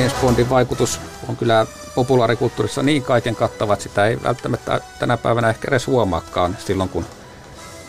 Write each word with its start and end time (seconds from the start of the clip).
James 0.00 0.14
Bondin 0.20 0.50
vaikutus 0.50 1.00
on 1.28 1.36
kyllä 1.36 1.66
populaarikulttuurissa 1.94 2.82
niin 2.82 3.02
kaiken 3.02 3.36
kattava, 3.36 3.72
että 3.72 3.82
sitä 3.82 4.06
ei 4.06 4.22
välttämättä 4.22 4.80
tänä 4.98 5.16
päivänä 5.16 5.48
ehkä 5.50 5.68
edes 5.68 5.86
huomaakaan 5.86 6.56
silloin, 6.66 6.88
kun 6.88 7.04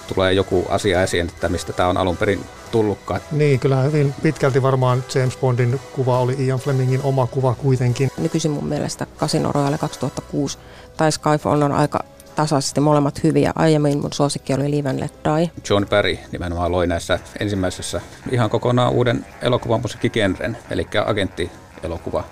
tulee 0.07 0.34
joku 0.34 0.65
asia 0.70 1.03
esiin, 1.03 1.27
että 1.27 1.49
mistä 1.49 1.73
tämä 1.73 1.89
on 1.89 1.97
alun 1.97 2.17
perin 2.17 2.45
tullutkaan. 2.71 3.21
Niin, 3.31 3.59
kyllä 3.59 3.81
hyvin 3.81 4.15
pitkälti 4.21 4.61
varmaan 4.61 5.03
James 5.15 5.37
Bondin 5.37 5.79
kuva 5.95 6.20
oli 6.20 6.35
Ian 6.39 6.59
Flemingin 6.59 7.01
oma 7.03 7.27
kuva 7.27 7.55
kuitenkin. 7.55 8.12
Nykyisin 8.17 8.51
mun 8.51 8.67
mielestä 8.67 9.07
Casino 9.17 9.51
Royale 9.51 9.77
2006 9.77 10.57
tai 10.98 11.12
Skyfall 11.12 11.62
on 11.62 11.71
aika 11.71 11.99
tasaisesti 12.35 12.82
molemmat 12.82 13.23
hyviä. 13.23 13.51
Aiemmin 13.55 14.01
mun 14.01 14.13
suosikki 14.13 14.54
oli 14.54 14.71
Live 14.71 14.89
and 14.89 14.99
Let 14.99 15.13
Die. 15.23 15.51
John 15.70 15.85
Barry 15.89 16.17
nimenomaan 16.32 16.71
loi 16.71 16.87
näissä 16.87 17.20
ensimmäisessä 17.39 18.01
ihan 18.32 18.49
kokonaan 18.49 18.91
uuden 18.91 19.26
elokuvan 19.41 19.82
musiikkigenren, 19.82 20.57
eli 20.71 20.87
agentti 21.05 21.51
elokuva 21.84 22.24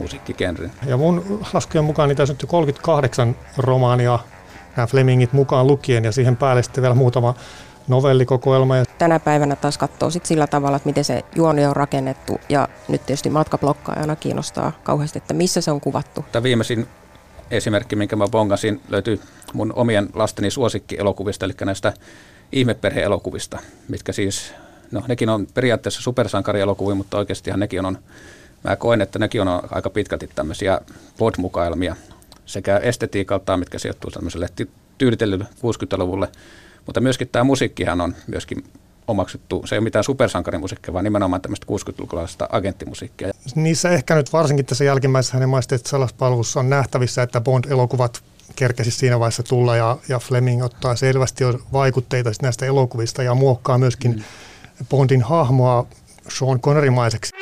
musiikkigenren. 0.00 0.72
Ja 0.86 0.96
mun 0.96 1.40
laskujen 1.52 1.84
mukaan 1.84 2.08
niitä 2.08 2.22
on 2.22 2.48
38 2.48 3.36
romaania 3.56 4.18
nämä 4.76 4.86
Flemingit 4.86 5.32
mukaan 5.32 5.66
lukien 5.66 6.04
ja 6.04 6.12
siihen 6.12 6.36
päälle 6.36 6.62
sitten 6.62 6.82
vielä 6.82 6.94
muutama 6.94 7.34
novellikokoelma. 7.88 8.74
Tänä 8.98 9.20
päivänä 9.20 9.56
taas 9.56 9.78
katsoo 9.78 10.10
sit 10.10 10.26
sillä 10.26 10.46
tavalla, 10.46 10.76
että 10.76 10.88
miten 10.88 11.04
se 11.04 11.24
juoni 11.34 11.66
on 11.66 11.76
rakennettu 11.76 12.40
ja 12.48 12.68
nyt 12.88 13.06
tietysti 13.06 13.30
matkablokkaajana 13.30 14.16
kiinnostaa 14.16 14.72
kauheasti, 14.82 15.18
että 15.18 15.34
missä 15.34 15.60
se 15.60 15.70
on 15.70 15.80
kuvattu. 15.80 16.24
Tämä 16.32 16.42
viimeisin 16.42 16.86
esimerkki, 17.50 17.96
minkä 17.96 18.16
mä 18.16 18.28
bongasin, 18.28 18.80
löytyy 18.88 19.20
mun 19.52 19.72
omien 19.76 20.08
lasteni 20.14 20.50
suosikkielokuvista, 20.50 21.44
eli 21.44 21.52
näistä 21.64 21.92
ihmeperheelokuvista, 22.52 23.58
mitkä 23.88 24.12
siis, 24.12 24.54
no 24.90 25.02
nekin 25.08 25.28
on 25.28 25.46
periaatteessa 25.54 26.02
supersankarielokuvia, 26.02 26.94
mutta 26.94 27.18
oikeastihan 27.18 27.60
nekin 27.60 27.86
on 27.86 27.98
mä 28.64 28.76
koen, 28.76 29.00
että 29.00 29.18
nekin 29.18 29.40
on 29.40 29.62
aika 29.70 29.90
pitkälti 29.90 30.30
tämmöisiä 30.34 30.80
pod-mukailmia 31.18 31.96
sekä 32.46 32.76
estetiikaltaan, 32.76 33.58
mitkä 33.58 33.78
sijoittuu 33.78 34.10
tämmöiselle 34.10 34.48
tyylitellylle 34.98 35.44
60-luvulle, 35.44 36.28
mutta 36.86 37.00
myöskin 37.00 37.28
tämä 37.28 37.44
musiikkihan 37.44 38.00
on 38.00 38.14
myöskin 38.26 38.64
omaksuttu, 39.08 39.62
se 39.66 39.74
ei 39.74 39.78
ole 39.78 39.84
mitään 39.84 40.04
supersankarimusiikkia, 40.04 40.94
vaan 40.94 41.04
nimenomaan 41.04 41.42
tämmöistä 41.42 41.66
60-lukulaista 41.70 42.46
agenttimusiikkia. 42.52 43.30
Niissä 43.54 43.90
ehkä 43.90 44.14
nyt 44.14 44.32
varsinkin 44.32 44.66
tässä 44.66 44.84
jälkimmäisessä 44.84 45.34
hänen 45.34 45.50
salaspalvelussa 45.86 46.60
on 46.60 46.70
nähtävissä, 46.70 47.22
että 47.22 47.40
Bond-elokuvat 47.40 48.22
kerkesi 48.56 48.90
siinä 48.90 49.20
vaiheessa 49.20 49.42
tulla 49.42 49.76
ja, 49.76 49.96
ja 50.08 50.18
Fleming 50.18 50.64
ottaa 50.64 50.96
selvästi 50.96 51.44
jo 51.44 51.60
vaikutteita 51.72 52.30
näistä 52.42 52.66
elokuvista 52.66 53.22
ja 53.22 53.34
muokkaa 53.34 53.78
myöskin 53.78 54.12
mm. 54.12 54.22
Bondin 54.90 55.22
hahmoa 55.22 55.86
Sean 56.28 56.60
Connerimaiseksi. 56.60 57.32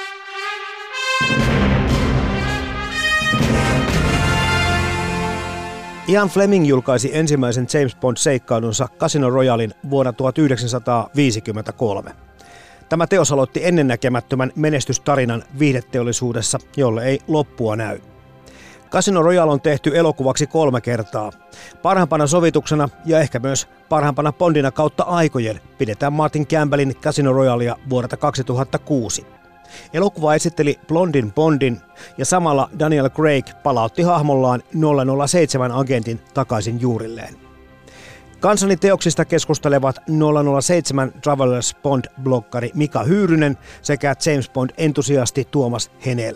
Ian 6.09 6.28
Fleming 6.28 6.69
julkaisi 6.69 7.10
ensimmäisen 7.16 7.66
James 7.75 7.97
Bond-seikkailunsa 7.97 8.88
Casino 8.99 9.31
Royalin 9.31 9.75
vuonna 9.91 10.12
1953. 10.12 12.10
Tämä 12.88 13.06
teos 13.06 13.32
aloitti 13.32 13.60
ennennäkemättömän 13.65 14.53
menestystarinan 14.56 15.43
viihdeteollisuudessa, 15.59 16.59
jolle 16.77 17.04
ei 17.04 17.21
loppua 17.28 17.77
näy. 17.77 18.00
Casino 18.91 19.22
Royale 19.22 19.53
on 19.53 19.60
tehty 19.60 19.98
elokuvaksi 19.98 20.47
kolme 20.47 20.81
kertaa. 20.81 21.33
Parhaimpana 21.83 22.27
sovituksena 22.27 22.88
ja 23.04 23.21
ehkä 23.21 23.38
myös 23.38 23.69
parhaimpana 23.88 24.33
Bondina 24.33 24.71
kautta 24.71 25.04
aikojen 25.04 25.60
pidetään 25.78 26.12
Martin 26.12 26.47
Campbellin 26.47 26.97
Casino 26.97 27.33
Royalea 27.33 27.77
vuodelta 27.91 28.16
2006. 28.16 29.27
Elokuva 29.93 30.34
esitteli 30.34 30.78
Blondin 30.88 31.32
Bondin 31.32 31.81
ja 32.19 32.25
samalla 32.25 32.71
Daniel 32.78 33.10
Craig 33.10 33.47
palautti 33.62 34.03
hahmollaan 34.03 34.62
007 35.27 35.72
agentin 35.72 36.21
takaisin 36.34 36.81
juurilleen. 36.81 37.37
Kansani 38.41 38.77
teoksista 38.77 39.25
keskustelevat 39.25 39.97
007 40.60 41.12
Travelers 41.22 41.77
Bond-blokkari 41.77 42.71
Mika 42.75 43.03
Hyyrynen 43.04 43.59
sekä 43.82 44.15
James 44.27 44.50
Bond-entusiasti 44.50 45.44
Tuomas 45.50 45.91
Henel. 46.06 46.34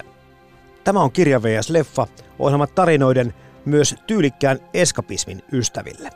Tämä 0.84 1.00
on 1.00 1.12
Kirja 1.12 1.42
vs. 1.42 1.70
Leffa, 1.70 2.06
ohjelma 2.38 2.66
tarinoiden 2.66 3.34
myös 3.64 3.94
tyylikkään 4.06 4.58
eskapismin 4.74 5.42
ystäville. 5.52 6.10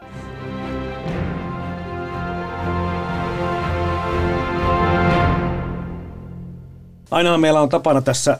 Aina 7.14 7.38
meillä 7.38 7.60
on 7.60 7.68
tapana 7.68 8.02
tässä 8.02 8.38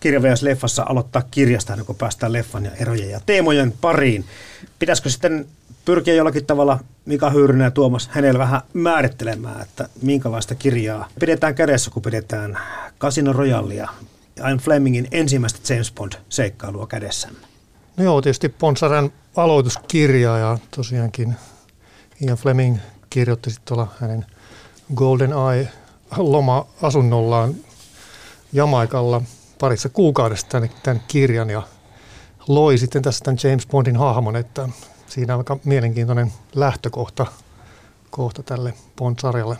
kirjavejas 0.00 0.42
leffassa 0.42 0.86
aloittaa 0.88 1.22
kirjasta, 1.30 1.84
kun 1.86 1.96
päästään 1.96 2.32
leffan 2.32 2.64
ja 2.64 2.70
erojen 2.70 3.10
ja 3.10 3.20
teemojen 3.26 3.74
pariin. 3.80 4.24
Pitäisikö 4.78 5.10
sitten 5.10 5.46
pyrkiä 5.84 6.14
jollakin 6.14 6.46
tavalla 6.46 6.78
Mika 7.04 7.30
Hyyrynen 7.30 7.64
ja 7.64 7.70
Tuomas 7.70 8.08
hänellä 8.08 8.38
vähän 8.38 8.60
määrittelemään, 8.72 9.62
että 9.62 9.88
minkälaista 10.02 10.54
kirjaa 10.54 11.08
pidetään 11.20 11.54
kädessä, 11.54 11.90
kun 11.90 12.02
pidetään 12.02 12.58
Casino 13.00 13.32
Royalea 13.32 13.88
Ian 14.38 14.58
Flemingin 14.58 15.08
ensimmäistä 15.12 15.74
James 15.74 15.92
Bond-seikkailua 15.92 16.86
kädessämme? 16.86 17.38
No 17.96 18.04
joo, 18.04 18.22
tietysti 18.22 18.48
Ponsaran 18.48 19.12
aloituskirja 19.36 20.38
ja 20.38 20.58
tosiaankin 20.76 21.34
Ian 22.20 22.36
Fleming 22.36 22.78
kirjoitti 23.10 23.50
sitten 23.50 23.66
tuolla 23.68 23.92
hänen 24.00 24.26
Golden 24.94 25.30
Eye 25.32 25.68
loma-asunnollaan 26.16 27.54
Jamaikalla 28.52 29.22
parissa 29.60 29.88
kuukaudessa 29.88 30.46
tämän, 30.48 30.70
tämän 30.82 31.02
kirjan 31.08 31.50
ja 31.50 31.62
loi 32.48 32.78
sitten 32.78 33.02
tässä 33.02 33.24
tämän 33.24 33.38
James 33.44 33.66
Bondin 33.66 33.96
hahmon, 33.96 34.36
että 34.36 34.68
siinä 35.06 35.34
on 35.34 35.40
aika 35.40 35.58
mielenkiintoinen 35.64 36.32
lähtökohta 36.54 37.26
kohta 38.10 38.42
tälle 38.42 38.74
Bond-sarjalle. 38.96 39.56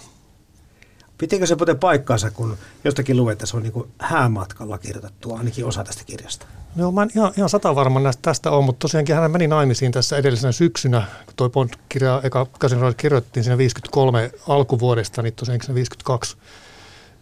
Pitikö 1.19 1.47
se 1.47 1.55
muuten 1.55 1.79
paikkaansa, 1.79 2.31
kun 2.31 2.57
jostakin 2.85 3.17
luet, 3.17 3.33
että 3.33 3.47
se 3.47 3.57
on 3.57 3.63
niin 3.63 3.93
häämatkalla 3.99 4.79
kirjoitettu, 4.79 5.35
ainakin 5.35 5.65
osa 5.65 5.85
tästä 5.85 6.05
kirjasta? 6.05 6.47
No 6.77 6.93
mä 6.93 7.03
en 7.03 7.11
ihan, 7.17 7.33
ihan 7.37 7.49
sata 7.49 7.75
varma 7.75 8.01
näistä 8.01 8.23
tästä 8.23 8.51
on, 8.51 8.65
mutta 8.65 8.79
tosiaankin 8.79 9.15
hän 9.15 9.31
meni 9.31 9.47
naimisiin 9.47 9.93
tässä 9.93 10.17
edellisenä 10.17 10.53
syksynä, 10.53 11.03
kun 11.27 11.35
toi 11.37 11.51
Bond-kirja 11.51 12.21
eka 12.25 12.47
Casino 12.59 12.93
kirjoitettiin 12.97 13.45
siinä 13.45 13.59
53 13.59 14.31
alkuvuodesta, 14.49 15.23
niin 15.23 15.35
tosiaankin 15.35 15.67
siinä 15.67 15.75
52 15.75 16.37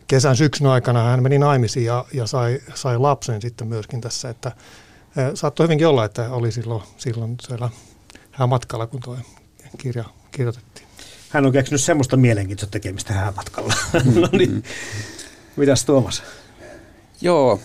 kesän 0.08 0.36
syksyn 0.36 0.66
aikana 0.66 1.02
hän 1.02 1.22
meni 1.22 1.38
naimisiin 1.38 1.86
ja, 1.86 2.04
ja 2.12 2.26
sai, 2.26 2.60
sai 2.74 2.98
lapsen 2.98 3.42
sitten 3.42 3.66
myöskin 3.66 4.00
tässä, 4.00 4.28
että 4.28 4.52
saattoi 5.34 5.64
hyvinkin 5.64 5.86
olla, 5.86 6.04
että 6.04 6.30
oli 6.30 6.52
silloin, 6.52 6.82
silloin 6.96 7.36
siellä 7.40 7.70
häämatkalla, 8.30 8.86
kun 8.86 9.00
tuo 9.00 9.16
kirja 9.78 10.04
kirjoitettiin. 10.30 10.88
Hän 11.28 11.46
on 11.46 11.52
keksinyt 11.52 11.80
semmoista 11.80 12.16
mielenkiintoista 12.16 12.72
tekemistä 12.72 13.12
häämatkalla. 13.12 13.74
no 14.20 14.28
niin, 14.32 14.64
mitäs 15.56 15.84
Tuomas? 15.84 16.22
Joo, 17.20 17.60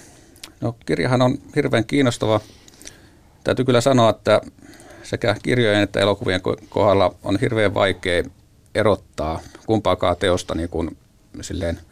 no 0.61 0.75
kirjahan 0.85 1.21
on 1.21 1.37
hirveän 1.55 1.85
kiinnostava. 1.85 2.39
Täytyy 3.43 3.65
kyllä 3.65 3.81
sanoa, 3.81 4.09
että 4.09 4.41
sekä 5.03 5.35
kirjojen 5.43 5.83
että 5.83 5.99
elokuvien 5.99 6.41
kohdalla 6.69 7.15
on 7.23 7.39
hirveän 7.41 7.73
vaikea 7.73 8.23
erottaa 8.75 9.39
kumpaakaan 9.65 10.17
teosta 10.17 10.55
niin 10.55 10.69
kuin 10.69 10.97
silleen– 11.41 11.79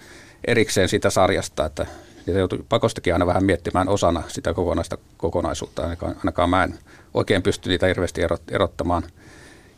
erikseen 0.47 0.89
sitä 0.89 1.09
sarjasta, 1.09 1.65
että 1.65 1.85
niitä 2.25 2.39
joutuu 2.39 2.65
pakostakin 2.69 3.13
aina 3.13 3.25
vähän 3.25 3.43
miettimään 3.43 3.89
osana 3.89 4.23
sitä 4.27 4.53
kokonaista 4.53 4.97
kokonaisuutta. 5.17 5.81
Ainakaan, 5.81 6.15
ainakaan 6.17 6.49
mä 6.49 6.63
en 6.63 6.79
oikein 7.13 7.43
pysty 7.43 7.69
niitä 7.69 7.87
hirveästi 7.87 8.21
erottamaan. 8.51 9.03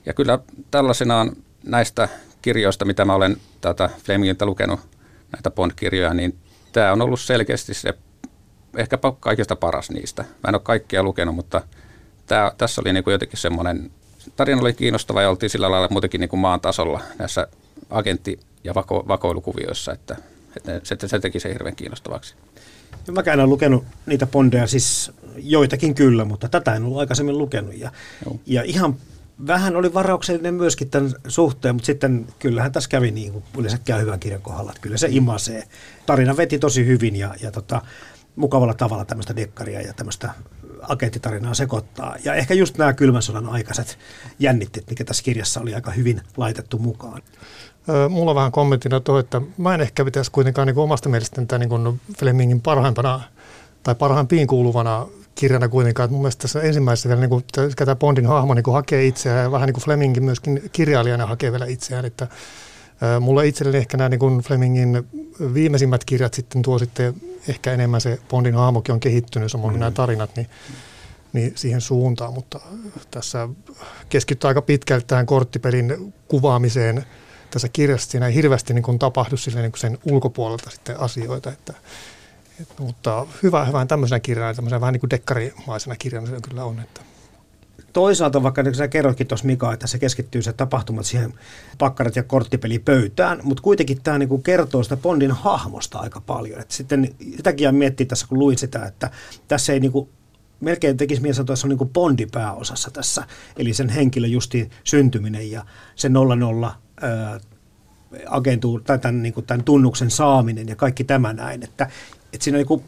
Ja 0.05 0.13
kyllä 0.13 0.39
tällaisenaan 0.71 1.31
näistä 1.63 2.09
kirjoista, 2.41 2.85
mitä 2.85 3.05
mä 3.05 3.15
olen 3.15 3.37
tätä 3.61 3.89
Flemingiltä 4.03 4.45
lukenut, 4.45 4.79
näitä 5.31 5.51
Bond-kirjoja, 5.51 6.13
niin 6.13 6.37
tämä 6.71 6.91
on 6.91 7.01
ollut 7.01 7.19
selkeästi 7.19 7.73
se 7.73 7.93
ehkä 8.77 8.97
kaikista 9.19 9.55
paras 9.55 9.89
niistä. 9.89 10.23
Mä 10.23 10.47
en 10.47 10.55
ole 10.55 10.61
kaikkia 10.63 11.03
lukenut, 11.03 11.35
mutta 11.35 11.61
tämä, 12.25 12.51
tässä 12.57 12.81
oli 12.81 12.93
niin 12.93 13.03
kuin 13.03 13.11
jotenkin 13.11 13.39
semmoinen, 13.39 13.91
tarina 14.35 14.61
oli 14.61 14.73
kiinnostava 14.73 15.21
ja 15.21 15.29
oltiin 15.29 15.49
sillä 15.49 15.71
lailla 15.71 15.87
muutenkin 15.91 16.21
niin 16.21 16.29
kuin 16.29 16.39
maan 16.39 16.61
tasolla 16.61 17.01
näissä 17.19 17.47
agentti- 17.89 18.39
ja 18.63 18.75
vako, 18.75 19.05
vakoilukuvioissa, 19.07 19.91
että, 19.91 20.15
että 20.57 20.81
se, 20.83 20.97
se 21.07 21.19
teki 21.19 21.39
se 21.39 21.53
hirveän 21.53 21.75
kiinnostavaksi. 21.75 22.35
Mäkään 23.11 23.39
en 23.39 23.49
lukenut 23.49 23.83
niitä 24.05 24.27
bondeja, 24.27 24.67
siis 24.67 25.11
joitakin 25.37 25.95
kyllä, 25.95 26.25
mutta 26.25 26.49
tätä 26.49 26.75
en 26.75 26.83
ollut 26.83 26.99
aikaisemmin 26.99 27.37
lukenut. 27.37 27.77
Ja, 27.77 27.91
ja 28.45 28.63
ihan 28.63 28.95
vähän 29.47 29.75
oli 29.75 29.93
varauksellinen 29.93 30.53
myöskin 30.53 30.89
tämän 30.89 31.11
suhteen, 31.27 31.75
mutta 31.75 31.85
sitten 31.85 32.27
kyllähän 32.39 32.71
tässä 32.71 32.89
kävi 32.89 33.11
niin 33.11 33.31
kuin 33.31 33.43
yleensä 33.57 33.77
käy 33.85 34.01
hyvän 34.01 34.19
kirjan 34.19 34.41
kohdalla, 34.41 34.71
että 34.71 34.81
kyllä 34.81 34.97
se 34.97 35.07
imasee. 35.11 35.63
Tarina 36.05 36.37
veti 36.37 36.59
tosi 36.59 36.85
hyvin 36.85 37.15
ja, 37.15 37.35
ja 37.41 37.51
tota, 37.51 37.81
mukavalla 38.35 38.73
tavalla 38.73 39.05
tämmöistä 39.05 39.35
dekkaria 39.35 39.81
ja 39.81 39.93
tämmöistä 39.93 40.29
agenttitarinaa 40.81 41.53
sekoittaa. 41.53 42.15
Ja 42.23 42.33
ehkä 42.33 42.53
just 42.53 42.77
nämä 42.77 42.93
kylmän 42.93 43.21
sodan 43.21 43.49
aikaiset 43.49 43.97
jännitteet, 44.39 44.89
mikä 44.89 45.03
tässä 45.03 45.23
kirjassa 45.23 45.61
oli 45.61 45.75
aika 45.75 45.91
hyvin 45.91 46.21
laitettu 46.37 46.79
mukaan. 46.79 47.21
Mulla 48.09 48.31
on 48.31 48.35
vähän 48.35 48.51
kommenttina 48.51 48.99
tuo, 48.99 49.19
että 49.19 49.41
mä 49.57 49.73
en 49.73 49.81
ehkä 49.81 50.05
pitäisi 50.05 50.31
kuitenkaan 50.31 50.67
niin 50.67 50.77
omasta 50.77 51.09
mielestäni 51.09 51.47
tämän 51.47 51.69
niin 51.69 52.01
Flemingin 52.17 52.61
parhaimpana 52.61 53.21
tai 53.83 53.95
parhaimpiin 53.95 54.47
kuuluvana 54.47 55.07
kirjana 55.35 55.69
kuitenkaan. 55.69 56.11
Mun 56.11 56.21
mielestä 56.21 56.41
tässä 56.41 56.61
ensimmäisessä 56.61 57.09
vielä 57.09 57.21
niin 57.21 57.29
kuin, 57.29 57.43
tämä 57.75 57.95
Bondin 57.95 58.25
hahmo 58.25 58.53
niin 58.53 58.63
kuin 58.63 58.73
hakee 58.73 59.05
itseään 59.05 59.43
ja 59.43 59.51
vähän 59.51 59.67
niin 59.67 59.73
kuin 59.73 59.83
Flemingin 59.83 60.23
myöskin 60.23 60.69
kirjailijana 60.71 61.25
hakee 61.25 61.51
vielä 61.51 61.65
itseään. 61.65 62.05
Että, 62.05 62.27
mulle 63.19 63.47
itselleni 63.47 63.77
ehkä 63.77 63.97
nämä 63.97 64.09
niin 64.09 64.19
kuin 64.19 64.39
Flemingin 64.39 65.07
viimeisimmät 65.53 66.05
kirjat 66.05 66.33
sitten 66.33 66.61
tuo 66.61 66.79
sitten 66.79 67.13
ehkä 67.47 67.73
enemmän 67.73 68.01
se 68.01 68.19
Bondin 68.29 68.55
hahmokin 68.55 68.93
on 68.93 68.99
kehittynyt, 68.99 69.51
samoin 69.51 69.73
mm. 69.73 69.79
nämä 69.79 69.91
tarinat, 69.91 70.35
niin, 70.35 70.47
niin 71.33 71.51
siihen 71.55 71.81
suuntaan, 71.81 72.33
mutta 72.33 72.59
tässä 73.11 73.49
keskittyy 74.09 74.47
aika 74.47 74.61
pitkälti 74.61 75.05
tähän 75.07 75.25
korttipelin 75.25 76.13
kuvaamiseen 76.27 77.05
tässä 77.53 77.69
kirjassa. 77.69 78.11
Siinä 78.11 78.27
ei 78.27 78.33
hirveästi 78.33 78.73
niin 78.73 78.83
kuin 78.83 78.99
tapahdu 78.99 79.35
niin 79.55 79.71
kuin 79.71 79.79
sen 79.79 79.97
ulkopuolelta 80.05 80.69
sitten 80.69 80.99
asioita, 80.99 81.51
että, 81.51 81.73
et, 82.61 82.79
mutta 82.79 83.27
hyvä, 83.43 83.65
hyvä 83.65 83.85
tämmöisenä 83.85 84.19
kirjana, 84.19 84.53
tämmöisenä 84.53 84.81
vähän 84.81 84.93
niin 84.93 84.99
kuin 84.99 85.09
dekkarimaisena 85.09 85.95
kirjana 85.95 86.27
se 86.27 86.37
kyllä 86.49 86.65
on. 86.65 86.79
Että. 86.79 87.01
Toisaalta, 87.93 88.43
vaikka 88.43 88.63
niin 88.63 88.75
sä 88.75 88.87
kerroitkin 88.87 89.27
tuossa 89.27 89.45
Mika, 89.45 89.73
että 89.73 89.87
se 89.87 89.99
keskittyy 89.99 90.41
se 90.41 90.53
tapahtumat 90.53 91.05
siihen 91.05 91.33
pakkarat 91.77 92.15
ja 92.15 92.23
korttipelipöytään, 92.23 93.39
mutta 93.43 93.63
kuitenkin 93.63 94.01
tämä 94.03 94.17
niinku 94.17 94.37
kertoo 94.37 94.83
sitä 94.83 94.97
Bondin 94.97 95.31
hahmosta 95.31 95.99
aika 95.99 96.21
paljon. 96.21 96.59
Et 96.59 96.71
sitten 96.71 97.15
sitäkin 97.35 97.75
miettii 97.75 98.05
tässä, 98.05 98.27
kun 98.27 98.39
luin 98.39 98.57
sitä, 98.57 98.85
että 98.85 99.11
tässä 99.47 99.73
ei 99.73 99.79
niinku 99.79 100.09
melkein 100.63 100.97
tekisi 100.97 101.21
mielessä, 101.21 101.41
että 101.41 101.55
se 101.55 101.67
on 101.67 101.77
niin 101.77 101.89
Bondi 101.89 102.25
pääosassa 102.25 102.91
tässä. 102.91 103.27
Eli 103.57 103.73
sen 103.73 103.89
henkilön 103.89 104.31
justi 104.31 104.69
syntyminen 104.83 105.51
ja 105.51 105.65
se 105.95 106.09
00 106.09 106.75
agentuur, 108.27 108.81
tai 108.81 108.99
tämän, 108.99 109.23
niin 109.23 109.33
kuin 109.33 109.45
tämän 109.45 109.63
tunnuksen 109.63 110.11
saaminen 110.11 110.67
ja 110.67 110.75
kaikki 110.75 111.03
tämä 111.03 111.33
näin. 111.33 111.63
Että, 111.63 111.89
että 112.33 112.43
siinä 112.43 112.57
niin 112.57 112.67
kuin, 112.67 112.83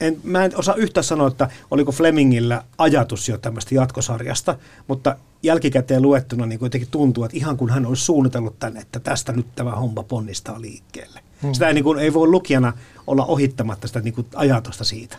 en, 0.00 0.20
mä 0.24 0.44
en 0.44 0.56
osaa 0.56 0.74
yhtä 0.74 1.02
sanoa, 1.02 1.28
että 1.28 1.48
oliko 1.70 1.92
Flemingillä 1.92 2.62
ajatus 2.78 3.28
jo 3.28 3.38
tämmöistä 3.38 3.74
jatkosarjasta, 3.74 4.58
mutta 4.88 5.16
jälkikäteen 5.42 6.02
luettuna 6.02 6.46
niin 6.46 6.58
kuitenkin 6.58 6.90
tuntuu, 6.90 7.24
että 7.24 7.36
ihan 7.36 7.56
kun 7.56 7.70
hän 7.70 7.86
olisi 7.86 8.04
suunnitellut 8.04 8.58
tänne, 8.58 8.80
että 8.80 9.00
tästä 9.00 9.32
nyt 9.32 9.46
tämä 9.56 9.70
homma 9.70 10.02
ponnistaa 10.02 10.60
liikkeelle. 10.60 11.20
Hmm. 11.42 11.54
Sitä 11.54 11.68
ei, 11.68 11.74
niin 11.74 11.84
kuin, 11.84 11.98
ei 11.98 12.14
voi 12.14 12.28
lukijana 12.28 12.72
olla 13.06 13.24
ohittamatta 13.24 13.88
sitä 13.88 14.00
niin 14.00 14.14
kuin 14.14 14.26
ajatusta 14.34 14.84
siitä. 14.84 15.16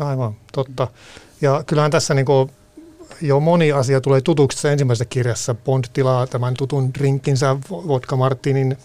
Aivan, 0.00 0.34
totta. 0.52 0.88
Ja 1.40 1.64
kyllähän 1.66 1.90
tässä 1.90 2.14
niin 2.14 2.26
kuin 2.26 2.50
jo 3.22 3.40
moni 3.40 3.72
asia 3.72 4.00
tulee 4.00 4.20
tutuksi 4.20 4.68
ensimmäisessä 4.68 5.04
kirjassa. 5.04 5.54
Bond 5.54 5.84
tilaa 5.92 6.26
tämän 6.26 6.54
tutun 6.54 6.94
drinkinsä 6.94 7.56
vodka 7.70 8.16
martinin 8.16 8.78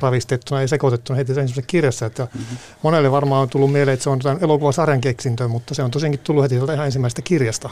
ravistettuna 0.00 0.60
ja 0.60 0.68
sekoitettuna 0.68 1.16
heti 1.16 1.30
ensimmäisessä 1.30 1.62
kirjassa. 1.62 2.06
Että 2.06 2.28
mm-hmm. 2.34 2.56
Monelle 2.82 3.10
varmaan 3.10 3.42
on 3.42 3.48
tullut 3.48 3.72
mieleen, 3.72 3.94
että 3.94 4.04
se 4.04 4.10
on 4.10 4.18
tämän 4.18 4.38
elokuvasarjan 4.40 5.00
keksintö, 5.00 5.48
mutta 5.48 5.74
se 5.74 5.82
on 5.82 5.90
tosiaankin 5.90 6.20
tullut 6.20 6.42
heti 6.42 6.54
ihan 6.54 6.86
ensimmäisestä 6.86 7.22
kirjasta. 7.22 7.70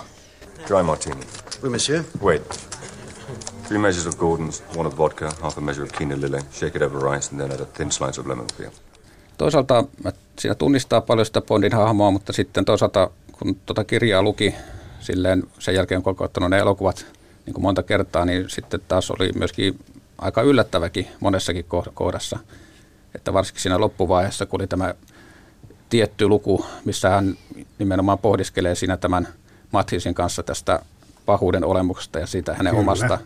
Dry 0.69 0.83
martini. 0.83 1.21
Oui, 1.63 1.71
monsieur. 1.71 2.05
Wait. 2.25 2.69
Three 3.67 3.79
measures 3.79 4.07
of 4.07 4.15
Gordon's, 4.15 4.79
one 4.79 4.89
of 4.89 4.97
vodka, 4.99 5.33
half 5.41 5.59
a 5.59 5.61
measure 5.61 5.85
of 5.85 5.91
quinoa 6.01 6.21
lily, 6.21 6.39
shake 6.53 6.77
it 6.77 6.83
over 6.83 7.13
rice 7.13 7.31
and 7.31 7.41
then 7.41 7.53
add 7.53 7.61
a 7.61 7.67
thin 7.67 7.93
slice 7.93 8.21
of 8.21 8.27
lemon 8.27 8.47
peel. 8.59 8.71
Toisaalta 9.39 9.85
siinä 10.39 10.55
tunnistaa 10.55 11.01
paljon 11.01 11.27
sitä 11.27 11.41
Bondin 11.41 11.73
hahmoa, 11.73 12.11
mutta 12.11 12.33
sitten 12.33 12.65
toisaalta 12.65 13.11
kun 13.33 13.57
tuota 13.67 13.85
kirjaa 13.85 14.23
luki 14.23 14.55
silleen 15.01 15.43
sen 15.59 15.75
jälkeen, 15.75 16.03
kun 16.03 16.17
ottanut 16.19 16.51
ne 16.51 16.59
elokuvat 16.59 17.07
niin 17.47 17.55
kuin 17.55 17.63
monta 17.63 17.83
kertaa, 17.83 18.25
niin 18.25 18.51
sitten 18.51 18.81
taas 18.89 19.11
oli 19.11 19.31
myöskin 19.35 19.79
aika 20.19 20.43
yllättäväkin 20.43 21.09
monessakin 21.21 21.65
kohdassa. 21.95 22.39
Että 23.15 23.33
varsinkin 23.33 23.63
siinä 23.63 23.81
loppuvaiheessa, 23.81 24.47
kun 24.47 24.61
oli 24.61 24.67
tämä 24.67 24.95
tietty 25.89 26.29
luku, 26.29 26.67
missä 26.85 27.11
hän 27.11 27.37
nimenomaan 27.79 28.19
pohdiskelee 28.19 28.75
siinä 28.75 28.97
tämän 28.97 29.29
Mathisin 29.73 30.15
kanssa 30.15 30.43
tästä 30.43 30.81
pahuuden 31.27 31.65
olemuksesta 31.65 32.19
ja 32.19 32.27
siitä 32.27 32.55
hänen 32.55 32.71
Kyllä. 32.71 32.81
omasta 32.81 33.19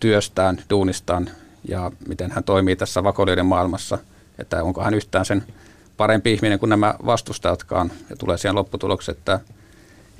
työstään, 0.00 0.62
duunistaan 0.70 1.30
ja 1.68 1.90
miten 2.08 2.30
hän 2.30 2.44
toimii 2.44 2.76
tässä 2.76 3.04
vakoilijoiden 3.04 3.46
maailmassa, 3.46 3.98
että 4.38 4.62
onko 4.62 4.82
hän 4.82 4.94
yhtään 4.94 5.24
sen 5.24 5.44
parempi 5.96 6.32
ihminen 6.32 6.58
kuin 6.58 6.70
nämä 6.70 6.94
vastustajatkaan. 7.06 7.92
Ja 8.10 8.16
tulee 8.16 8.38
siihen 8.38 8.54
lopputulokseen, 8.54 9.18
että 9.18 9.40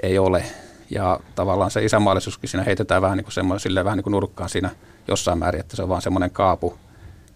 ei 0.02 0.18
ole. 0.18 0.44
Ja 0.90 1.20
tavallaan 1.34 1.70
se 1.70 1.84
isänmaallisuuskin 1.84 2.50
siinä 2.50 2.64
heitetään 2.64 3.02
vähän 3.02 3.16
niin 3.16 3.24
kuin 3.24 3.60
silleen 3.60 3.84
vähän 3.84 3.96
niin 3.96 4.04
kuin 4.04 4.12
nurkkaan 4.12 4.50
siinä 4.50 4.70
jossain 5.08 5.38
määrin, 5.38 5.60
että 5.60 5.76
se 5.76 5.82
on 5.82 5.88
vaan 5.88 6.02
semmoinen 6.02 6.30
kaapu, 6.30 6.78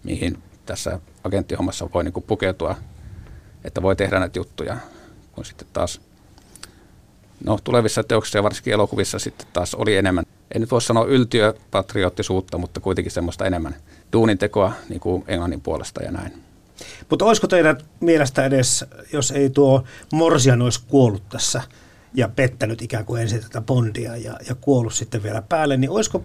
mihin 0.03 0.43
tässä 0.65 0.99
agenttihommassa 1.23 1.89
voi 1.93 2.03
niin 2.03 2.13
kuin 2.13 2.23
pukeutua, 2.23 2.75
että 3.63 3.81
voi 3.81 3.95
tehdä 3.95 4.19
näitä 4.19 4.39
juttuja, 4.39 4.77
kun 5.31 5.45
sitten 5.45 5.67
taas 5.73 6.01
no, 7.45 7.59
tulevissa 7.63 8.03
teoksissa 8.03 8.37
ja 8.37 8.43
varsinkin 8.43 8.73
elokuvissa 8.73 9.19
sitten 9.19 9.47
taas 9.53 9.75
oli 9.75 9.95
enemmän, 9.95 10.25
en 10.55 10.61
nyt 10.61 10.71
voi 10.71 10.81
sanoa 10.81 11.05
yltiöpatriottisuutta, 11.05 12.57
mutta 12.57 12.79
kuitenkin 12.79 13.11
semmoista 13.11 13.45
enemmän 13.45 13.75
duunintekoa 14.13 14.71
niin 14.89 14.99
kuin 14.99 15.23
englannin 15.27 15.61
puolesta 15.61 16.03
ja 16.03 16.11
näin. 16.11 16.43
Mutta 17.09 17.25
olisiko 17.25 17.47
teidän 17.47 17.77
mielestä 17.99 18.45
edes, 18.45 18.85
jos 19.13 19.31
ei 19.31 19.49
tuo 19.49 19.83
Morsian 20.13 20.61
olisi 20.61 20.79
kuollut 20.87 21.29
tässä 21.29 21.61
ja 22.15 22.29
pettänyt 22.29 22.81
ikään 22.81 23.05
kuin 23.05 23.21
ensin 23.21 23.41
tätä 23.41 23.61
Bondia 23.61 24.17
ja, 24.17 24.39
ja 24.47 24.55
kuollut 24.55 24.93
sitten 24.93 25.23
vielä 25.23 25.41
päälle, 25.41 25.77
niin 25.77 25.89
olisiko 25.89 26.23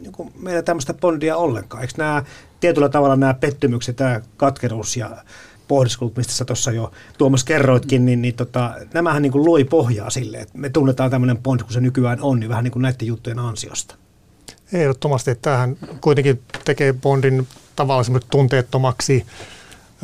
niin 0.00 0.12
kuin 0.12 0.32
meillä 0.38 0.62
tämmöistä 0.62 0.94
Bondia 0.94 1.36
ollenkaan? 1.36 1.82
Eikö 1.82 1.94
nämä 1.96 2.24
tietyllä 2.60 2.88
tavalla 2.88 3.16
nämä 3.16 3.34
pettymykset, 3.34 3.96
tämä 3.96 4.20
katkeruus 4.36 4.96
ja 4.96 5.24
pohdiskelut, 5.68 6.16
mistä 6.16 6.32
sä 6.32 6.44
tuossa 6.44 6.72
jo 6.72 6.92
Tuomas 7.18 7.44
kerroitkin, 7.44 8.04
niin, 8.04 8.22
niin 8.22 8.34
tota, 8.34 8.74
nämähän 8.94 9.22
niin 9.22 9.32
kuin 9.32 9.44
loi 9.44 9.64
pohjaa 9.64 10.10
sille, 10.10 10.38
että 10.38 10.58
me 10.58 10.68
tunnetaan 10.68 11.10
tämmöinen 11.10 11.38
Bond, 11.38 11.60
kun 11.60 11.72
se 11.72 11.80
nykyään 11.80 12.18
on, 12.22 12.40
niin 12.40 12.50
vähän 12.50 12.64
niin 12.64 12.72
kuin 12.72 12.82
näiden 12.82 13.08
juttujen 13.08 13.38
ansiosta. 13.38 13.94
Ehdottomasti, 14.72 15.30
että 15.30 15.42
tämähän 15.42 15.76
kuitenkin 16.00 16.42
tekee 16.64 16.92
Bondin 16.92 17.48
tavallaan 17.76 18.20
tunteettomaksi, 18.30 19.26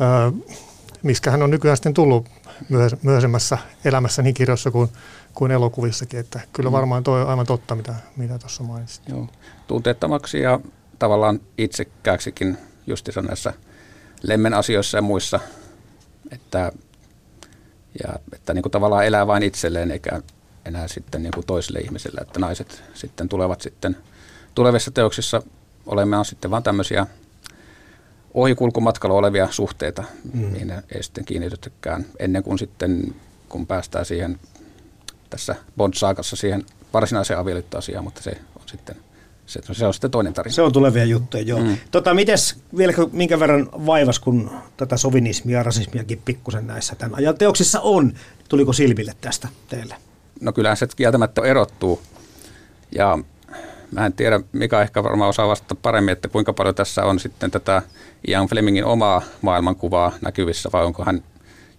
öö, 0.01 0.31
hän 1.31 1.43
on 1.43 1.49
nykyään 1.49 1.77
sitten 1.77 1.93
tullut 1.93 2.29
myöhemmässä 3.01 3.57
elämässä 3.85 4.21
niin 4.21 4.33
kirjoissa 4.33 4.71
kuin, 4.71 4.89
kuin 5.33 5.51
elokuvissakin. 5.51 6.19
Että 6.19 6.39
kyllä 6.53 6.69
mm. 6.69 6.73
varmaan 6.73 7.03
tuo 7.03 7.15
on 7.15 7.27
aivan 7.27 7.45
totta, 7.45 7.75
mitä, 7.75 7.95
mitä 8.17 8.39
tuossa 8.39 8.63
mainitsit. 8.63 9.09
Joo. 9.09 9.27
Tunteettomaksi 9.67 10.39
ja 10.39 10.59
tavallaan 10.99 11.39
itsekääksikin 11.57 12.57
justissa 12.87 13.21
näissä 13.21 13.53
lemmen 14.23 14.53
asioissa 14.53 14.97
ja 14.97 15.01
muissa, 15.01 15.39
että, 16.31 16.71
ja, 18.03 18.13
että 18.33 18.53
niin 18.53 18.63
kuin 18.63 18.71
tavallaan 18.71 19.05
elää 19.05 19.27
vain 19.27 19.43
itselleen 19.43 19.91
eikä 19.91 20.21
enää 20.65 20.87
sitten 20.87 21.23
niin 21.23 21.33
kuin 21.33 21.45
toisille 21.45 21.79
ihmisille, 21.79 22.21
että 22.21 22.39
naiset 22.39 22.83
sitten 22.93 23.29
tulevat 23.29 23.61
sitten 23.61 23.97
tulevissa 24.55 24.91
teoksissa 24.91 25.41
olemaan 25.85 26.25
sitten 26.25 26.51
vain 26.51 26.63
tämmöisiä 26.63 27.07
ohikulkumatkalla 28.37 29.15
olevia 29.15 29.47
suhteita, 29.51 30.03
mm. 30.33 30.39
mihin 30.39 30.73
ei 30.95 31.03
sitten 31.03 31.25
kiinnitytykään 31.25 32.05
ennen 32.19 32.43
kuin 32.43 32.59
sitten, 32.59 33.15
kun 33.49 33.67
päästään 33.67 34.05
siihen 34.05 34.39
tässä 35.29 35.55
Bond-saakassa 35.77 36.35
siihen 36.35 36.65
varsinaiseen 36.93 37.39
avioliittoasiaan, 37.39 38.03
mutta 38.03 38.21
se 38.21 38.31
on 38.55 38.63
sitten 38.65 38.95
se, 39.45 39.59
se 39.71 39.85
on 39.85 39.93
sitten 39.93 40.11
toinen 40.11 40.33
tarina. 40.33 40.55
Se 40.55 40.61
on 40.61 40.73
tulevia 40.73 41.05
juttuja, 41.05 41.43
joo. 41.43 41.59
Mm. 41.59 41.77
Tota, 41.91 42.13
mites, 42.13 42.55
vieläkö 42.77 43.07
minkä 43.11 43.39
verran 43.39 43.69
vaivas, 43.85 44.19
kun 44.19 44.51
tätä 44.77 44.97
sovinismia 44.97 45.57
ja 45.57 45.63
rasismiakin 45.63 46.21
pikkusen 46.25 46.67
näissä 46.67 46.95
tämän 46.95 47.15
ajan 47.15 47.37
teoksissa 47.37 47.81
on? 47.81 48.13
Tuliko 48.49 48.73
silmille 48.73 49.13
tästä 49.21 49.47
teille? 49.69 49.95
No 50.41 50.53
kyllähän 50.53 50.77
se 50.77 50.87
kieltämättä 50.95 51.41
erottuu. 51.41 52.01
Ja 52.91 53.19
mä 53.91 54.05
en 54.05 54.13
tiedä, 54.13 54.39
mikä 54.51 54.81
ehkä 54.81 55.03
varmaan 55.03 55.29
osaa 55.29 55.47
vastata 55.47 55.75
paremmin, 55.75 56.11
että 56.11 56.27
kuinka 56.27 56.53
paljon 56.53 56.75
tässä 56.75 57.03
on 57.03 57.19
sitten 57.19 57.51
tätä 57.51 57.81
Ian 58.27 58.47
Flemingin 58.47 58.85
omaa 58.85 59.21
maailmankuvaa 59.41 60.11
näkyvissä, 60.21 60.69
vai 60.73 60.85
onko 60.85 61.03
hän 61.05 61.23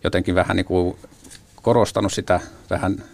jotenkin 0.05 0.35
vähän 0.35 0.57
niin 0.57 0.67
kuin 0.67 0.97
korostanut 1.63 2.13
sitä 2.13 2.41
vähän 2.71 3.05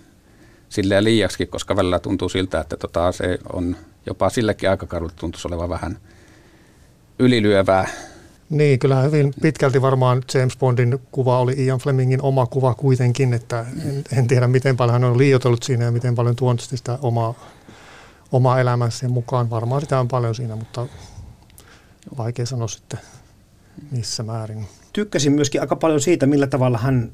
silleen 0.69 1.05
liiaksi, 1.05 1.47
koska 1.47 1.77
välillä 1.77 1.99
tuntuu 1.99 2.29
siltä, 2.29 2.61
että 2.61 2.77
tota, 2.77 3.13
se 3.13 3.39
on 3.53 3.77
jopa 4.07 4.31
sillekin 4.31 4.71
aikakaudelle 4.71 5.13
tuntuisi 5.17 5.49
olevan 5.49 5.69
vähän 5.69 5.99
ylilyövää. 7.19 7.89
Niin, 8.51 8.79
kyllä 8.79 9.03
hyvin 9.03 9.35
pitkälti 9.43 9.83
varmaan 9.83 10.23
James 10.35 10.57
Bondin 10.57 10.99
kuva 11.13 11.39
oli 11.39 11.55
Ian 11.65 11.79
Flemingin 11.79 12.23
oma 12.23 12.47
kuva 12.47 12.75
kuitenkin, 12.75 13.35
että 13.35 13.67
en, 13.87 14.05
en 14.19 14.27
tiedä 14.27 14.49
miten 14.49 14.77
paljon 14.77 14.93
hän 14.93 15.05
on 15.05 15.19
liioitellut 15.19 15.63
siinä 15.63 15.85
ja 15.85 15.91
miten 15.91 16.15
paljon 16.15 16.37
tuonut 16.37 16.61
sitä 16.61 16.99
omaa, 17.03 17.35
omaa 18.33 18.61
elämänsä 18.61 19.09
mukaan. 19.09 19.51
Varmaan 19.51 19.83
sitä 19.83 20.01
on 20.01 20.09
paljon 20.09 20.35
siinä, 20.35 20.57
mutta 20.57 20.87
vaikea 22.17 22.47
sanoa 22.47 22.69
sitten 22.69 22.99
missä 23.91 24.23
määrin. 24.23 24.67
Tykkäsin 24.93 25.33
myöskin 25.33 25.61
aika 25.61 25.77
paljon 25.77 26.01
siitä, 26.01 26.27
millä 26.27 26.47
tavalla 26.47 26.79
hän 26.79 27.13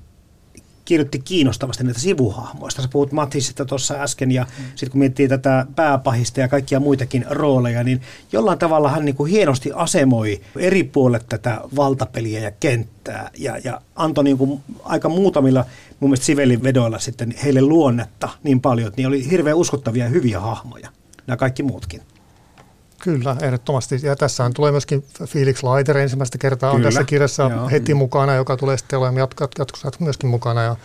kirjoitti 0.91 1.19
kiinnostavasti 1.19 1.85
näitä 1.85 2.01
sivuhahmoista. 2.01 2.83
Sä 2.83 2.89
puhut 2.89 3.13
Matisista 3.13 3.65
tuossa 3.65 3.95
äsken 3.95 4.33
ja 4.33 4.43
mm. 4.59 4.65
sitten 4.65 4.91
kun 4.91 4.99
miettii 4.99 5.29
tätä 5.29 5.67
pääpahista 5.77 6.41
ja 6.41 6.49
kaikkia 6.49 6.81
muitakin 6.81 7.27
rooleja, 7.31 7.85
niin 7.85 8.01
jollain 8.33 8.59
tavalla 8.59 8.91
hän 8.91 9.05
niin 9.05 9.15
kuin 9.15 9.31
hienosti 9.31 9.73
asemoi 9.75 10.41
eri 10.57 10.85
puolet 10.85 11.27
tätä 11.29 11.61
valtapeliä 11.77 12.41
ja 12.41 12.51
kenttää 12.51 13.31
ja, 13.39 13.59
ja 13.65 13.81
antoi 13.97 14.25
niin 14.25 14.39
kuin 14.39 14.61
aika 14.85 15.09
muutamilla 15.09 15.65
mun 16.01 16.11
mielestä 16.11 16.27
Sivelin 16.27 16.63
vedoilla 16.63 16.99
sitten 16.99 17.35
heille 17.45 17.63
luonnetta 17.63 18.29
niin 18.43 18.61
paljon, 18.61 18.89
että 18.89 18.97
niin 18.97 19.09
oli 19.09 19.31
hirveän 19.31 19.57
uskottavia 19.57 20.05
ja 20.05 20.11
hyviä 20.11 20.41
hahmoja, 20.41 20.89
nämä 21.31 21.37
kaikki 21.37 21.63
muutkin. 21.63 22.03
Kyllä, 22.99 23.37
ehdottomasti. 23.43 24.01
Ja 24.03 24.17
tässä 24.17 24.51
tulee 24.55 24.71
myöskin 24.71 25.05
Felix 25.27 25.63
Leiter 25.63 25.99
ensimmäistä 25.99 26.39
kertaa 26.39 26.71
Kyllä. 26.71 26.87
on 26.87 26.93
tässä 26.93 27.05
kirjassa 27.05 27.43
Joo. 27.43 27.71
heti 27.71 27.95
mukana, 27.95 28.35
joka 28.35 28.57
tulee 28.57 28.77
sitten 28.77 28.99
olemaan 28.99 29.29
jatkossa 29.59 29.91
myöskin 30.01 30.31
mukana. 30.31 30.63
Ja, 30.63 30.77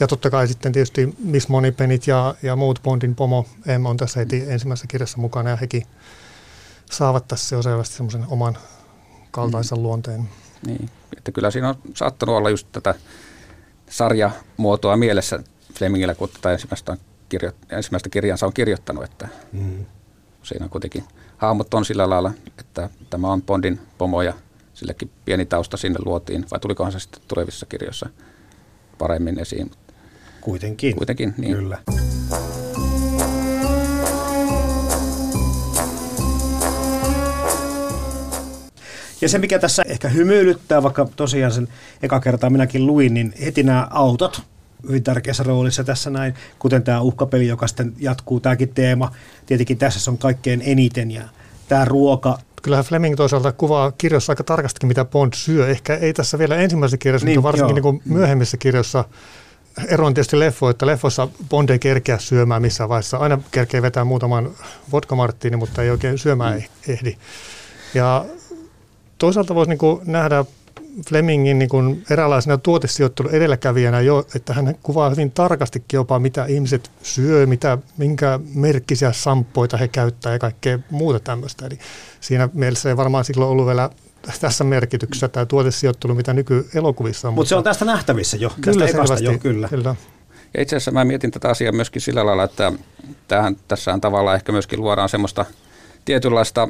ja 0.00 0.06
totta 0.06 0.30
kai 0.30 0.48
sitten 0.48 0.72
tietysti 0.72 1.14
Miss 1.24 1.48
Monipenit 1.48 2.06
ja, 2.06 2.34
ja 2.42 2.56
muut 2.56 2.80
Bondin 2.82 3.14
pomo 3.14 3.46
M 3.78 3.86
on 3.86 3.96
tässä 3.96 4.20
heti 4.20 4.44
ensimmäisessä 4.48 4.86
kirjassa 4.86 5.18
mukana 5.18 5.50
ja 5.50 5.56
hekin 5.56 5.82
saavat 6.90 7.28
tässä 7.28 7.56
jo 7.56 7.62
selvästi 7.62 7.96
semmoisen 7.96 8.24
oman 8.28 8.58
kaltaisen 9.30 9.78
mm. 9.78 9.82
luonteen. 9.82 10.28
Niin, 10.66 10.90
että 11.16 11.32
kyllä 11.32 11.50
siinä 11.50 11.68
on 11.68 11.74
saattanut 11.94 12.36
olla 12.36 12.50
just 12.50 12.66
tätä 12.72 12.94
sarjamuotoa 13.90 14.96
mielessä 14.96 15.42
Flemingillä, 15.74 16.14
kun 16.14 16.28
tätä 16.28 16.52
ensimmäistä, 16.52 16.96
kirjo, 17.28 17.50
ensimmäistä 17.70 18.08
kirjansa 18.08 18.46
on 18.46 18.52
kirjoittanut, 18.52 19.04
että 19.04 19.28
mm. 19.52 19.86
siinä 20.42 20.64
on 20.64 20.70
kuitenkin 20.70 21.04
hahmot 21.36 21.74
on 21.74 21.84
sillä 21.84 22.10
lailla, 22.10 22.32
että 22.58 22.90
tämä 23.10 23.32
on 23.32 23.42
Bondin 23.42 23.80
pomo 23.98 24.22
ja 24.22 24.34
sillekin 24.74 25.10
pieni 25.24 25.46
tausta 25.46 25.76
sinne 25.76 25.98
luotiin, 26.04 26.46
vai 26.50 26.60
tulikohan 26.60 26.92
se 26.92 26.98
sitten 27.00 27.22
tulevissa 27.28 27.66
kirjoissa 27.66 28.08
paremmin 28.98 29.38
esiin? 29.38 29.70
Kuitenkin. 30.40 30.96
Kuitenkin, 30.96 31.34
niin. 31.36 31.56
Kyllä. 31.56 31.78
Ja 39.20 39.28
se, 39.28 39.38
mikä 39.38 39.58
tässä 39.58 39.82
ehkä 39.86 40.08
hymyilyttää, 40.08 40.82
vaikka 40.82 41.08
tosiaan 41.16 41.52
sen 41.52 41.68
eka 42.02 42.20
kertaa 42.20 42.50
minäkin 42.50 42.86
luin, 42.86 43.14
niin 43.14 43.32
heti 43.44 43.62
nämä 43.62 43.86
autot, 43.90 44.42
hyvin 44.88 45.02
tärkeässä 45.02 45.42
roolissa 45.42 45.84
tässä 45.84 46.10
näin, 46.10 46.34
kuten 46.58 46.82
tämä 46.82 47.00
uhkapeli, 47.00 47.46
joka 47.46 47.66
sitten 47.66 47.92
jatkuu, 47.98 48.40
tämäkin 48.40 48.68
teema. 48.68 49.12
Tietenkin 49.46 49.78
tässä 49.78 50.00
se 50.00 50.10
on 50.10 50.18
kaikkein 50.18 50.62
eniten 50.64 51.10
ja 51.10 51.22
tämä 51.68 51.84
ruoka. 51.84 52.38
Kyllähän 52.62 52.84
Fleming 52.84 53.16
toisaalta 53.16 53.52
kuvaa 53.52 53.92
kirjassa 53.92 54.32
aika 54.32 54.44
tarkastikin, 54.44 54.88
mitä 54.88 55.04
Bond 55.04 55.32
syö. 55.34 55.68
Ehkä 55.68 55.96
ei 55.96 56.12
tässä 56.12 56.38
vielä 56.38 56.56
ensimmäisessä 56.56 56.98
kirjassa, 56.98 57.26
niin, 57.26 57.38
mutta 57.38 57.46
varsinkin 57.46 57.74
niin 57.74 57.82
kuin 57.82 58.02
myöhemmissä 58.04 58.56
kirjoissa 58.56 59.04
ero 59.88 60.06
on 60.06 60.14
tietysti 60.14 60.38
leffo, 60.38 60.70
että 60.70 60.86
leffossa 60.86 61.28
Bond 61.48 61.68
ei 61.68 61.78
kerkeä 61.78 62.18
syömään 62.18 62.62
missään 62.62 62.88
vaiheessa. 62.88 63.16
Aina 63.16 63.38
kerkee 63.50 63.82
vetää 63.82 64.04
muutaman 64.04 64.50
vodka 64.92 65.16
mutta 65.56 65.82
ei 65.82 65.90
oikein 65.90 66.18
syömään 66.18 66.54
mm. 66.54 66.92
ehdi. 66.92 67.16
Ja 67.94 68.24
toisaalta 69.18 69.54
voisi 69.54 69.70
niin 69.70 70.00
nähdä 70.04 70.44
Flemingin 71.08 71.58
niin 71.58 71.68
kuin 71.68 72.04
eräänlaisena 72.10 72.58
tuotesijoittelun 72.58 73.34
edelläkävijänä 73.34 74.00
jo, 74.00 74.26
että 74.34 74.52
hän 74.54 74.74
kuvaa 74.82 75.10
hyvin 75.10 75.30
tarkastikin 75.30 75.98
jopa, 75.98 76.18
mitä 76.18 76.44
ihmiset 76.44 76.90
syö, 77.02 77.46
mitä, 77.46 77.78
minkä 77.96 78.40
merkkisiä 78.54 79.12
samppoita 79.12 79.76
he 79.76 79.88
käyttää 79.88 80.32
ja 80.32 80.38
kaikkea 80.38 80.78
muuta 80.90 81.20
tämmöistä. 81.20 81.66
Eli 81.66 81.78
siinä 82.20 82.48
mielessä 82.52 82.88
ei 82.88 82.96
varmaan 82.96 83.24
silloin 83.24 83.50
ollut 83.50 83.66
vielä 83.66 83.90
tässä 84.40 84.64
merkityksessä 84.64 85.28
tämä 85.28 85.46
tuotesijoittelu, 85.46 86.14
mitä 86.14 86.32
nykyelokuvissa 86.32 87.28
on. 87.28 87.34
Mutta 87.34 87.48
se 87.48 87.54
on 87.54 87.64
tästä 87.64 87.84
nähtävissä 87.84 88.36
jo, 88.36 88.52
kyllä, 88.60 88.86
tästä 88.86 89.02
selvästi, 89.02 89.24
jo, 89.24 89.38
kyllä. 89.38 89.68
kyllä. 89.68 89.94
Ja 90.54 90.62
itse 90.62 90.76
asiassa 90.76 90.90
mä 90.90 91.04
mietin 91.04 91.30
tätä 91.30 91.48
asiaa 91.48 91.72
myöskin 91.72 92.02
sillä 92.02 92.26
lailla, 92.26 92.44
että 92.44 92.72
tähän, 93.28 93.56
tässä 93.68 93.92
on 93.92 94.00
tavallaan 94.00 94.36
ehkä 94.36 94.52
myöskin 94.52 94.80
luodaan 94.80 95.08
semmoista 95.08 95.44
tietynlaista 96.04 96.68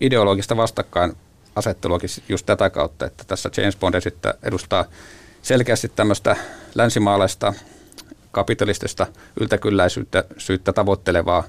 ideologista 0.00 0.56
vastakkain 0.56 1.16
asetteluakin 1.56 2.10
just 2.28 2.46
tätä 2.46 2.70
kautta, 2.70 3.06
että 3.06 3.24
tässä 3.26 3.50
James 3.56 3.76
Bond 3.76 4.00
sitten 4.00 4.34
edustaa 4.42 4.84
selkeästi 5.42 5.88
tämmöistä 5.88 6.36
länsimaalaista 6.74 7.54
kapitalistista 8.30 9.06
yltäkylläisyyttä 9.40 10.24
syyttä 10.38 10.72
tavoittelevaa 10.72 11.44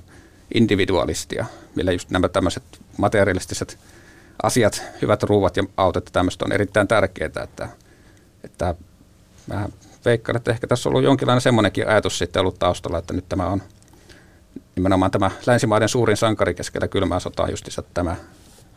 individualistia, 0.54 1.46
millä 1.76 1.92
just 1.92 2.10
nämä 2.10 2.30
tämmöiset 2.30 2.64
materialistiset 2.98 3.78
asiat, 4.44 4.84
hyvät 5.02 5.24
ruuvat 5.24 5.58
ja 5.58 5.64
autot 5.78 6.06
ja 6.06 6.12
tämmöistä 6.12 6.46
on 6.46 6.52
erittäin 6.52 6.88
tärkeää, 6.88 7.44
että, 7.44 7.70
että 8.44 8.76
mä 9.48 9.70
veikkaan, 10.06 10.36
että 10.36 10.52
ehkä 10.52 10.68
tässä 10.68 10.90
on 10.90 10.92
ollut 10.92 11.04
jonkinlainen 11.04 11.42
semmoinenkin 11.42 11.88
ajatus 11.88 12.18
sitten 12.18 12.40
ollut 12.40 12.60
taustalla, 12.60 12.98
että 12.98 13.14
nyt 13.14 13.30
tämä 13.30 13.48
on 13.48 13.62
nimenomaan 14.76 15.12
tämä 15.12 15.32
länsimaiden 15.46 15.90
suurin 15.90 16.18
sankari 16.18 16.54
keskellä 16.54 16.88
kylmää 16.88 17.20
sotaa 17.20 17.50
justissa 17.50 17.84
tämä, 17.94 18.16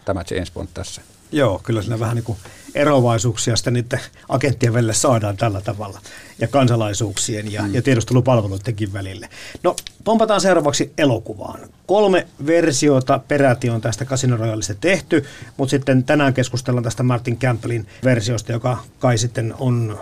tämä 0.04 0.24
James 0.30 0.50
Bond 0.52 0.68
tässä. 0.74 1.02
Joo, 1.32 1.60
kyllä 1.64 1.82
siinä 1.82 2.00
vähän 2.00 2.16
niin 2.16 2.24
kuin 2.24 2.38
eroavaisuuksia 2.74 3.56
sitten 3.56 3.72
niiden 3.72 4.00
agenttien 4.28 4.74
välillä 4.74 4.92
saadaan 4.92 5.36
tällä 5.36 5.60
tavalla. 5.60 6.00
Ja 6.38 6.48
kansalaisuuksien 6.48 7.52
ja, 7.52 7.62
mm. 7.62 7.74
ja 7.74 7.82
tiedustelupalveluidenkin 7.82 8.92
välille. 8.92 9.28
No, 9.62 9.76
pompataan 10.04 10.40
seuraavaksi 10.40 10.92
elokuvaan. 10.98 11.60
Kolme 11.86 12.26
versiota 12.46 13.20
peräti 13.28 13.70
on 13.70 13.80
tästä 13.80 14.04
Casino 14.04 14.36
Royalista 14.36 14.74
tehty, 14.74 15.24
mutta 15.56 15.70
sitten 15.70 16.04
tänään 16.04 16.34
keskustellaan 16.34 16.84
tästä 16.84 17.02
Martin 17.02 17.38
Campbellin 17.38 17.86
versiosta, 18.04 18.52
joka 18.52 18.78
kai 18.98 19.18
sitten 19.18 19.54
on 19.58 19.98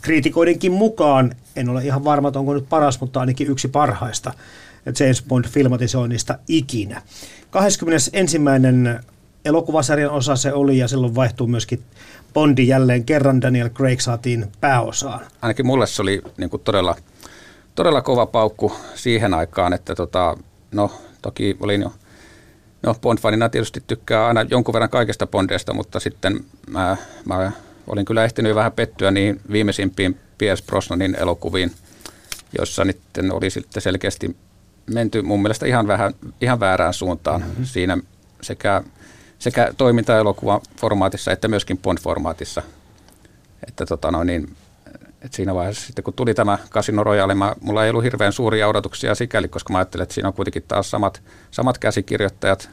kriitikoidenkin 0.00 0.72
mukaan, 0.72 1.34
en 1.56 1.68
ole 1.68 1.84
ihan 1.84 2.04
varma, 2.04 2.32
onko 2.34 2.54
nyt 2.54 2.68
paras, 2.68 3.00
mutta 3.00 3.20
ainakin 3.20 3.50
yksi 3.50 3.68
parhaista 3.68 4.32
James 5.00 5.24
Bond-filmatisoinnista 5.28 6.38
ikinä. 6.48 7.02
21 7.50 8.10
elokuvasarjan 9.44 10.10
osa 10.10 10.36
se 10.36 10.52
oli 10.52 10.78
ja 10.78 10.88
silloin 10.88 11.14
vaihtuu 11.14 11.46
myöskin 11.46 11.82
Bondi 12.34 12.68
jälleen 12.68 13.04
kerran. 13.04 13.40
Daniel 13.40 13.70
Craig 13.70 14.00
saatiin 14.00 14.52
pääosaan. 14.60 15.26
Ainakin 15.42 15.66
mulle 15.66 15.86
se 15.86 16.02
oli 16.02 16.22
niin 16.36 16.50
kuin 16.50 16.62
todella, 16.62 16.96
todella 17.74 18.02
kova 18.02 18.26
paukku 18.26 18.72
siihen 18.94 19.34
aikaan, 19.34 19.72
että 19.72 19.94
tota, 19.94 20.36
no 20.72 20.90
toki 21.22 21.56
olin 21.60 21.80
jo 21.82 21.92
No 22.84 22.94
Bond-fanina 22.94 23.48
tietysti 23.50 23.82
tykkää 23.86 24.26
aina 24.26 24.42
jonkun 24.42 24.72
verran 24.72 24.90
kaikesta 24.90 25.26
Bondeista, 25.26 25.74
mutta 25.74 26.00
sitten 26.00 26.44
mä, 26.66 26.96
mä 27.24 27.52
olin 27.86 28.04
kyllä 28.04 28.24
ehtinyt 28.24 28.50
jo 28.50 28.54
vähän 28.54 28.72
pettyä 28.72 29.10
niin 29.10 29.40
viimeisimpiin 29.52 30.14
P.S. 30.14 30.62
Brosnanin 30.62 31.14
elokuviin, 31.14 31.72
jossa 32.58 32.84
nyt 32.84 33.00
oli 33.32 33.50
sitten 33.50 33.82
selkeästi 33.82 34.36
menty 34.86 35.22
mun 35.22 35.42
mielestä 35.42 35.66
ihan, 35.66 35.86
vähän, 35.86 36.14
ihan 36.40 36.60
väärään 36.60 36.94
suuntaan 36.94 37.40
mm-hmm. 37.40 37.64
siinä 37.64 37.98
sekä 38.40 38.82
sekä 39.44 39.72
toimintaelokuvan 39.76 40.60
formaatissa 40.76 41.32
että 41.32 41.48
myöskin 41.48 41.80
Bond-formaatissa. 41.82 42.62
Että 43.68 43.86
tota 43.86 44.10
no 44.10 44.24
niin, 44.24 44.56
et 45.22 45.32
siinä 45.32 45.54
vaiheessa 45.54 45.86
sitten 45.86 46.04
kun 46.04 46.14
tuli 46.14 46.34
tämä 46.34 46.58
Casino 46.70 47.04
Royale, 47.04 47.34
mä, 47.34 47.54
mulla 47.60 47.84
ei 47.84 47.90
ollut 47.90 48.04
hirveän 48.04 48.32
suuria 48.32 48.68
odotuksia 48.68 49.14
sikäli, 49.14 49.48
koska 49.48 49.72
mä 49.72 49.78
ajattelin, 49.78 50.02
että 50.02 50.14
siinä 50.14 50.28
on 50.28 50.34
kuitenkin 50.34 50.64
taas 50.68 50.90
samat, 50.90 51.22
samat 51.50 51.78
käsikirjoittajat. 51.78 52.70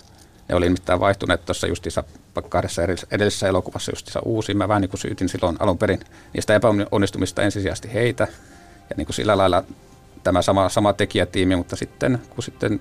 Ne 0.50 0.56
oli 0.56 0.66
nimittäin 0.66 1.00
vaihtuneet 1.00 1.46
tuossa 1.46 1.68
justiinsa 1.68 2.04
kahdessa 2.50 2.82
edellisessä 3.12 3.48
elokuvassa 3.48 3.92
justiinsa 3.92 4.20
uusiin. 4.26 4.58
Mä 4.58 4.68
vähän 4.68 4.82
niin 4.82 4.90
kuin 4.90 5.00
syytin 5.00 5.30
silloin 5.30 5.58
alun 5.60 5.78
perin 5.78 6.00
niistä 6.34 6.56
epäonnistumista 6.56 7.42
ensisijaisesti 7.42 7.94
heitä. 7.94 8.28
Ja 8.90 8.96
niin 8.98 9.06
kuin 9.06 9.16
sillä 9.16 9.38
lailla 9.38 9.64
tämä 10.24 10.42
sama, 10.42 10.70
sama 10.70 10.94
tekijätiimi, 10.94 11.56
mutta 11.56 11.76
sitten 11.76 12.22
kun 12.30 12.44
sitten 12.44 12.80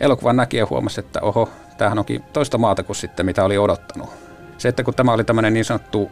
elokuvan 0.00 0.36
näkijä 0.36 0.66
huomasi, 0.70 1.00
että 1.00 1.20
oho, 1.20 1.50
tämähän 1.80 1.98
onkin 1.98 2.22
toista 2.32 2.58
maata 2.58 2.82
kuin 2.82 2.96
sitten 2.96 3.26
mitä 3.26 3.44
oli 3.44 3.58
odottanut. 3.58 4.10
Se, 4.58 4.68
että 4.68 4.84
kun 4.84 4.94
tämä 4.94 5.12
oli 5.12 5.24
tämmöinen 5.24 5.54
niin 5.54 5.64
sanottu 5.64 6.10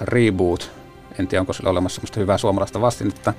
reboot, 0.00 0.70
en 1.18 1.28
tiedä 1.28 1.40
onko 1.40 1.52
sillä 1.52 1.70
olemassa 1.70 1.94
semmoista 1.94 2.20
hyvää 2.20 2.38
suomalaista 2.38 2.80
vastinetta, 2.80 3.34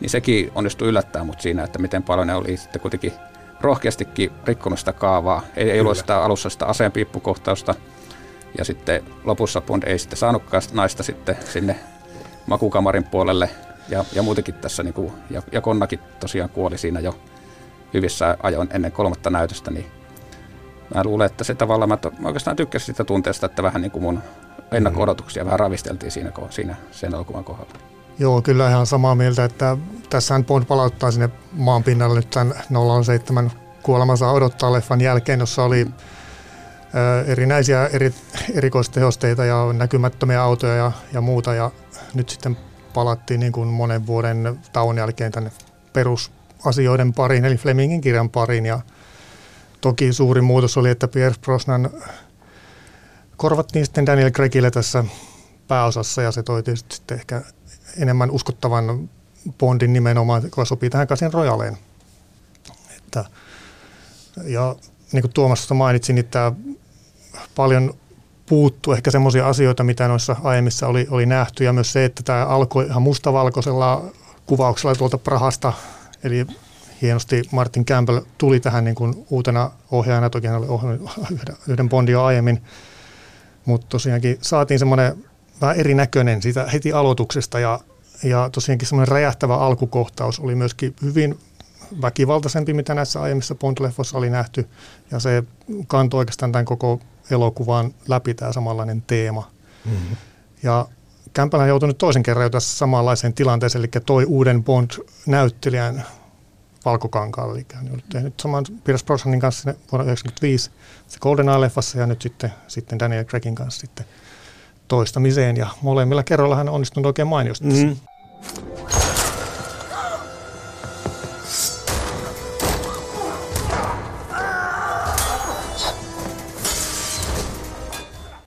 niin 0.00 0.10
sekin 0.10 0.52
onnistui 0.54 0.88
yllättää 0.88 1.24
mut 1.24 1.40
siinä, 1.40 1.64
että 1.64 1.78
miten 1.78 2.02
paljon 2.02 2.26
ne 2.26 2.34
oli 2.34 2.56
sitten 2.56 2.80
kuitenkin 2.80 3.12
rohkeastikin 3.60 4.32
rikkonut 4.44 4.78
sitä 4.78 4.92
kaavaa. 4.92 5.42
Ei, 5.56 5.70
ei 5.70 5.80
ollut 5.80 5.96
sitä 5.96 6.24
alussa 6.24 6.50
sitä 6.50 6.66
aseenpiippukohtausta. 6.66 7.74
Ja 8.58 8.64
sitten 8.64 9.04
lopussa 9.24 9.60
Bond 9.60 9.82
ei 9.82 9.98
sitten 9.98 10.18
saanutkaan 10.18 10.62
naista 10.72 11.02
sitten 11.02 11.36
sinne 11.44 11.76
makukamarin 12.46 13.04
puolelle. 13.04 13.50
Ja, 13.88 14.04
ja 14.12 14.22
muutenkin 14.22 14.54
tässä, 14.54 14.82
niin 14.82 14.94
kuin, 14.94 15.12
ja, 15.30 15.42
ja 15.52 15.60
Konnakin 15.60 16.00
tosiaan 16.20 16.50
kuoli 16.50 16.78
siinä 16.78 17.00
jo 17.00 17.18
hyvissä 17.94 18.36
ajoin 18.42 18.68
ennen 18.72 18.92
kolmatta 18.92 19.30
näytöstä, 19.30 19.70
niin 19.70 19.86
mä 20.94 21.04
luulen, 21.04 21.26
että 21.26 21.44
se 21.44 21.54
tavallaan, 21.54 21.88
mä, 21.88 21.96
to, 21.96 22.12
mä 22.18 22.28
oikeastaan 22.28 22.56
tykkäsin 22.56 22.86
sitä 22.86 23.04
tunteesta, 23.04 23.46
että 23.46 23.62
vähän 23.62 23.82
niin 23.82 23.90
kuin 23.90 24.02
mun 24.02 24.22
ennakko-odotuksia 24.72 25.44
vähän 25.44 25.60
ravisteltiin 25.60 26.12
siinä, 26.12 26.32
siinä 26.50 26.76
sen 26.90 27.14
elokuvan 27.14 27.44
kohdalla. 27.44 27.72
Joo, 28.18 28.42
kyllä 28.42 28.68
ihan 28.68 28.86
samaa 28.86 29.14
mieltä, 29.14 29.44
että 29.44 29.76
tässähän 30.10 30.44
Bond 30.44 30.64
palauttaa 30.64 31.10
sinne 31.10 31.30
maan 31.52 31.84
pinnalle 31.84 32.16
nyt 32.16 32.30
tämän 32.30 32.54
007 33.04 33.50
kuolemansa 33.82 34.30
odottaa 34.30 34.72
leffan 34.72 35.00
jälkeen, 35.00 35.40
jossa 35.40 35.64
oli 35.64 35.86
erinäisiä 37.26 37.86
eri, 37.86 38.14
erikoistehosteita 38.54 39.44
ja 39.44 39.72
näkymättömiä 39.72 40.42
autoja 40.42 40.74
ja, 40.74 40.92
ja 41.12 41.20
muuta. 41.20 41.54
Ja 41.54 41.70
nyt 42.14 42.28
sitten 42.28 42.56
palattiin 42.94 43.40
niin 43.40 43.52
kuin 43.52 43.68
monen 43.68 44.06
vuoden 44.06 44.58
tauon 44.72 44.96
jälkeen 44.96 45.32
tänne 45.32 45.50
perusasioiden 45.92 47.12
pariin, 47.12 47.44
eli 47.44 47.56
Flemingin 47.56 48.00
kirjan 48.00 48.30
pariin. 48.30 48.66
Ja 48.66 48.80
toki 49.86 50.12
suuri 50.12 50.40
muutos 50.40 50.76
oli, 50.76 50.90
että 50.90 51.08
Pierce 51.08 51.40
Brosnan 51.40 51.90
korvattiin 53.36 53.84
sitten 53.84 54.06
Daniel 54.06 54.30
Craigille 54.30 54.70
tässä 54.70 55.04
pääosassa 55.68 56.22
ja 56.22 56.32
se 56.32 56.42
toi 56.42 56.62
tietysti 56.62 56.96
sitten 56.96 57.18
ehkä 57.18 57.42
enemmän 57.96 58.30
uskottavan 58.30 59.10
Bondin 59.58 59.92
nimenomaan, 59.92 60.42
joka 60.42 60.64
sopii 60.64 60.90
tähän 60.90 61.06
Casin 61.06 61.32
Royaleen. 61.32 61.78
Että, 62.96 63.24
ja 64.44 64.76
niin 65.12 65.22
kuin 65.22 65.32
Tuomas 65.32 65.70
mainitsin, 65.70 66.14
niin 66.14 66.26
tämä 66.26 66.52
paljon 67.54 67.94
puuttuu 68.46 68.92
ehkä 68.92 69.10
semmoisia 69.10 69.48
asioita, 69.48 69.84
mitä 69.84 70.08
noissa 70.08 70.36
aiemmissa 70.42 70.86
oli, 70.86 71.06
oli 71.10 71.26
nähty, 71.26 71.64
ja 71.64 71.72
myös 71.72 71.92
se, 71.92 72.04
että 72.04 72.22
tämä 72.22 72.46
alkoi 72.46 72.86
ihan 72.86 73.02
mustavalkoisella 73.02 74.04
kuvauksella 74.46 74.94
tuolta 74.94 75.18
Prahasta, 75.18 75.72
eli 76.22 76.46
hienosti 77.02 77.42
Martin 77.52 77.84
Campbell 77.84 78.20
tuli 78.38 78.60
tähän 78.60 78.84
niin 78.84 78.94
kuin 78.94 79.26
uutena 79.30 79.70
ohjaajana, 79.90 80.30
toki 80.30 80.46
hän 80.46 80.58
oli 80.58 80.68
ohjannut 80.68 81.10
yhden 81.68 81.88
Bondin 81.88 82.12
jo 82.12 82.24
aiemmin, 82.24 82.62
mutta 83.64 83.86
tosiaankin 83.88 84.38
saatiin 84.42 84.78
semmoinen 84.78 85.24
vähän 85.60 85.76
erinäköinen 85.76 86.42
siitä 86.42 86.66
heti 86.66 86.92
aloituksesta 86.92 87.60
ja, 87.60 87.80
ja 88.22 88.50
tosiaankin 88.52 88.88
semmoinen 88.88 89.08
räjähtävä 89.08 89.56
alkukohtaus 89.56 90.40
oli 90.40 90.54
myöskin 90.54 90.96
hyvin 91.02 91.38
väkivaltaisempi, 92.02 92.72
mitä 92.72 92.94
näissä 92.94 93.22
aiemmissa 93.22 93.54
Bond-leffoissa 93.54 94.18
oli 94.18 94.30
nähty 94.30 94.68
ja 95.10 95.18
se 95.18 95.42
kantoi 95.86 96.18
oikeastaan 96.18 96.52
tämän 96.52 96.64
koko 96.64 97.00
elokuvan 97.30 97.94
läpi 98.08 98.34
tämä 98.34 98.52
samanlainen 98.52 99.02
teema. 99.02 99.50
Mm-hmm. 99.84 100.16
Ja 100.62 100.86
Kämpälä 101.36 101.66
joutui 101.66 101.88
nyt 101.88 101.98
toisen 101.98 102.22
kerran 102.22 102.44
jo 102.44 102.50
tässä 102.50 102.78
samanlaiseen 102.78 103.32
tilanteeseen, 103.32 103.80
eli 103.80 104.02
toi 104.06 104.24
uuden 104.24 104.64
Bond-näyttelijän 104.64 106.04
valkokankaalle. 106.86 107.54
Eli 107.54 107.66
hän 107.74 107.92
on 107.92 108.02
tehnyt 108.12 108.40
saman 108.40 108.64
Pierce 108.84 109.04
Brosnanin 109.04 109.40
kanssa 109.40 109.64
vuonna 109.64 110.04
1995 110.04 110.70
se 111.08 111.18
Golden 111.20 111.46
Eye-leffassa 111.46 111.98
ja 111.98 112.06
nyt 112.06 112.22
sitten, 112.22 112.52
sitten 112.68 112.98
Daniel 112.98 113.24
Craigin 113.24 113.54
kanssa 113.54 113.80
sitten 113.80 114.06
toistamiseen. 114.88 115.56
Ja 115.56 115.66
molemmilla 115.82 116.22
kerralla 116.22 116.56
hän 116.56 116.68
on 116.68 116.74
onnistunut 116.74 117.06
oikein 117.06 117.28
mainiosti. 117.28 117.66
Mm-hmm. 117.66 117.96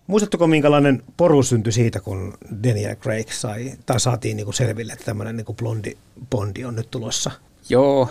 Muistatteko, 0.07 0.47
minkälainen 0.47 1.03
poru 1.17 1.43
syntyi 1.43 1.73
siitä, 1.73 1.99
kun 1.99 2.33
Daniel 2.63 2.95
Craig 2.95 3.31
sai, 3.31 3.73
tai 3.85 3.99
saatiin 3.99 4.37
niin 4.37 4.45
kuin 4.45 4.55
selville, 4.55 4.93
että 4.93 5.05
tämmöinen 5.05 5.37
niin 5.37 5.45
kuin 5.45 5.55
blondi 5.55 5.97
Bondi 6.29 6.65
on 6.65 6.75
nyt 6.75 6.91
tulossa? 6.91 7.31
Joo, 7.69 8.09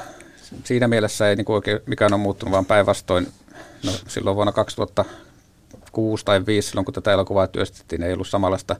siinä 0.64 0.88
mielessä 0.88 1.28
ei 1.28 1.36
niin 1.36 1.44
kuin 1.44 1.54
oikein 1.54 1.80
mikään 1.86 2.14
on 2.14 2.20
muuttunut, 2.20 2.52
vaan 2.52 2.66
päinvastoin 2.66 3.28
no, 3.84 3.92
silloin 4.08 4.36
vuonna 4.36 4.52
2006 4.52 6.24
tai 6.24 6.38
2005, 6.38 6.68
silloin 6.68 6.84
kun 6.84 6.94
tätä 6.94 7.12
elokuvaa 7.12 7.46
työstettiin, 7.46 8.02
ei 8.02 8.12
ollut 8.12 8.28
samanlaista 8.28 8.76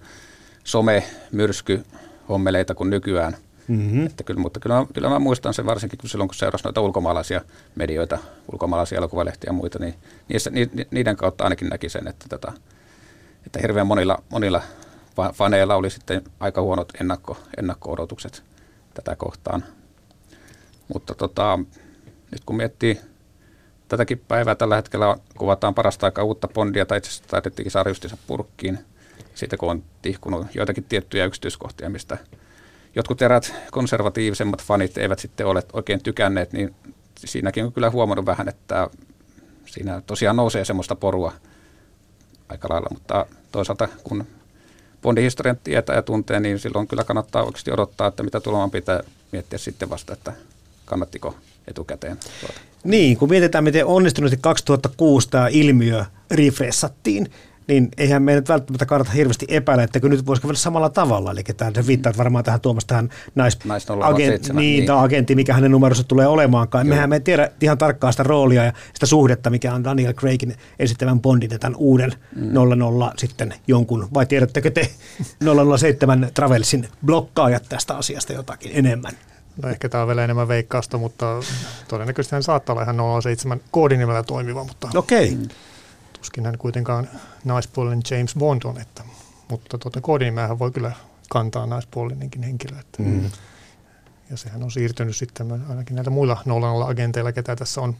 some-myrsky-hommeleita 0.64 2.74
kuin 2.74 2.90
nykyään. 2.90 3.36
Mm-hmm. 3.68 4.06
Että 4.06 4.24
kyllä, 4.24 4.40
mutta 4.40 4.60
kyllä, 4.60 4.86
kyllä 4.94 5.08
mä 5.08 5.18
muistan 5.18 5.54
sen 5.54 5.66
varsinkin 5.66 5.98
kun 5.98 6.08
silloin, 6.08 6.28
kun 6.28 6.34
seurasi 6.34 6.64
noita 6.64 6.80
ulkomaalaisia 6.80 7.40
medioita, 7.74 8.18
ulkomaalaisia 8.52 8.98
elokuvalehtiä 8.98 9.48
ja 9.48 9.52
muita, 9.52 9.78
niin 9.78 9.94
niissä, 10.28 10.50
ni, 10.50 10.70
niiden 10.90 11.16
kautta 11.16 11.44
ainakin 11.44 11.68
näki 11.68 11.88
sen, 11.88 12.08
että, 12.08 12.26
tätä, 12.28 12.52
että 13.46 13.58
hirveän 13.62 13.86
monilla, 13.86 14.22
monilla 14.28 14.62
faneilla 15.32 15.74
oli 15.74 15.90
sitten 15.90 16.22
aika 16.40 16.62
huonot 16.62 16.92
ennakko, 17.00 17.36
ennakko-odotukset 17.58 18.42
tätä 18.94 19.16
kohtaan. 19.16 19.64
Mutta 20.88 21.14
tota, 21.14 21.58
nyt 22.32 22.42
kun 22.46 22.56
miettii 22.56 23.00
tätäkin 23.88 24.22
päivää 24.28 24.54
tällä 24.54 24.76
hetkellä 24.76 25.16
kuvataan 25.38 25.74
parasta 25.74 26.06
aikaa 26.06 26.24
uutta 26.24 26.48
Bondia, 26.48 26.86
tai 26.86 26.98
itse 26.98 27.10
asiassa 27.10 27.28
taidettiinkin 27.28 27.70
saada 27.70 27.90
purkkiin, 28.26 28.78
siitä 29.34 29.56
kun 29.56 29.70
on 29.70 29.82
tihkunut 30.02 30.46
joitakin 30.54 30.84
tiettyjä 30.84 31.24
yksityiskohtia, 31.24 31.90
mistä 31.90 32.18
jotkut 32.94 33.22
erät 33.22 33.54
konservatiivisemmat 33.70 34.62
fanit 34.62 34.98
eivät 34.98 35.18
sitten 35.18 35.46
ole 35.46 35.62
oikein 35.72 36.02
tykänneet, 36.02 36.52
niin 36.52 36.74
siinäkin 37.18 37.64
on 37.64 37.72
kyllä 37.72 37.90
huomannut 37.90 38.26
vähän, 38.26 38.48
että 38.48 38.90
siinä 39.66 40.02
tosiaan 40.06 40.36
nousee 40.36 40.64
semmoista 40.64 40.96
porua 40.96 41.32
aika 42.48 42.68
lailla, 42.70 42.88
mutta 42.90 43.26
toisaalta 43.52 43.88
kun 44.04 44.26
Bondin 45.02 45.24
historian 45.24 45.58
tietää 45.64 45.96
ja 45.96 46.02
tuntee, 46.02 46.40
niin 46.40 46.58
silloin 46.58 46.88
kyllä 46.88 47.04
kannattaa 47.04 47.44
oikeasti 47.44 47.72
odottaa, 47.72 48.06
että 48.06 48.22
mitä 48.22 48.40
tulemaan 48.40 48.70
pitää 48.70 49.00
miettiä 49.32 49.58
sitten 49.58 49.90
vasta, 49.90 50.12
että 50.12 50.32
kannattiko 50.88 51.36
etukäteen 51.68 52.16
tuota. 52.40 52.60
Niin, 52.84 53.16
kun 53.16 53.28
mietitään, 53.28 53.64
miten 53.64 53.86
onnistuneesti 53.86 54.38
2006 54.40 55.28
tämä 55.30 55.48
ilmiö 55.48 56.04
refressattiin, 56.30 57.30
niin 57.68 57.88
eihän 57.98 58.22
meidän 58.22 58.40
nyt 58.40 58.48
välttämättä 58.48 58.86
kannata 58.86 59.10
hirveästi 59.10 59.46
epäillä, 59.48 59.84
että 59.84 60.00
nyt 60.02 60.26
voisi 60.26 60.42
käydä 60.42 60.54
samalla 60.54 60.88
tavalla. 60.88 61.30
Eli 61.30 61.42
tämä 61.56 61.70
se 61.74 61.86
viittaa 61.86 62.12
varmaan 62.18 62.44
tähän 62.44 62.60
Tuomas 62.60 62.84
tähän 62.84 63.08
nais, 63.34 63.58
nais 63.64 63.86
agent, 64.02 64.48
niin, 64.52 64.56
niin. 64.56 64.90
agentti, 64.90 65.34
mikä 65.34 65.54
hänen 65.54 65.70
numeronsa 65.70 66.04
tulee 66.04 66.26
olemaankaan. 66.26 66.86
Joo. 66.86 66.94
Mehän 66.94 67.10
me 67.10 67.16
ei 67.16 67.20
tiedä 67.20 67.50
ihan 67.60 67.78
tarkkaan 67.78 68.12
sitä 68.12 68.22
roolia 68.22 68.64
ja 68.64 68.72
sitä 68.94 69.06
suhdetta, 69.06 69.50
mikä 69.50 69.74
on 69.74 69.84
Daniel 69.84 70.12
Craigin 70.12 70.54
esittävän 70.78 71.20
Bondin 71.20 71.50
ja 71.50 71.58
tämän 71.58 71.76
uuden 71.76 72.12
mm. 72.36 72.78
00 72.78 73.12
sitten 73.16 73.54
jonkun, 73.66 74.08
vai 74.14 74.26
tiedättekö 74.26 74.70
te 74.70 74.90
007 75.78 76.30
Travelsin 76.34 76.88
blokkaajat 77.04 77.64
tästä 77.68 77.96
asiasta 77.96 78.32
jotakin 78.32 78.70
enemmän? 78.74 79.12
No 79.62 79.68
ehkä 79.68 79.88
tämä 79.88 80.02
on 80.02 80.08
vielä 80.08 80.24
enemmän 80.24 80.48
veikkausta, 80.48 80.98
mutta 80.98 81.26
todennäköisesti 81.88 82.34
hän 82.34 82.42
saattaa 82.42 82.72
olla 82.72 82.82
ihan 82.82 82.96
07 83.22 83.60
koodinimellä 83.70 84.22
toimiva, 84.22 84.64
mutta 84.64 84.88
Okei. 84.96 85.32
Okay. 85.32 85.46
tuskin 86.12 86.46
hän 86.46 86.58
kuitenkaan 86.58 87.08
naispuolinen 87.44 88.02
James 88.10 88.34
Bond 88.34 88.62
on. 88.64 88.80
Että, 88.80 89.02
mutta 89.48 89.78
tuota, 89.78 90.00
koodinimeähän 90.00 90.58
voi 90.58 90.70
kyllä 90.70 90.92
kantaa 91.30 91.66
naispuolinenkin 91.66 92.42
henkilö. 92.42 92.78
Että, 92.78 93.02
mm. 93.02 93.30
Ja 94.30 94.36
sehän 94.36 94.62
on 94.62 94.70
siirtynyt 94.70 95.16
sitten 95.16 95.64
ainakin 95.68 95.94
näillä 95.94 96.10
muilla 96.10 96.42
00 96.44 96.86
agenteilla, 96.86 97.32
ketä 97.32 97.56
tässä 97.56 97.80
on 97.80 97.96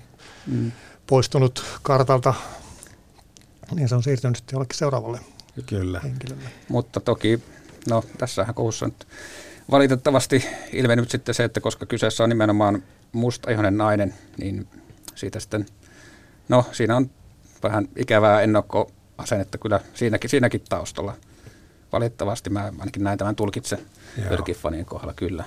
mm. 0.47 0.73
poistunut 1.07 1.65
kartalta, 1.83 2.35
niin 3.75 3.89
se 3.89 3.95
on 3.95 4.03
siirtynyt 4.03 4.37
sitten 4.37 4.57
jollekin 4.57 4.79
seuraavalle 4.79 5.21
Kyllä. 5.67 6.01
henkilölle. 6.01 6.51
Mutta 6.69 7.01
toki, 7.01 7.43
no 7.89 8.05
tässähän 8.19 8.55
kohussa 8.55 8.87
nyt 8.87 9.07
valitettavasti 9.71 10.45
ilmennyt 10.73 11.11
sitten 11.11 11.35
se, 11.35 11.45
että 11.45 11.61
koska 11.61 11.87
kyseessä 11.87 12.25
on 12.25 12.29
nimenomaan 12.29 12.83
mustaihoinen 13.13 13.77
nainen, 13.77 14.15
niin 14.37 14.69
siitä 15.15 15.41
sitten, 15.41 15.67
no 16.49 16.65
siinä 16.73 16.97
on 16.97 17.11
vähän 17.63 17.89
ikävää 17.97 18.43
ennakkoasennetta 18.43 19.59
kyllä 19.59 19.81
siinäkin, 19.95 20.31
siinäkin 20.31 20.63
taustalla. 20.69 21.15
Valitettavasti 21.93 22.51
mä 22.51 22.73
ainakin 22.79 23.05
näin 23.05 23.19
tämän 23.19 23.37
tulkitse 23.37 23.79
Yrkifanien 24.31 24.85
kohdalla 24.85 25.15
kyllä. 25.15 25.45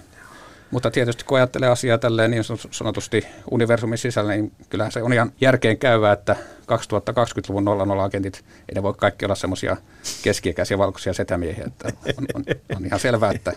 Mutta 0.72 0.92
tietysti 0.92 1.26
kun 1.26 1.38
ajattelee 1.38 1.70
asiaa 1.70 1.98
tälleen 1.98 2.32
niin 2.32 2.44
sanotusti 2.72 3.26
universumin 3.52 3.98
sisällä, 3.98 4.32
niin 4.32 4.52
kyllähän 4.70 4.92
se 4.92 5.04
on 5.04 5.14
ihan 5.14 5.32
järkeen 5.42 5.78
käyvää, 5.78 6.14
että 6.14 6.36
2020-luvun 6.62 7.66
00-agentit, 7.66 8.44
ei 8.70 8.76
ne 8.76 8.84
voi 8.84 8.94
kaikki 8.94 9.26
olla 9.26 9.36
semmoisia 9.36 9.78
keskiikäisiä 10.24 10.78
valkoisia 10.78 11.14
setämiehiä. 11.14 11.64
Että 11.68 11.90
on, 12.18 12.26
on, 12.34 12.44
on 12.76 12.86
ihan 12.86 13.00
selvää, 13.00 13.32
että 13.32 13.54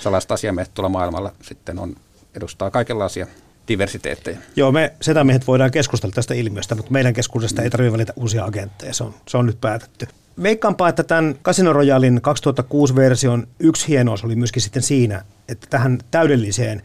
sellaiset 0.00 0.32
asiamiehet 0.32 0.74
tuolla 0.74 0.88
maailmalla 0.88 1.32
sitten 1.42 1.78
on, 1.78 1.96
edustaa 2.36 2.70
kaikenlaisia 2.70 3.26
diversiteetteja. 3.68 4.38
Joo, 4.56 4.72
me 4.72 4.92
setämiehet 5.00 5.46
voidaan 5.46 5.70
keskustella 5.70 6.14
tästä 6.14 6.34
ilmiöstä, 6.34 6.74
mutta 6.74 6.92
meidän 6.92 7.14
keskuudesta 7.14 7.62
ei 7.62 7.70
tarvitse 7.70 7.92
valita 7.92 8.12
uusia 8.16 8.44
agentteja, 8.44 8.94
se 8.94 9.04
on, 9.04 9.14
se 9.28 9.36
on 9.36 9.46
nyt 9.46 9.60
päätetty. 9.60 10.08
Veikkaanpa, 10.42 10.88
että 10.88 11.02
tämän 11.02 11.34
Casino 11.42 11.72
Royalin 11.72 12.20
2006-version 12.60 13.46
yksi 13.60 13.88
hienous 13.88 14.24
oli 14.24 14.36
myöskin 14.36 14.62
sitten 14.62 14.82
siinä, 14.82 15.22
että 15.48 15.66
tähän 15.70 15.98
täydelliseen 16.10 16.82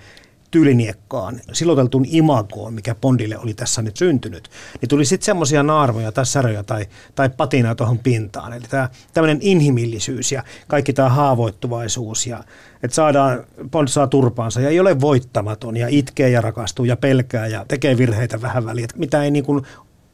tyyliniekkaan, 0.51 1.41
siloteltuun 1.53 2.05
imagoon, 2.07 2.73
mikä 2.73 2.95
Bondille 2.95 3.37
oli 3.37 3.53
tässä 3.53 3.81
nyt 3.81 3.97
syntynyt, 3.97 4.49
niin 4.81 4.89
tuli 4.89 5.05
sitten 5.05 5.25
semmoisia 5.25 5.63
naarmoja 5.63 6.11
tai 6.11 6.25
säröjä 6.25 6.63
tai, 6.63 6.85
tai 7.15 7.29
patinaa 7.29 7.75
tuohon 7.75 7.99
pintaan. 7.99 8.53
Eli 8.53 8.65
tämä 8.69 8.89
tämmöinen 9.13 9.37
inhimillisyys 9.41 10.31
ja 10.31 10.43
kaikki 10.67 10.93
tämä 10.93 11.09
haavoittuvaisuus 11.09 12.27
ja 12.27 12.43
että 12.83 12.95
saadaan, 12.95 13.43
Bond 13.71 13.87
saa 13.87 14.07
turpaansa 14.07 14.61
ja 14.61 14.69
ei 14.69 14.79
ole 14.79 15.01
voittamaton 15.01 15.77
ja 15.77 15.87
itkee 15.89 16.29
ja 16.29 16.41
rakastuu 16.41 16.85
ja 16.85 16.97
pelkää 16.97 17.47
ja 17.47 17.65
tekee 17.67 17.97
virheitä 17.97 18.41
vähän 18.41 18.65
väliä, 18.65 18.87
mitä 18.95 19.23
ei 19.23 19.31
niin 19.31 19.45
kuin 19.45 19.65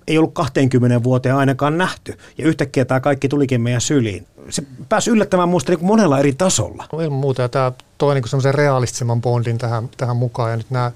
ei 0.07 0.17
ollut 0.17 0.33
20 0.33 1.03
vuoteen 1.03 1.35
ainakaan 1.35 1.77
nähty. 1.77 2.17
Ja 2.37 2.47
yhtäkkiä 2.47 2.85
tämä 2.85 2.99
kaikki 2.99 3.29
tulikin 3.29 3.61
meidän 3.61 3.81
syliin. 3.81 4.27
Se 4.49 4.63
pääsi 4.89 5.09
yllättämään 5.09 5.49
minusta 5.49 5.71
niin 5.71 5.85
monella 5.85 6.19
eri 6.19 6.33
tasolla. 6.33 6.85
No, 6.91 7.01
ilman 7.01 7.19
muuta. 7.19 7.41
Ja 7.41 7.49
tämä 7.49 7.71
toi 7.97 8.15
niin 8.15 8.29
semmoisen 8.29 8.53
realistisemman 8.53 9.21
bondin 9.21 9.57
tähän, 9.57 9.89
tähän 9.97 10.17
mukaan. 10.17 10.51
Ja 10.51 10.57
nyt 10.57 10.69
nämä, 10.69 10.91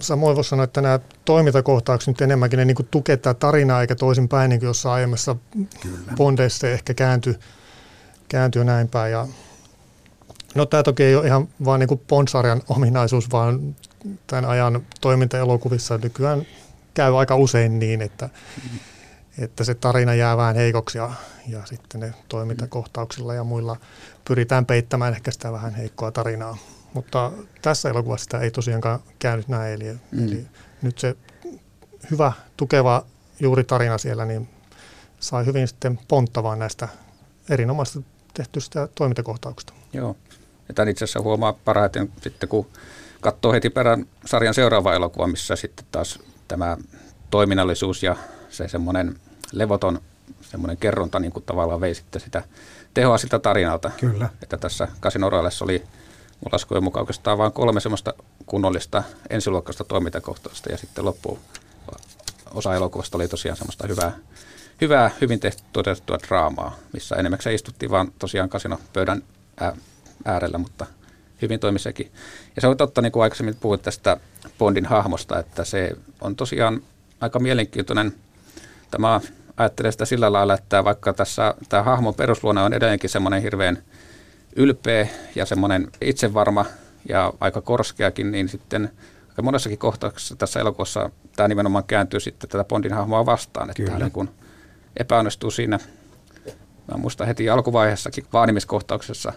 samoin 0.00 0.36
voisi 0.36 0.50
sanoa, 0.50 0.64
että 0.64 0.80
nämä 0.80 1.00
toimintakohtaukset 1.24 2.08
nyt 2.08 2.20
enemmänkin 2.20 2.56
ne 2.56 2.64
niin 2.64 2.88
tukee 2.90 3.16
tätä 3.16 3.34
tarinaa 3.34 3.80
eikä 3.80 3.94
toisinpäin, 3.94 4.48
niin 4.48 4.60
kuin 4.60 4.66
jossain 4.66 4.94
aiemmassa 4.94 5.36
Kyllä. 5.80 6.12
bondeissa 6.16 6.68
ehkä 6.68 6.94
kääntyi, 6.94 7.34
kääntyi 8.28 8.64
näin 8.64 8.88
päin. 8.88 9.12
Ja, 9.12 9.26
no 10.54 10.66
tämä 10.66 10.82
toki 10.82 11.02
ei 11.02 11.16
ole 11.16 11.26
ihan 11.26 11.48
vaan 11.64 11.80
niin 11.80 12.00
Bond-sarjan 12.08 12.62
ominaisuus, 12.68 13.32
vaan 13.32 13.76
tämän 14.26 14.44
ajan 14.44 14.82
toimintaelokuvissa 15.00 15.98
nykyään 15.98 16.46
käy 16.94 17.18
aika 17.18 17.36
usein 17.36 17.78
niin, 17.78 18.02
että, 18.02 18.28
että 19.38 19.64
se 19.64 19.74
tarina 19.74 20.14
jää 20.14 20.36
vähän 20.36 20.56
heikoksi 20.56 20.98
ja, 20.98 21.10
ja 21.48 21.62
sitten 21.64 22.00
ne 22.00 22.14
toimintakohtauksilla 22.28 23.34
ja 23.34 23.44
muilla 23.44 23.76
pyritään 24.28 24.66
peittämään 24.66 25.14
ehkä 25.14 25.30
sitä 25.30 25.52
vähän 25.52 25.74
heikkoa 25.74 26.10
tarinaa. 26.10 26.56
Mutta 26.94 27.32
tässä 27.62 27.90
elokuvassa 27.90 28.24
sitä 28.24 28.38
ei 28.38 28.50
tosiaankaan 28.50 29.00
käynyt 29.18 29.48
näin, 29.48 29.74
eli, 29.74 29.98
mm. 30.10 30.28
eli 30.28 30.46
nyt 30.82 30.98
se 30.98 31.16
hyvä, 32.10 32.32
tukeva 32.56 33.06
juuri 33.40 33.64
tarina 33.64 33.98
siellä, 33.98 34.24
niin 34.24 34.48
sai 35.20 35.46
hyvin 35.46 35.68
sitten 35.68 35.98
ponttavaa 36.08 36.56
näistä 36.56 36.88
erinomaista 37.50 38.00
tehtyistä 38.34 38.88
toimintakohtauksista. 38.94 39.72
Joo, 39.92 40.16
ja 40.68 40.74
tämän 40.74 40.88
itse 40.88 41.04
asiassa 41.04 41.20
huomaa 41.20 41.52
parhaiten 41.52 42.12
sitten, 42.22 42.48
kun 42.48 42.66
katsoo 43.20 43.52
heti 43.52 43.70
perään 43.70 44.06
sarjan 44.26 44.54
seuraava 44.54 44.94
elokuva, 44.94 45.26
missä 45.26 45.56
sitten 45.56 45.86
taas 45.92 46.18
tämä 46.48 46.76
toiminnallisuus 47.30 48.02
ja 48.02 48.16
se 48.50 48.68
semmoinen 48.68 49.20
levoton 49.52 50.00
semmoinen 50.40 50.76
kerronta 50.76 51.20
niin 51.20 51.32
kuin 51.32 51.44
tavallaan 51.44 51.80
vei 51.80 51.94
sitten 51.94 52.20
sitä 52.20 52.42
tehoa 52.94 53.18
siltä 53.18 53.38
tarinalta. 53.38 53.90
Kyllä. 54.00 54.28
Että 54.42 54.56
tässä 54.56 54.88
Casino 55.00 55.30
Royalessa 55.30 55.64
oli 55.64 55.82
mun 56.40 56.48
laskujen 56.52 56.84
mukaan 56.84 57.02
oikeastaan 57.02 57.38
vain 57.38 57.52
kolme 57.52 57.80
semmoista 57.80 58.14
kunnollista 58.46 59.02
ensiluokkaista 59.30 59.84
toimintakohtausta 59.84 60.72
ja 60.72 60.78
sitten 60.78 61.04
loppu 61.04 61.38
osa 62.54 62.74
elokuvasta 62.74 63.18
oli 63.18 63.28
tosiaan 63.28 63.56
semmoista 63.56 63.86
hyvää, 63.86 64.12
hyvää 64.80 65.10
hyvin 65.20 65.40
tehty, 65.40 65.62
toteutettua 65.72 66.18
draamaa, 66.28 66.76
missä 66.92 67.16
enimmäkseen 67.16 67.54
istuttiin 67.54 67.90
vaan 67.90 68.12
tosiaan 68.18 68.48
kasinopöydän 68.48 69.22
äärellä, 70.24 70.58
mutta 70.58 70.86
hyvin 71.42 71.60
toimi 71.60 71.78
sekin. 71.78 72.12
Ja 72.56 72.60
se 72.60 72.66
on 72.66 72.76
totta, 72.76 73.02
niin 73.02 73.12
kuin 73.12 73.22
aikaisemmin 73.22 73.56
puhuit 73.60 73.82
tästä 73.82 74.16
Bondin 74.58 74.86
hahmosta, 74.86 75.38
että 75.38 75.64
se 75.64 75.92
on 76.20 76.36
tosiaan 76.36 76.80
aika 77.20 77.38
mielenkiintoinen. 77.38 78.14
Tämä 78.90 79.20
ajattelee 79.56 79.92
sitä 79.92 80.04
sillä 80.04 80.32
lailla, 80.32 80.54
että 80.54 80.84
vaikka 80.84 81.12
tässä 81.12 81.54
tämä 81.68 81.82
hahmon 81.82 82.14
perusluonne 82.14 82.62
on 82.62 82.72
edelleenkin 82.72 83.10
semmoinen 83.10 83.42
hirveän 83.42 83.78
ylpeä 84.56 85.08
ja 85.34 85.46
semmoinen 85.46 85.88
itsevarma 86.00 86.64
ja 87.08 87.32
aika 87.40 87.60
korskeakin, 87.60 88.32
niin 88.32 88.48
sitten 88.48 88.90
aika 89.28 89.42
monessakin 89.42 89.78
kohtauksessa 89.78 90.36
tässä 90.36 90.60
elokuvassa 90.60 91.10
tämä 91.36 91.48
nimenomaan 91.48 91.84
kääntyy 91.84 92.20
sitten 92.20 92.50
tätä 92.50 92.64
Bondin 92.64 92.92
hahmoa 92.92 93.26
vastaan, 93.26 93.70
että 93.70 93.92
hän 93.92 94.00
niin 94.00 94.12
kuin 94.12 94.30
epäonnistuu 94.96 95.50
siinä. 95.50 95.78
Mä 96.92 96.98
muistan 96.98 97.26
heti 97.26 97.50
alkuvaiheessakin 97.50 98.26
vaanimiskohtauksessa, 98.32 99.32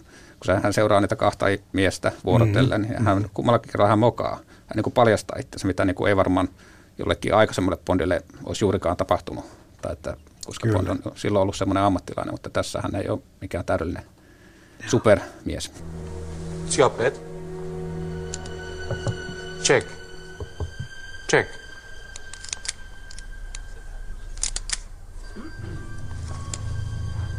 kun 0.46 0.62
hän 0.64 0.74
seuraa 0.74 1.02
niitä 1.02 1.16
kahta 1.16 1.46
miestä 1.74 2.12
vuorotellen, 2.26 2.82
mm-hmm. 2.82 2.94
ja 2.94 3.00
hän 3.00 3.18
mm-hmm. 3.18 3.30
kummallakin 3.34 3.72
kerralla 3.72 3.90
hän 3.90 4.00
mokaa. 4.00 4.40
Hän 4.68 4.76
niin 4.76 4.84
kuin 4.84 4.94
paljastaa 4.94 5.40
itsensä, 5.40 5.68
mitä 5.68 5.86
niin 5.86 5.96
kuin 5.96 6.10
ei 6.10 6.16
varmaan 6.16 6.50
jollekin 6.98 7.34
aikaisemmalle 7.34 7.78
Bondille 7.86 8.24
olisi 8.44 8.66
juurikaan 8.66 8.98
tapahtunut. 8.98 9.46
Tai 9.82 9.94
että, 9.94 10.18
koska 10.46 10.68
Kyllä. 10.68 10.84
Bond 10.84 11.00
on 11.06 11.12
silloin 11.16 11.42
ollut 11.42 11.56
semmoinen 11.56 11.84
ammattilainen, 11.84 12.34
mutta 12.34 12.50
tässä 12.50 12.82
hän 12.82 12.96
ei 12.96 13.10
ole 13.10 13.20
mikään 13.42 13.66
täydellinen 13.66 14.04
supermies. 14.88 15.72
It's 16.68 16.80
your. 16.80 16.92
Check. 19.64 19.88
Check. 21.30 21.50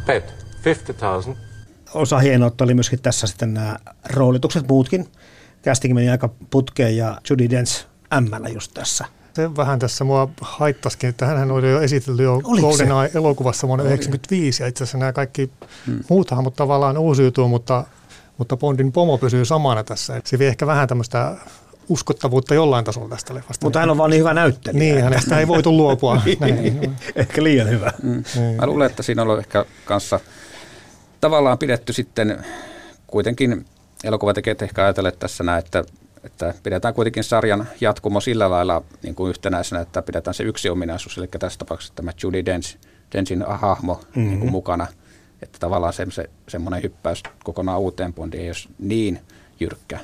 Pet, 0.05 0.33
50,000 0.65 1.49
osa 1.93 2.19
hienoutta 2.19 2.63
oli 2.63 2.73
myöskin 2.73 3.01
tässä 3.01 3.27
sitten 3.27 3.53
nämä 3.53 3.79
roolitukset 4.09 4.67
muutkin. 4.67 5.11
Kästikin 5.61 5.95
meni 5.95 6.09
aika 6.09 6.29
putkeen 6.49 6.97
ja 6.97 7.21
Judy 7.29 7.49
Dench 7.49 7.85
M 8.19 8.53
just 8.53 8.73
tässä. 8.73 9.05
Se 9.33 9.55
vähän 9.55 9.79
tässä 9.79 10.03
mua 10.03 10.29
haittasikin, 10.41 11.09
että 11.09 11.25
hän 11.25 11.51
oli 11.51 11.71
jo 11.71 11.81
esitelty 11.81 12.23
jo 12.23 12.41
Golden 12.41 12.89
elokuvassa 13.15 13.67
vuonna 13.67 13.83
1995 13.83 14.63
ja 14.63 14.67
itse 14.67 14.83
asiassa 14.83 14.97
nämä 14.97 15.13
kaikki 15.13 15.51
hmm. 15.85 15.99
muuthan 16.09 16.43
mutta 16.43 16.57
tavallaan 16.57 16.97
uusiutuu, 16.97 17.47
mutta, 17.47 17.83
mutta 18.37 18.57
Bondin 18.57 18.91
pomo 18.91 19.17
pysyy 19.17 19.45
samana 19.45 19.83
tässä. 19.83 20.21
Se 20.23 20.39
vie 20.39 20.47
ehkä 20.47 20.67
vähän 20.67 20.87
tämmöistä 20.87 21.35
uskottavuutta 21.89 22.55
jollain 22.55 22.85
tasolla 22.85 23.09
tästä 23.09 23.35
leffasta. 23.35 23.65
Mutta 23.65 23.79
hän 23.79 23.89
on 23.89 23.97
vaan 23.97 24.09
niin 24.09 24.19
hyvä 24.19 24.33
näyttelijä. 24.33 24.79
Niin, 24.79 25.03
hänestä 25.03 25.39
ei 25.39 25.47
voitu 25.47 25.77
luopua. 25.77 26.15
Näin. 26.39 26.95
ehkä 27.15 27.43
liian 27.43 27.69
hyvä. 27.69 27.91
Mm. 28.03 28.23
Niin. 28.35 28.57
Mä 28.57 28.67
luulen, 28.67 28.89
että 28.89 29.03
siinä 29.03 29.21
on 29.21 29.39
ehkä 29.39 29.65
kanssa 29.85 30.19
tavallaan 31.21 31.57
pidetty 31.57 31.93
sitten 31.93 32.45
kuitenkin 33.07 33.65
elokuvatekijät 34.03 34.61
ehkä 34.61 34.83
ajatelleet 34.83 35.19
tässä 35.19 35.43
näin, 35.43 35.65
että, 35.65 35.83
että 36.23 36.53
pidetään 36.63 36.93
kuitenkin 36.93 37.23
sarjan 37.23 37.67
jatkumo 37.81 38.21
sillä 38.21 38.49
lailla 38.49 38.83
niin 39.03 39.15
kuin 39.15 39.29
yhtenäisenä, 39.29 39.81
että 39.81 40.01
pidetään 40.01 40.33
se 40.33 40.43
yksi 40.43 40.69
ominaisuus, 40.69 41.17
eli 41.17 41.27
tässä 41.27 41.59
tapauksessa 41.59 41.95
tämä 41.95 42.11
Judy 42.23 42.45
Dench, 42.45 42.77
Denchin 43.13 43.45
hahmo 43.47 43.93
mm-hmm. 43.93 44.23
niin 44.23 44.39
kuin 44.39 44.47
mhm. 44.47 44.51
mukana, 44.51 44.87
että 45.41 45.59
tavallaan 45.59 45.93
se, 45.93 46.07
se, 46.09 46.29
semmoinen 46.47 46.83
hyppäys 46.83 47.23
kokonaan 47.43 47.79
uuteen 47.79 48.13
Bondiin 48.13 48.43
ei 48.43 48.49
olisi 48.49 48.69
niin 48.79 49.19
jyrkkä. 49.59 49.99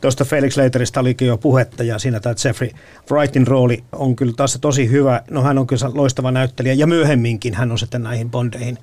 Tuosta 0.00 0.24
Felix 0.24 0.56
Leiteristä 0.56 1.00
olikin 1.00 1.28
jo 1.28 1.38
puhetta 1.38 1.84
ja 1.84 1.98
siinä 1.98 2.20
tämä 2.20 2.34
Jeffrey 2.44 2.70
Wrightin 3.10 3.46
rooli 3.46 3.84
on 3.92 4.16
kyllä 4.16 4.32
taas 4.36 4.58
tosi 4.60 4.90
hyvä. 4.90 5.22
No 5.30 5.42
hän 5.42 5.58
on 5.58 5.66
kyllä 5.66 5.90
loistava 5.94 6.30
näyttelijä 6.30 6.74
ja 6.74 6.86
myöhemminkin 6.86 7.54
hän 7.54 7.72
on 7.72 7.78
sitten 7.78 8.02
näihin 8.02 8.30
Bondeihin 8.30 8.78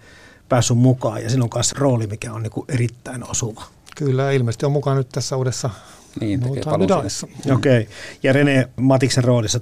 päässyt 0.49 0.77
mukaan 0.77 1.23
ja 1.23 1.29
silloin 1.29 1.49
kanssa 1.49 1.75
rooli, 1.79 2.07
mikä 2.07 2.33
on 2.33 2.43
niin 2.43 2.65
erittäin 2.67 3.29
osuva. 3.29 3.63
Kyllä, 3.97 4.31
ilmeisesti 4.31 4.65
on 4.65 4.71
mukaan 4.71 4.97
nyt 4.97 5.09
tässä 5.09 5.37
uudessa 5.37 5.69
niin, 6.19 6.39
tekee 6.39 6.63
Okei, 7.53 7.81
okay. 7.81 7.93
ja 8.23 8.33
Rene 8.33 8.69
Matiksen 8.75 9.23
roolissa 9.23 9.59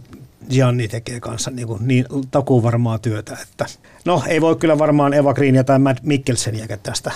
Gianni 0.49 0.87
tekee 0.87 1.19
kanssa 1.19 1.51
niin, 1.51 1.67
kuin 1.67 1.87
niin 1.87 2.05
takuun 2.31 2.63
varmaa 2.63 2.97
työtä, 2.97 3.37
että 3.43 3.65
no 4.05 4.23
ei 4.27 4.41
voi 4.41 4.55
kyllä 4.55 4.77
varmaan 4.77 5.13
Eva 5.13 5.33
Greenia 5.33 5.63
tai 5.63 5.79
Matt 5.79 6.03
Mikkelseniäkään 6.03 6.79
tästä 6.83 7.11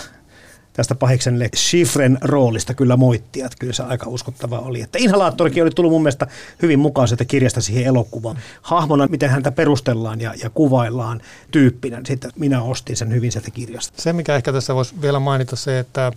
tästä 0.74 0.96
pahiksenille 0.96 1.50
Schifren 1.56 2.18
roolista 2.22 2.74
kyllä 2.74 2.98
moittia, 2.98 3.46
että 3.46 3.58
kyllä 3.60 3.74
se 3.74 3.84
aika 3.84 4.10
uskottava 4.10 4.60
oli. 4.60 4.82
Että 4.82 4.98
inhalaattorikin 5.02 5.64
oli 5.64 5.72
tullut 5.72 5.92
mun 5.92 6.02
mielestä 6.02 6.28
hyvin 6.62 6.80
mukaan 6.80 7.08
sieltä 7.08 7.26
kirjasta 7.26 7.62
siihen 7.62 7.86
elokuvaan. 7.86 8.40
Hahmona, 8.62 9.08
miten 9.08 9.30
häntä 9.30 9.52
perustellaan 9.52 10.22
ja, 10.22 10.34
ja 10.44 10.50
kuvaillaan 10.50 11.22
tyyppinä, 11.52 12.02
sitten 12.08 12.32
minä 12.36 12.62
ostin 12.62 12.96
sen 12.96 13.14
hyvin 13.14 13.32
sieltä 13.32 13.52
kirjasta. 13.52 14.02
Se, 14.02 14.14
mikä 14.14 14.36
ehkä 14.36 14.54
tässä 14.54 14.76
voisi 14.76 14.96
vielä 15.02 15.20
mainita 15.20 15.56
se, 15.56 15.80
että 15.80 16.12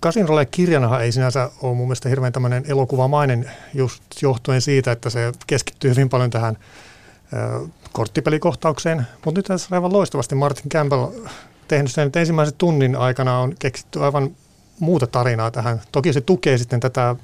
Kasinrolle 0.00 0.46
kirjanahan 0.46 1.02
ei 1.02 1.12
sinänsä 1.12 1.50
ole 1.62 1.74
mun 1.74 1.86
mielestä 1.86 2.08
hirveän 2.08 2.32
tämmöinen 2.32 2.64
elokuvamainen 2.68 3.50
just 3.74 4.02
johtuen 4.22 4.60
siitä, 4.60 4.92
että 4.92 5.10
se 5.10 5.32
keskittyy 5.46 5.90
hyvin 5.90 6.08
paljon 6.08 6.30
tähän 6.30 6.58
korttipelikohtaukseen, 7.92 9.06
mutta 9.24 9.38
nyt 9.38 9.46
tässä 9.46 9.68
aivan 9.70 9.92
loistavasti 9.92 10.34
Martin 10.34 10.70
Campbell 10.70 11.06
tehnyt 11.68 11.92
sen, 11.92 12.06
että 12.06 12.20
ensimmäisen 12.20 12.54
tunnin 12.58 12.96
aikana 12.96 13.38
on 13.38 13.54
keksitty 13.58 14.04
aivan 14.04 14.36
muuta 14.80 15.06
tarinaa 15.06 15.50
tähän. 15.50 15.80
Toki 15.92 16.12
se 16.12 16.20
tukee 16.20 16.58
sitten 16.58 16.80
tätä 16.80 17.16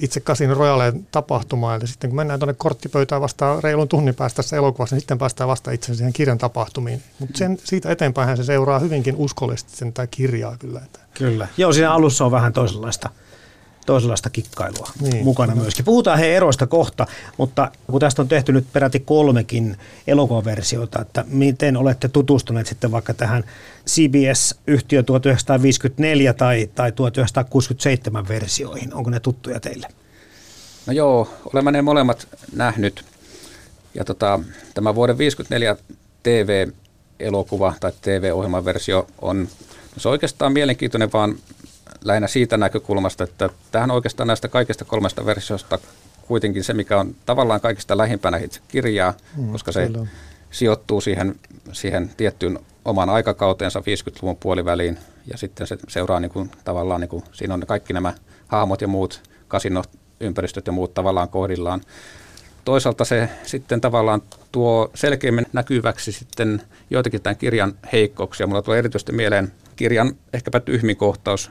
itse 0.00 0.20
Casino 0.20 0.54
Royaleen 0.54 1.06
tapahtumaa. 1.10 1.74
Eli 1.74 1.86
sitten 1.86 2.10
kun 2.10 2.16
mennään 2.16 2.40
tuonne 2.40 2.54
korttipöytään 2.58 3.20
vasta 3.20 3.60
reilun 3.60 3.88
tunnin 3.88 4.14
päästä 4.14 4.36
tässä 4.36 4.56
elokuvassa, 4.56 4.96
niin 4.96 5.00
sitten 5.00 5.18
päästään 5.18 5.48
vasta 5.48 5.70
itse 5.70 5.94
siihen 5.94 6.12
kirjan 6.12 6.38
tapahtumiin. 6.38 7.02
Mutta 7.18 7.38
sen, 7.38 7.58
siitä 7.64 7.90
eteenpäin 7.90 8.36
se 8.36 8.44
seuraa 8.44 8.78
hyvinkin 8.78 9.16
uskollisesti 9.16 9.76
sen 9.76 9.92
tämä 9.92 10.06
kirjaa 10.06 10.56
kyllä. 10.58 10.80
Kyllä. 11.14 11.48
Joo, 11.56 11.72
siinä 11.72 11.92
alussa 11.92 12.24
on 12.24 12.30
vähän 12.30 12.52
toisenlaista 12.52 13.10
toisenlaista 13.86 14.30
kikkailua 14.30 14.90
niin. 15.00 15.24
mukana 15.24 15.54
myöskin. 15.54 15.84
Puhutaan 15.84 16.18
he 16.18 16.36
eroista 16.36 16.66
kohta, 16.66 17.06
mutta 17.36 17.70
kun 17.90 18.00
tästä 18.00 18.22
on 18.22 18.28
tehty 18.28 18.52
nyt 18.52 18.72
peräti 18.72 19.00
kolmekin 19.00 19.76
elokuvaversiota, 20.06 21.02
että 21.02 21.24
miten 21.28 21.76
olette 21.76 22.08
tutustuneet 22.08 22.66
sitten 22.66 22.90
vaikka 22.90 23.14
tähän 23.14 23.44
CBS-yhtiö 23.86 25.02
1954 25.02 26.34
tai, 26.34 26.68
tai 26.74 26.92
1967 26.92 28.28
versioihin? 28.28 28.94
Onko 28.94 29.10
ne 29.10 29.20
tuttuja 29.20 29.60
teille? 29.60 29.88
No 30.86 30.92
joo, 30.92 31.28
olemme 31.52 31.72
ne 31.72 31.82
molemmat 31.82 32.28
nähnyt. 32.52 33.04
Ja 33.94 34.04
tota, 34.04 34.40
tämä 34.74 34.94
vuoden 34.94 35.18
54 35.18 35.76
TV-elokuva 36.22 37.74
tai 37.80 37.92
TV-ohjelman 38.02 38.64
versio 38.64 39.06
on, 39.22 39.48
se 39.96 40.08
on 40.08 40.12
oikeastaan 40.12 40.52
mielenkiintoinen 40.52 41.12
vaan 41.12 41.36
lähinnä 42.04 42.28
siitä 42.28 42.56
näkökulmasta, 42.56 43.24
että 43.24 43.50
tähän 43.72 43.90
oikeastaan 43.90 44.26
näistä 44.26 44.48
kaikista 44.48 44.84
kolmesta 44.84 45.26
versiosta 45.26 45.78
kuitenkin 46.26 46.64
se, 46.64 46.74
mikä 46.74 47.00
on 47.00 47.14
tavallaan 47.26 47.60
kaikista 47.60 47.96
lähimpänä 47.96 48.36
itse 48.36 48.60
kirjaa, 48.68 49.14
mm, 49.36 49.52
koska 49.52 49.72
se 49.72 49.86
kyllä. 49.86 50.06
sijoittuu 50.50 51.00
siihen, 51.00 51.34
siihen 51.72 52.10
tiettyyn 52.16 52.58
oman 52.84 53.10
aikakautensa 53.10 53.80
50-luvun 53.80 54.36
puoliväliin 54.36 54.98
ja 55.26 55.38
sitten 55.38 55.66
se 55.66 55.78
seuraa 55.88 56.20
niin 56.20 56.30
kuin, 56.30 56.50
tavallaan, 56.64 57.00
niin 57.00 57.08
kuin, 57.08 57.24
siinä 57.32 57.54
on 57.54 57.66
kaikki 57.66 57.92
nämä 57.92 58.14
hahmot 58.46 58.80
ja 58.80 58.88
muut 58.88 59.22
kasinoympäristöt 59.48 60.66
ja 60.66 60.72
muut 60.72 60.94
tavallaan 60.94 61.28
kohdillaan. 61.28 61.80
Toisaalta 62.64 63.04
se 63.04 63.28
sitten 63.42 63.80
tavallaan 63.80 64.22
tuo 64.52 64.90
selkeämmin 64.94 65.46
näkyväksi 65.52 66.12
sitten 66.12 66.62
joitakin 66.90 67.22
tämän 67.22 67.36
kirjan 67.36 67.74
heikkouksia. 67.92 68.46
Mulla 68.46 68.62
tulee 68.62 68.78
erityisesti 68.78 69.12
mieleen 69.12 69.52
kirjan 69.76 70.12
ehkäpä 70.32 70.60
tyhmin 70.60 70.96
kohtaus, 70.96 71.50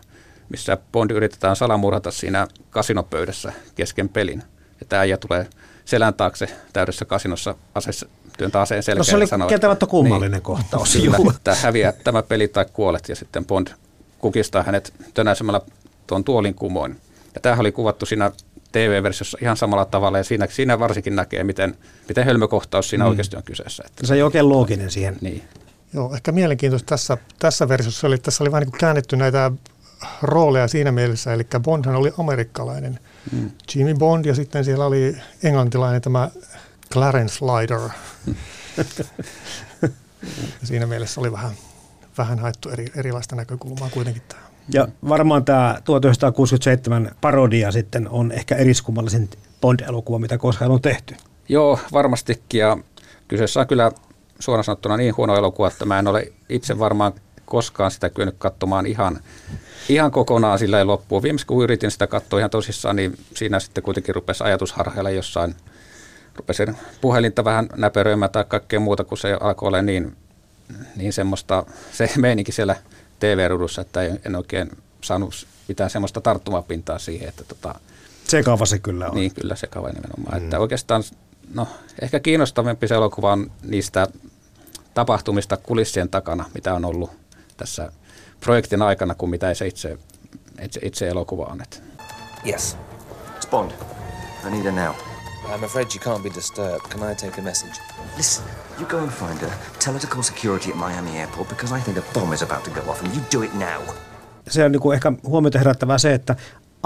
missä 0.50 0.78
Bond 0.92 1.12
yritetään 1.12 1.56
salamurhata 1.56 2.12
siinä 2.12 2.48
kasinopöydässä 2.70 3.54
kesken 3.76 4.10
pelin. 4.10 4.44
Ja 4.80 4.86
tämä 4.90 5.00
äijä 5.00 5.18
tulee 5.18 5.48
selän 5.86 6.14
taakse 6.14 6.48
täydessä 6.74 7.06
kasinossa 7.06 7.56
aseessa 7.76 8.06
työntää 8.38 8.62
aseen 8.62 8.84
selkeä. 8.84 9.00
No 9.00 9.04
se 9.04 9.16
oli 9.16 9.28
sanoo, 9.28 9.48
kieltämättä 9.48 9.86
kummallinen 9.86 10.32
niin, 10.32 10.42
kohtaus. 10.42 10.94
Kyllä, 10.94 11.18
että 11.36 11.56
häviää 11.56 11.92
tämä 11.92 12.24
peli 12.24 12.48
tai 12.48 12.66
kuolet 12.74 13.10
ja 13.10 13.16
sitten 13.16 13.46
Bond 13.46 13.68
kukistaa 14.20 14.64
hänet 14.64 14.94
tönäisemällä 15.14 15.62
tuon 16.08 16.24
tuolin 16.24 16.54
kumoin. 16.54 16.98
Ja 17.36 17.42
tämähän 17.42 17.60
oli 17.60 17.72
kuvattu 17.72 18.06
siinä 18.06 18.32
TV-versiossa 18.72 19.38
ihan 19.42 19.58
samalla 19.58 19.86
tavalla 19.86 20.18
ja 20.18 20.24
siinä, 20.24 20.48
siinä 20.50 20.80
varsinkin 20.80 21.16
näkee, 21.16 21.44
miten, 21.44 21.78
miten 22.08 22.26
hölmökohtaus 22.26 22.90
siinä 22.90 23.04
mm. 23.04 23.10
oikeasti 23.10 23.36
on 23.36 23.44
kyseessä. 23.44 23.84
Että, 23.86 24.08
se 24.08 24.14
ei 24.14 24.24
oikein 24.24 24.50
looginen 24.50 24.92
siihen. 24.92 25.18
Niin. 25.22 25.44
Joo, 25.94 26.14
ehkä 26.14 26.32
mielenkiintoista 26.32 26.86
tässä, 26.86 27.18
tässä 27.40 27.70
versiossa 27.70 28.08
oli, 28.08 28.16
että 28.16 28.26
tässä 28.26 28.44
oli 28.44 28.52
vähän 28.52 28.64
niin 28.64 28.80
käännetty 28.80 29.16
näitä 29.16 29.52
rooleja 30.22 30.68
siinä 30.68 30.92
mielessä, 30.92 31.34
eli 31.34 31.48
Bondhan 31.62 31.96
oli 31.96 32.14
amerikkalainen 32.18 33.00
mm. 33.32 33.52
Jimmy 33.76 33.94
Bond 33.94 34.26
ja 34.26 34.36
sitten 34.36 34.66
siellä 34.66 34.86
oli 34.86 35.18
englantilainen 35.44 36.02
tämä 36.02 36.30
Clarence 36.94 37.36
Slider. 37.36 37.80
siinä 40.64 40.86
mielessä 40.86 41.22
oli 41.22 41.32
vähän, 41.32 41.52
vähän 42.18 42.40
haettu 42.40 42.70
eri, 42.70 42.88
erilaista 42.96 43.36
näkökulmaa 43.36 43.90
kuitenkin 43.90 44.24
tähän. 44.28 44.46
Ja 44.74 44.88
varmaan 45.10 45.46
tämä 45.46 45.78
1967 45.84 47.12
parodia 47.22 47.72
sitten 47.72 48.10
on 48.10 48.32
ehkä 48.32 48.56
eriskummallisen 48.56 49.30
Bond-elokuva, 49.62 50.20
mitä 50.20 50.38
koskaan 50.38 50.72
on 50.72 50.82
tehty. 50.82 51.16
Joo, 51.50 51.80
varmastikin. 51.92 52.60
Ja 52.60 52.78
kyseessä 53.28 53.60
on 53.60 53.68
kyllä 53.68 53.92
suoraan 54.40 54.64
sanottuna 54.64 54.98
niin 54.98 55.18
huono 55.18 55.36
elokuva, 55.36 55.68
että 55.68 55.86
mä 55.86 56.00
en 56.00 56.08
ole 56.08 56.34
itse 56.50 56.80
varmaan 56.80 57.14
koskaan 57.46 57.92
sitä 57.92 58.10
kyennyt 58.10 58.36
katsomaan 58.38 58.86
ihan, 58.86 59.20
ihan 59.90 60.12
kokonaan 60.12 60.60
sillä 60.60 60.80
ei 60.80 60.86
loppuun. 60.86 61.24
Viimeksi 61.24 61.46
kun 61.46 61.64
yritin 61.64 61.92
sitä 61.92 62.08
katsoa 62.08 62.40
ihan 62.40 62.50
tosissaan, 62.50 62.96
niin 62.96 63.18
siinä 63.36 63.60
sitten 63.60 63.84
kuitenkin 63.84 64.16
rupesi 64.16 64.44
ajatusharhailla 64.44 65.10
jossain. 65.10 65.56
Rupesin 66.36 66.78
puhelinta 67.02 67.44
vähän 67.44 67.70
näperöimään 67.76 68.32
tai 68.32 68.46
kaikkea 68.48 68.80
muuta, 68.80 69.04
kun 69.04 69.18
se 69.18 69.38
alkoi 69.42 69.68
olla 69.68 69.82
niin, 69.82 70.16
niin 70.96 71.14
semmoista, 71.14 71.66
se 71.92 72.10
meininki 72.18 72.52
siellä 72.52 72.76
TV-rudussa, 73.20 73.82
että 73.82 74.02
en 74.26 74.36
oikein 74.36 74.72
saanut 75.02 75.48
mitään 75.68 75.90
semmoista 75.90 76.22
tarttumapintaa 76.22 77.00
siihen, 77.00 77.30
että 77.30 77.44
tota, 77.44 77.76
Sekava 78.28 78.66
se 78.66 78.80
kyllä 78.80 79.10
on. 79.10 79.16
Niin, 79.16 79.34
kyllä 79.34 79.56
sekava 79.56 79.90
nimenomaan. 79.90 80.38
Mm. 80.38 80.44
Että 80.44 80.60
oikeastaan, 80.60 81.04
no, 81.54 81.68
ehkä 82.02 82.20
kiinnostavampi 82.20 82.88
se 82.88 82.96
elokuva 82.96 83.32
on 83.32 83.52
niistä 83.64 84.08
tapahtumista 84.94 85.58
kulissien 85.58 86.10
takana, 86.10 86.46
mitä 86.54 86.74
on 86.74 86.86
ollut 86.86 87.12
tässä 87.58 87.92
projektin 88.46 88.82
aikana 88.82 89.16
kuin 89.16 89.30
mitä 89.30 89.54
se 89.54 89.68
itse, 89.68 89.98
itse, 90.62 90.80
itse 90.84 91.08
elokuva 91.08 91.44
on. 91.46 91.64
Yes. 92.46 92.78
It's 93.38 93.50
Bond. 93.50 93.72
I 94.48 94.50
need 94.50 94.64
her 94.64 94.72
now. 94.72 94.96
I'm 95.56 95.64
afraid 95.64 95.92
she 95.92 96.00
can't 96.00 96.24
be 96.24 96.30
disturbed. 96.36 96.88
Can 96.90 97.12
I 97.12 97.16
take 97.16 97.42
a 97.42 97.44
message? 97.44 97.82
Listen, 98.18 98.46
you 98.80 98.88
go 98.88 98.98
and 98.98 99.10
find 99.10 99.40
her. 99.42 99.50
Tell 99.80 99.94
her 99.94 100.00
to 100.00 100.08
call 100.08 100.24
security 100.24 100.72
at 100.72 100.78
Miami 100.78 101.18
Airport 101.18 101.50
because 101.50 101.80
I 101.80 101.82
think 101.82 101.98
a 101.98 102.04
bomb 102.14 102.34
is 102.34 102.42
about 102.42 102.64
to 102.64 102.72
go 102.82 102.92
off 102.92 103.04
and 103.04 103.16
you 103.16 103.22
do 103.32 103.44
it 103.44 103.54
now. 103.54 103.96
Se 104.48 104.66
on 104.66 104.72
niin 104.72 104.80
kuin 104.80 104.96
ehkä 104.96 105.14
huomiota 105.24 105.58
herättävää 105.58 105.98
se, 105.98 106.14
että 106.14 106.36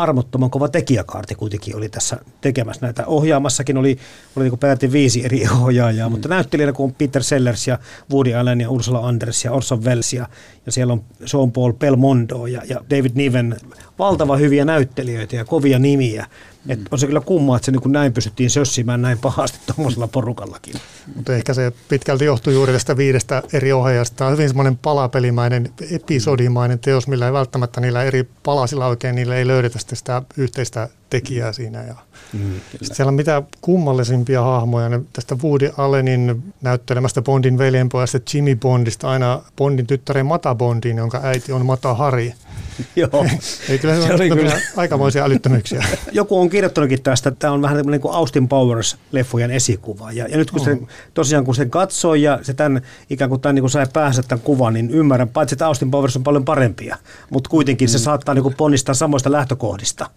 armottoman 0.02 0.50
kova 0.50 0.68
tekijäkaarti 0.68 1.36
kuitenkin 1.36 1.76
oli 1.76 1.90
tässä 1.90 2.18
tekemässä 2.42 2.86
näitä. 2.86 3.06
Ohjaamassakin 3.08 3.78
oli, 3.78 3.98
oli 4.36 4.50
niin 4.50 4.60
peräti 4.60 4.92
viisi 4.92 5.26
eri 5.26 5.44
ohjaajaa, 5.62 6.10
mm. 6.10 6.12
mutta 6.12 6.30
näyttelijänä 6.30 6.74
kun 6.74 6.86
on 6.86 6.94
Peter 6.94 7.24
Sellers 7.24 7.68
ja 7.68 7.80
Woody 8.12 8.34
Allen 8.34 8.62
ja 8.62 8.70
Ursula 8.70 9.08
Anders 9.08 9.46
ja 9.46 9.52
Orson 9.52 9.84
Welles 9.84 10.14
ja, 10.14 10.28
ja 10.66 10.72
siellä 10.72 10.94
on 10.94 11.04
Jean-Paul 11.20 11.74
Belmondo 11.74 12.46
ja, 12.46 12.62
ja 12.70 12.82
David 12.90 13.12
Niven, 13.14 13.58
valtava 14.00 14.38
hyviä 14.38 14.66
näyttelijöitä 14.66 15.36
ja 15.36 15.46
kovia 15.46 15.80
nimiä. 15.80 16.26
Mm. 16.66 16.72
Et 16.72 16.80
on 16.92 17.00
se 17.00 17.08
kyllä 17.08 17.22
kumma, 17.22 17.56
että 17.56 17.66
se 17.66 17.72
niin 17.72 17.82
kuin 17.82 17.92
näin 17.92 18.14
pystyttiin 18.14 18.50
sössimään 18.50 19.02
näin 19.02 19.18
pahasti 19.18 19.60
tuommoisella 19.66 20.08
porukallakin. 20.08 20.74
Mutta 21.16 21.36
ehkä 21.36 21.54
se 21.54 21.72
pitkälti 21.90 22.26
johtuu 22.26 22.54
juuri 22.54 22.74
tästä 22.74 22.98
viidestä 22.98 23.44
eri 23.54 23.72
ohjaajasta. 23.72 24.16
Tämä 24.16 24.28
on 24.28 24.34
hyvin 24.34 24.50
semmoinen 24.50 24.78
palapelimäinen, 24.78 25.70
episodimainen 25.92 26.80
teos, 26.80 27.08
millä 27.08 27.26
ei 27.26 27.34
välttämättä 27.34 27.82
niillä 27.82 28.04
eri 28.04 28.30
palasilla 28.44 28.88
oikein, 28.88 29.16
niillä 29.16 29.36
ei 29.36 29.48
löydetä 29.48 29.80
sitä 29.94 30.22
yhteistä 30.38 30.90
tekijää 31.10 31.54
siinä. 31.54 31.84
Ja 31.84 31.96
mm, 32.34 32.60
siellä 32.82 33.10
on 33.10 33.14
mitä 33.14 33.44
kummallisimpia 33.62 34.42
hahmoja. 34.42 34.90
Ne 34.90 35.02
tästä 35.14 35.36
Woody 35.44 35.72
Allenin 35.78 36.44
näyttelemästä 36.62 37.22
Bondin 37.22 37.58
veljenpojasta 37.58 38.20
Jimmy 38.34 38.56
Bondista 38.56 39.10
aina 39.10 39.42
Bondin 39.58 39.88
tyttären 39.88 40.26
Mata 40.26 40.56
Bondin, 40.56 40.98
jonka 40.98 41.20
äiti 41.24 41.52
on 41.52 41.66
Mata 41.66 41.94
Hari. 41.94 42.34
Joo. 42.96 43.26
Ei, 43.70 43.80
kyllä 43.80 43.96
se, 43.96 44.08
se 44.08 44.14
oli 44.14 44.30
kyllä 44.30 44.62
aikamoisia 44.78 45.24
älyttömyyksiä. 45.24 45.86
Joku 46.12 46.40
on 46.40 46.50
kirjoittanutkin 46.50 47.02
tästä, 47.02 47.30
että 47.30 47.40
tämä 47.40 47.54
on 47.54 47.62
vähän 47.62 47.86
niin 47.86 48.02
kuin 48.02 48.14
Austin 48.14 48.50
Powers-leffojen 48.50 49.52
esikuva. 49.52 50.12
Ja, 50.12 50.28
ja 50.28 50.38
nyt 50.38 50.52
kun 50.52 50.60
se, 50.60 50.78
tosiaan 51.14 51.46
kun 51.46 51.56
sen 51.56 51.70
katsoi 51.70 52.22
ja 52.22 52.40
se 52.42 52.54
tämän, 52.54 52.82
ikään 53.10 53.30
kuin 53.30 53.42
tämän 53.42 53.56
niin 53.56 53.64
kuin 53.64 53.72
sai 53.72 53.88
päänsä 53.94 54.24
tämän 54.24 54.44
kuvan, 54.44 54.74
niin 54.74 54.92
ymmärrän, 54.92 55.30
paitsi 55.30 55.56
että 55.56 55.68
Austin 55.68 55.92
Powers 55.92 56.16
on 56.16 56.24
paljon 56.24 56.46
parempia, 56.46 56.98
mutta 57.30 57.50
kuitenkin 57.50 57.88
mm. 57.88 57.92
se 57.92 58.00
saattaa 58.00 58.36
niin 58.36 58.44
kuin 58.44 58.56
ponnistaa 58.56 58.96
samoista 58.96 59.32
lähtökohdista. 59.32 60.10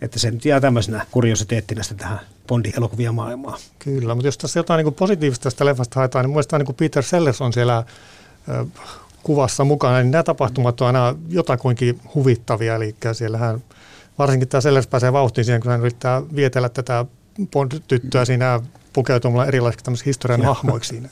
Että 0.00 0.18
se 0.18 0.30
nyt 0.30 0.44
jää 0.44 0.60
tämmöisenä 0.60 1.06
kuriositeettina 1.10 1.82
tähän 1.96 2.20
Bondin 2.46 2.72
elokuvia 2.76 3.12
maailmaan. 3.12 3.58
Kyllä, 3.78 4.14
mutta 4.14 4.28
jos 4.28 4.38
tässä 4.38 4.58
jotain 4.58 4.84
niin 4.84 4.94
positiivista 4.94 5.42
tästä 5.42 5.64
leffasta 5.64 6.00
haetaan, 6.00 6.24
niin 6.24 6.30
mielestäni 6.30 6.64
niin 6.64 6.74
Peter 6.74 7.02
Sellers 7.02 7.40
on 7.40 7.52
siellä 7.52 7.84
kuvassa 9.22 9.64
mukana, 9.64 9.98
niin 9.98 10.10
nämä 10.10 10.22
tapahtumat 10.22 10.80
on 10.80 10.86
aina 10.86 11.14
jotakuinkin 11.28 12.00
huvittavia, 12.14 12.74
eli 12.74 12.96
siellähän 13.12 13.62
varsinkin 14.18 14.48
tämä 14.48 14.60
Sellers 14.60 14.86
pääsee 14.86 15.12
vauhtiin 15.12 15.44
siihen, 15.44 15.60
kun 15.60 15.70
hän 15.70 15.80
yrittää 15.80 16.22
vietellä 16.36 16.68
tätä 16.68 17.04
Bond-tyttöä 17.52 18.24
siinä 18.24 18.60
pukeutumalla 18.92 19.46
erilaisiksi 19.46 20.06
historian 20.06 20.42
hahmoiksi 20.42 20.88
siinä. 20.88 21.08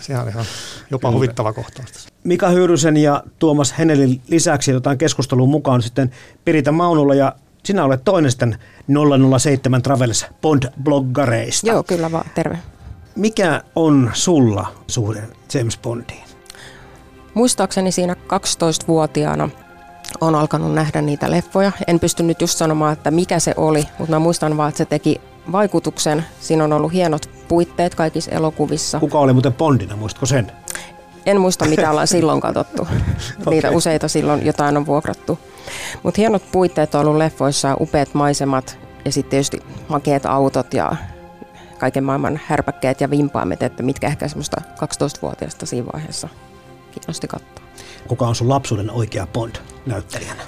sehän 0.00 0.22
on 0.22 0.28
ihan 0.28 0.44
jopa 0.90 1.10
huvittava 1.10 1.52
kohtaus. 1.52 2.08
Mika 2.24 2.48
Hyyrysen 2.48 2.96
ja 2.96 3.22
Tuomas 3.38 3.78
Henelin 3.78 4.22
lisäksi 4.28 4.72
otetaan 4.72 4.98
keskusteluun 4.98 5.48
mukaan 5.48 5.82
sitten 5.82 6.10
Pirita 6.44 6.72
Maunulla 6.72 7.14
ja 7.14 7.34
sinä 7.64 7.84
olet 7.84 8.04
toinen 8.04 8.30
sitten 8.30 8.58
007 9.38 9.82
Travels 9.82 10.26
Bond-bloggareista. 10.42 11.66
Joo, 11.68 11.82
kyllä 11.82 12.12
vaan. 12.12 12.24
Terve. 12.34 12.58
Mikä 13.16 13.62
on 13.76 14.10
sulla 14.14 14.66
suhde 14.86 15.22
James 15.54 15.78
Bondiin? 15.78 16.24
Muistaakseni 17.34 17.92
siinä 17.92 18.14
12-vuotiaana 18.14 19.48
on 20.20 20.34
alkanut 20.34 20.74
nähdä 20.74 21.02
niitä 21.02 21.30
leffoja. 21.30 21.72
En 21.86 22.00
pysty 22.00 22.22
nyt 22.22 22.40
just 22.40 22.58
sanomaan, 22.58 22.92
että 22.92 23.10
mikä 23.10 23.38
se 23.38 23.54
oli, 23.56 23.84
mutta 23.98 24.14
mä 24.14 24.18
muistan 24.18 24.56
vaan, 24.56 24.68
että 24.68 24.78
se 24.78 24.84
teki 24.84 25.20
vaikutuksen. 25.52 26.24
Siinä 26.40 26.64
on 26.64 26.72
ollut 26.72 26.92
hienot 26.92 27.30
puitteet 27.48 27.94
kaikissa 27.94 28.30
elokuvissa. 28.30 29.00
Kuka 29.00 29.18
oli 29.18 29.32
muuten 29.32 29.52
Bondina, 29.52 29.96
muistatko 29.96 30.26
sen? 30.26 30.52
En 31.26 31.40
muista, 31.40 31.64
mitä 31.64 31.90
ollaan 31.90 32.06
silloin 32.16 32.40
katsottu. 32.40 32.82
okay. 32.82 32.98
Niitä 33.50 33.70
useita 33.70 34.08
silloin 34.08 34.46
jotain 34.46 34.76
on 34.76 34.86
vuokrattu. 34.86 35.38
Mutta 36.02 36.20
hienot 36.20 36.42
puitteet 36.52 36.94
on 36.94 37.00
ollut 37.00 37.16
leffoissa, 37.16 37.76
upeat 37.80 38.14
maisemat 38.14 38.78
ja 39.04 39.12
sitten 39.12 39.30
tietysti 39.30 39.60
makeat 39.88 40.26
autot 40.26 40.74
ja 40.74 40.96
kaiken 41.78 42.04
maailman 42.04 42.40
härpäkkeet 42.46 43.00
ja 43.00 43.10
vimpaamet, 43.10 43.62
että 43.62 43.82
mitkä 43.82 44.06
ehkä 44.06 44.28
semmoista 44.28 44.60
12-vuotiaasta 44.74 45.66
siinä 45.66 45.86
vaiheessa 45.92 46.28
kiinnosti 46.90 47.28
katsoa. 47.28 47.64
Kuka 48.08 48.28
on 48.28 48.34
sun 48.34 48.48
lapsuuden 48.48 48.90
oikea 48.90 49.26
Bond 49.26 49.56
näyttelijänä? 49.86 50.42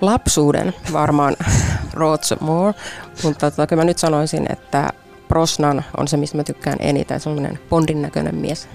Lapsuuden 0.00 0.74
varmaan, 0.92 1.36
Roger 1.92 2.38
Moore, 2.40 2.74
mutta 3.22 3.50
tota, 3.50 3.66
kyllä 3.66 3.80
mä 3.80 3.86
nyt 3.86 3.98
sanoisin, 3.98 4.46
että 4.52 4.90
Brosnan 5.28 5.84
on 5.96 6.08
se, 6.08 6.16
mistä 6.16 6.36
mä 6.36 6.44
tykkään 6.44 6.76
eniten, 6.80 7.20
semmoinen 7.20 7.58
Bondin 7.68 8.02
näköinen 8.02 8.34
mies. 8.34 8.68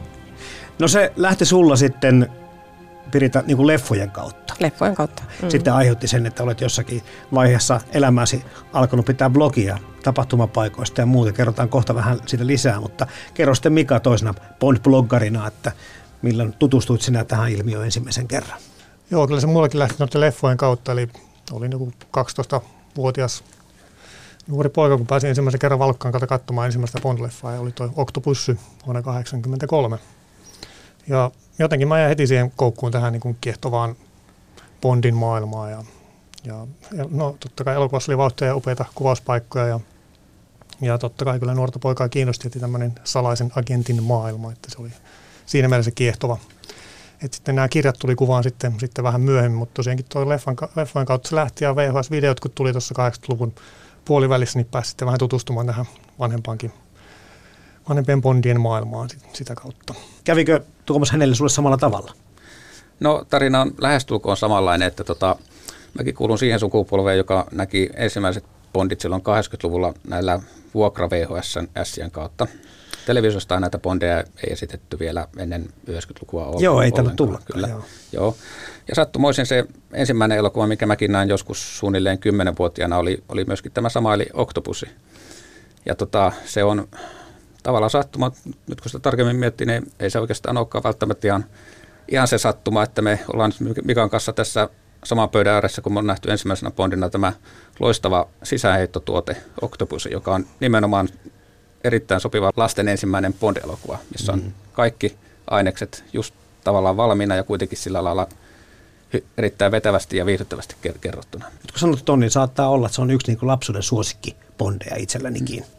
No 0.79 0.87
se 0.87 1.13
lähti 1.15 1.45
sulla 1.45 1.75
sitten 1.75 2.29
Pirita 3.11 3.43
niin 3.45 3.57
kuin 3.57 3.67
leffojen 3.67 4.11
kautta. 4.11 4.53
Leffojen 4.59 4.95
kautta. 4.95 5.23
Mm. 5.41 5.49
Sitten 5.49 5.73
aiheutti 5.73 6.07
sen, 6.07 6.25
että 6.25 6.43
olet 6.43 6.61
jossakin 6.61 7.01
vaiheessa 7.33 7.81
elämäsi 7.93 8.45
alkanut 8.73 9.05
pitää 9.05 9.29
blogia 9.29 9.77
tapahtumapaikoista 10.03 11.01
ja 11.01 11.05
muuta. 11.05 11.31
Kerrotaan 11.31 11.69
kohta 11.69 11.95
vähän 11.95 12.19
siitä 12.25 12.47
lisää, 12.47 12.79
mutta 12.79 13.07
kerro 13.33 13.55
sitten 13.55 13.73
Mika 13.73 13.99
toisena 13.99 14.33
Bond-bloggarina, 14.33 15.47
että 15.47 15.71
milloin 16.21 16.53
tutustuit 16.53 17.01
sinä 17.01 17.23
tähän 17.23 17.51
ilmiöön 17.51 17.85
ensimmäisen 17.85 18.27
kerran? 18.27 18.59
Joo, 19.11 19.27
kyllä 19.27 19.41
se 19.41 19.47
mullakin 19.47 19.79
lähti 19.79 19.95
noiden 19.99 20.21
leffojen 20.21 20.57
kautta, 20.57 20.91
eli 20.91 21.09
olin 21.51 21.71
joku 21.71 21.91
12-vuotias 22.17 23.43
nuori 24.47 24.69
poika, 24.69 24.97
kun 24.97 25.07
pääsin 25.07 25.29
ensimmäisen 25.29 25.59
kerran 25.59 25.79
Valkkaan 25.79 26.11
kautta 26.11 26.27
katsomaan 26.27 26.65
ensimmäistä 26.65 26.99
Bond-leffaa, 26.99 27.53
ja 27.53 27.59
oli 27.59 27.71
tuo 27.71 27.89
Octopussy 27.95 28.57
vuonna 28.85 29.01
1983. 29.01 29.99
Ja 31.07 31.31
jotenkin 31.59 31.87
mä 31.87 31.99
jäin 31.99 32.09
heti 32.09 32.27
siihen 32.27 32.51
koukkuun 32.55 32.91
tähän 32.91 33.13
niin 33.13 33.21
kuin 33.21 33.37
kiehtovaan 33.41 33.95
Bondin 34.81 35.15
maailmaan. 35.15 35.71
Ja, 35.71 35.83
ja, 36.43 36.65
no, 37.11 37.35
totta 37.39 37.63
kai 37.63 37.75
elokuvassa 37.75 38.11
oli 38.11 38.17
vauhtia 38.17 38.47
ja 38.47 38.55
upeita 38.55 38.85
kuvauspaikkoja 38.95 39.67
ja, 39.67 39.79
ja 40.81 40.97
totta 40.97 41.25
kai 41.25 41.39
kyllä 41.39 41.53
nuorta 41.53 41.79
poikaa 41.79 42.09
kiinnosti 42.09 42.45
heti 42.45 42.59
tämmöinen 42.59 42.95
salaisen 43.03 43.51
agentin 43.55 44.03
maailma, 44.03 44.51
että 44.51 44.71
se 44.71 44.81
oli 44.81 44.89
siinä 45.45 45.67
mielessä 45.67 45.91
kiehtova. 45.91 46.37
Et 47.23 47.33
sitten 47.33 47.55
nämä 47.55 47.67
kirjat 47.67 47.95
tuli 47.99 48.15
kuvaan 48.15 48.43
sitten, 48.43 48.79
sitten 48.79 49.03
vähän 49.03 49.21
myöhemmin, 49.21 49.59
mutta 49.59 49.73
tosiaankin 49.73 50.05
tuo 50.09 50.29
leffan, 50.29 50.55
leffan 50.75 51.05
kautta 51.05 51.29
se 51.29 51.35
lähti 51.35 51.63
ja 51.63 51.75
VHS-videot, 51.75 52.39
kun 52.39 52.51
tuli 52.55 52.71
tuossa 52.71 52.95
80-luvun 53.09 53.53
puolivälissä, 54.05 54.59
niin 54.59 54.67
pääsi 54.71 54.89
sitten 54.89 55.05
vähän 55.05 55.19
tutustumaan 55.19 55.65
tähän 55.65 55.85
vanhempaankin 56.19 56.73
vanhempien 57.89 58.21
Bondien 58.21 58.61
maailmaan 58.61 59.09
sitä 59.33 59.55
kautta. 59.55 59.93
Kävikö 60.23 60.61
Tuomas 60.85 61.11
hänelle 61.11 61.35
sulle 61.35 61.49
samalla 61.49 61.77
tavalla? 61.77 62.13
No 62.99 63.25
tarina 63.29 63.61
on 63.61 63.71
lähestulkoon 63.81 64.37
samanlainen, 64.37 64.87
että 64.87 65.03
tota, 65.03 65.35
mäkin 65.97 66.15
kuulun 66.15 66.39
siihen 66.39 66.59
sukupolveen, 66.59 67.17
joka 67.17 67.47
näki 67.51 67.89
ensimmäiset 67.95 68.43
Bondit 68.73 69.01
silloin 69.01 69.21
80-luvulla 69.21 69.93
näillä 70.07 70.39
vuokra 70.73 71.09
VHS 71.09 71.99
kautta. 72.11 72.47
Televisiosta 73.05 73.59
näitä 73.59 73.77
Bondeja 73.77 74.17
ei 74.17 74.53
esitetty 74.53 74.99
vielä 74.99 75.27
ennen 75.37 75.69
90-lukua 75.89 76.41
ollenkaan. 76.41 76.63
Joo, 76.63 76.81
ei 76.81 76.91
tällä 76.91 77.11
tulla. 77.15 77.39
Kyllä. 77.53 77.67
Joo. 77.67 77.83
Joo. 78.11 78.35
Ja 78.87 78.95
sattumoisin 78.95 79.45
se 79.45 79.65
ensimmäinen 79.93 80.37
elokuva, 80.37 80.67
mikä 80.67 80.85
mäkin 80.85 81.11
näin 81.11 81.29
joskus 81.29 81.79
suunnilleen 81.79 82.17
10-vuotiaana, 82.17 82.97
oli, 82.97 83.23
oli 83.29 83.45
myöskin 83.45 83.71
tämä 83.71 83.89
sama, 83.89 84.13
eli 84.13 84.27
Octopusi. 84.33 84.85
Ja 85.85 85.95
tota, 85.95 86.31
se 86.45 86.63
on 86.63 86.87
tavallaan 87.63 87.89
sattuma, 87.89 88.31
nyt 88.67 88.81
kun 88.81 88.89
sitä 88.89 88.99
tarkemmin 88.99 89.35
miettii, 89.35 89.67
niin 89.67 89.91
ei 89.99 90.09
se 90.09 90.19
oikeastaan 90.19 90.57
olekaan 90.57 90.83
välttämättä 90.83 91.27
ihan, 91.27 91.45
ihan 92.07 92.27
se 92.27 92.37
sattuma, 92.37 92.83
että 92.83 93.01
me 93.01 93.19
ollaan 93.33 93.53
Mikan 93.83 94.09
kanssa 94.09 94.33
tässä 94.33 94.69
saman 95.03 95.29
pöydän 95.29 95.53
ääressä, 95.53 95.81
kun 95.81 95.93
me 95.93 95.99
on 95.99 96.07
nähty 96.07 96.31
ensimmäisenä 96.31 96.71
Bondina 96.71 97.09
tämä 97.09 97.33
loistava 97.79 98.27
sisäänheittotuote 98.43 99.37
Octopus, 99.61 100.07
joka 100.11 100.35
on 100.35 100.45
nimenomaan 100.59 101.09
erittäin 101.83 102.21
sopiva 102.21 102.51
lasten 102.57 102.87
ensimmäinen 102.87 103.33
Bond-elokuva, 103.33 103.97
missä 104.11 104.31
on 104.31 104.39
mm. 104.39 104.51
kaikki 104.73 105.17
ainekset 105.47 106.03
just 106.13 106.33
tavallaan 106.63 106.97
valmiina 106.97 107.35
ja 107.35 107.43
kuitenkin 107.43 107.77
sillä 107.77 108.03
lailla 108.03 108.27
erittäin 109.37 109.71
vetävästi 109.71 110.17
ja 110.17 110.25
viihdyttävästi 110.25 110.75
kerrottuna. 111.01 111.45
Nyt 111.45 111.71
kun 111.71 111.79
sanot 111.79 112.05
Tonni, 112.05 112.29
saattaa 112.29 112.69
olla, 112.69 112.85
että 112.85 112.95
se 112.95 113.01
on 113.01 113.11
yksi 113.11 113.27
niin 113.27 113.39
kuin 113.39 113.47
lapsuuden 113.47 113.83
suosikki 113.83 114.35
Bondeja 114.57 114.95
itsellänikin. 114.95 115.59
Mm. 115.59 115.78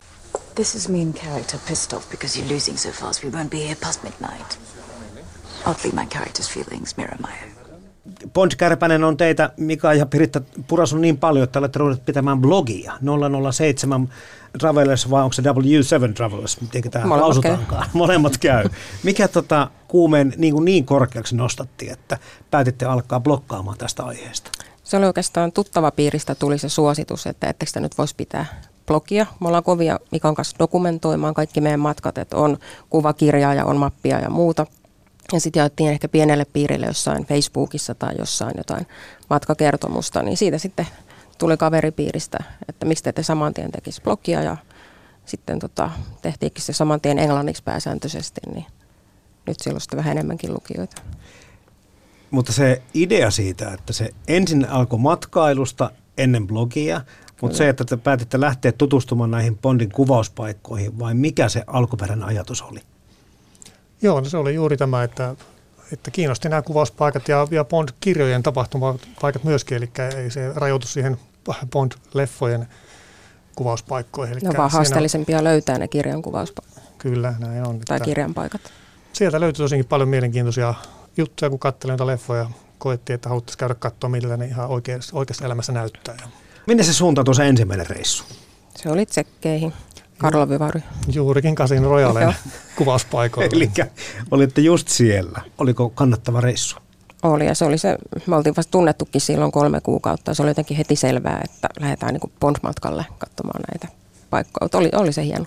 This 0.55 0.75
is 0.75 0.89
me 0.89 0.99
in 0.99 1.13
character 1.13 1.61
pissed 1.69 1.93
off 1.93 2.11
because 2.11 2.41
you're 2.41 2.53
losing 2.53 2.79
so 2.79 2.91
fast 2.91 3.25
we 3.25 3.31
won't 3.31 3.51
be 3.51 3.59
here 3.59 3.77
past 3.81 4.03
midnight. 4.03 4.59
Oddly, 5.67 5.93
my 5.93 6.07
character's 6.07 6.49
feelings 6.55 6.97
mirror 6.97 7.17
my 7.21 7.33
own. 7.45 7.61
Bond 8.35 8.53
Kärpänen 8.57 9.05
on 9.05 9.17
teitä, 9.17 9.51
Mika 9.57 9.95
ja 9.95 10.07
Piritta, 10.07 10.41
purasun 10.67 11.01
niin 11.01 11.19
paljon, 11.19 11.45
että 11.45 11.59
olette 11.59 11.79
ruvenneet 11.79 12.05
pitämään 12.05 12.41
blogia 12.41 12.93
007 13.53 14.09
Travelers 14.59 15.11
vai 15.11 15.23
onko 15.23 15.33
se 15.33 15.43
W7 15.43 16.13
Travelers, 16.13 16.61
miten 16.61 16.91
tämä 16.91 17.07
Molemmat 17.07 17.27
lausutaankaan. 17.27 17.83
Käy. 17.83 17.91
Molemmat 18.01 18.39
käy. 18.39 18.65
Mikä 19.03 19.29
tota, 19.29 19.71
kuumeen 19.89 20.35
niin, 20.37 20.55
kuin 20.55 20.65
niin 20.65 20.85
korkeaksi 20.85 21.37
nostatti, 21.37 21.91
että 21.91 22.19
päätitte 22.51 22.85
alkaa 22.85 23.21
blokkaamaan 23.21 23.79
tästä 23.79 24.03
aiheesta? 24.03 24.51
Se 24.85 24.97
oli 24.97 25.07
oikeastaan 25.07 25.53
tuttava 25.53 25.91
piiristä 25.91 26.35
tuli 26.35 26.59
se 26.59 26.69
suositus, 26.69 27.27
että 27.27 27.49
ettekö 27.49 27.69
sitä 27.69 27.81
nyt 27.81 27.99
voisi 27.99 28.15
pitää 28.17 28.70
blogia. 28.91 29.27
Me 29.41 29.47
ollaan 29.47 29.65
kovia 29.65 29.99
Mikan 30.13 30.35
kanssa 30.35 30.57
dokumentoimaan 30.59 31.35
kaikki 31.35 31.61
meidän 31.61 31.81
matkat, 31.81 32.19
että 32.19 32.37
on 32.37 32.59
kuvakirjaa 32.89 33.55
ja 33.55 33.65
on 33.65 33.77
mappia 33.77 34.19
ja 34.19 34.31
muuta. 34.31 34.67
Ja 35.33 35.41
sitten 35.41 35.61
jaettiin 35.61 35.91
ehkä 35.91 36.09
pienelle 36.09 36.45
piirille 36.45 36.87
jossain 36.87 37.27
Facebookissa 37.27 37.95
tai 37.95 38.15
jossain 38.19 38.55
jotain 38.57 38.87
matkakertomusta, 39.31 40.23
niin 40.23 40.37
siitä 40.37 40.59
sitten 40.59 40.87
tuli 41.39 41.57
kaveripiiristä, 41.57 42.39
että 42.69 42.87
miksi 42.87 43.05
te 43.05 43.11
ette 43.11 43.23
saman 43.23 43.55
tien 43.55 43.73
tekisi 43.73 44.03
blogia 44.03 44.43
ja 44.43 44.57
sitten 45.27 45.59
tota, 45.59 45.91
tehtiinkin 46.23 46.63
se 46.63 46.73
saman 46.73 47.01
tien 47.01 47.19
englanniksi 47.19 47.63
pääsääntöisesti, 47.63 48.41
niin 48.55 48.67
nyt 49.47 49.61
siellä 49.61 49.77
on 49.77 49.81
sitten 49.81 49.97
vähän 49.97 50.13
enemmänkin 50.13 50.55
lukijoita. 50.55 51.03
Mutta 52.31 52.53
se 52.53 52.83
idea 52.95 53.31
siitä, 53.31 53.73
että 53.73 53.93
se 53.93 54.11
ensin 54.29 54.69
alkoi 54.69 54.99
matkailusta 54.99 55.91
ennen 56.19 56.47
blogia, 56.47 57.01
mutta 57.43 57.59
se, 57.59 57.69
että 57.69 57.85
te 57.85 57.97
päätitte 57.97 58.41
lähteä 58.41 58.73
tutustumaan 58.73 59.31
näihin 59.31 59.59
Bondin 59.59 59.93
kuvauspaikkoihin, 59.93 60.99
vai 60.99 61.15
mikä 61.15 61.49
se 61.49 61.65
alkuperäinen 61.67 62.29
ajatus 62.29 62.63
oli? 62.63 62.81
Joo, 64.03 64.21
no 64.21 64.29
se 64.29 64.37
oli 64.37 64.55
juuri 64.55 64.77
tämä, 64.77 65.03
että, 65.03 65.37
että 65.93 66.11
kiinnosti 66.11 66.49
nämä 66.49 66.63
kuvauspaikat 66.63 67.29
ja, 67.29 67.47
ja 67.51 67.65
Bond-kirjojen 67.65 68.43
tapahtumapaikat 68.43 69.45
myöskin, 69.45 69.77
eli 69.77 69.91
ei 70.17 70.31
se 70.31 70.53
rajoitu 70.55 70.87
siihen 70.87 71.17
Bond-leffojen 71.49 72.67
kuvauspaikkoihin. 73.55 74.33
Eli 74.33 74.41
ne 74.41 74.49
on 74.49 74.57
vaan 74.57 74.71
haasteellisempia 74.71 75.39
on, 75.39 75.45
löytää 75.45 75.79
ne 75.79 75.89
kirjan 75.89 76.23
kuvauspaikat. 76.23 76.83
Kyllä, 76.99 77.35
näin 77.39 77.67
on. 77.67 77.81
Tai 77.81 78.01
kirjan 78.01 78.35
paikat. 78.35 78.61
Sieltä 79.13 79.41
löytyi 79.41 79.65
tosinkin 79.65 79.87
paljon 79.87 80.09
mielenkiintoisia 80.09 80.75
juttuja, 81.17 81.51
kun 81.51 81.59
katselin 81.59 81.93
noita 81.93 82.07
leffoja. 82.07 82.51
Koettiin, 82.79 83.15
että 83.15 83.29
haluttaisiin 83.29 83.59
käydä 83.59 83.75
katsoa, 83.75 84.11
millä 84.11 84.37
ne 84.37 84.47
ihan 84.47 84.69
oikeassa, 84.69 85.17
oikeassa 85.17 85.45
elämässä 85.45 85.73
näyttää. 85.73 86.17
Minne 86.71 86.83
se 86.83 86.93
suuntautui 86.93 87.35
se 87.35 87.49
ensimmäinen 87.49 87.87
reissu? 87.87 88.25
Se 88.77 88.91
oli 88.91 89.07
tsekkeihin. 89.07 89.73
Karlovy 90.19 90.59
Vary. 90.59 90.83
Juurikin 91.13 91.55
Kasin 91.55 91.83
Royalen 91.83 92.35
kuvauspaikoilla. 92.77 93.51
Eli 93.57 93.71
olitte 94.31 94.61
just 94.61 94.89
siellä. 94.89 95.41
Oliko 95.59 95.91
kannattava 95.91 96.41
reissu? 96.41 96.77
Oli 97.23 97.47
ja 97.47 97.55
se 97.55 97.65
oli 97.65 97.79
se, 97.79 97.99
me 98.27 98.37
oltiin 98.37 98.57
vasta 98.57 98.71
tunnettukin 98.71 99.21
silloin 99.21 99.53
kolme 99.53 99.81
kuukautta. 99.81 100.35
Se 100.35 100.43
oli 100.43 100.51
jotenkin 100.51 100.77
heti 100.77 100.97
selvää, 100.97 101.41
että 101.45 101.69
lähdetään 101.81 102.15
niin 102.15 102.33
Bond-matkalle 102.41 103.05
katsomaan 103.19 103.61
näitä 103.73 103.89
paikkoja. 104.31 104.69
Oli, 104.75 104.91
oli 104.93 105.13
se 105.13 105.25
hieno. 105.25 105.45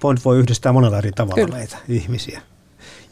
Bond 0.00 0.18
voi 0.24 0.38
yhdistää 0.38 0.72
monella 0.72 0.98
eri 0.98 1.12
tavalla 1.12 1.44
Kyllä. 1.44 1.58
näitä 1.58 1.76
ihmisiä. 1.88 2.42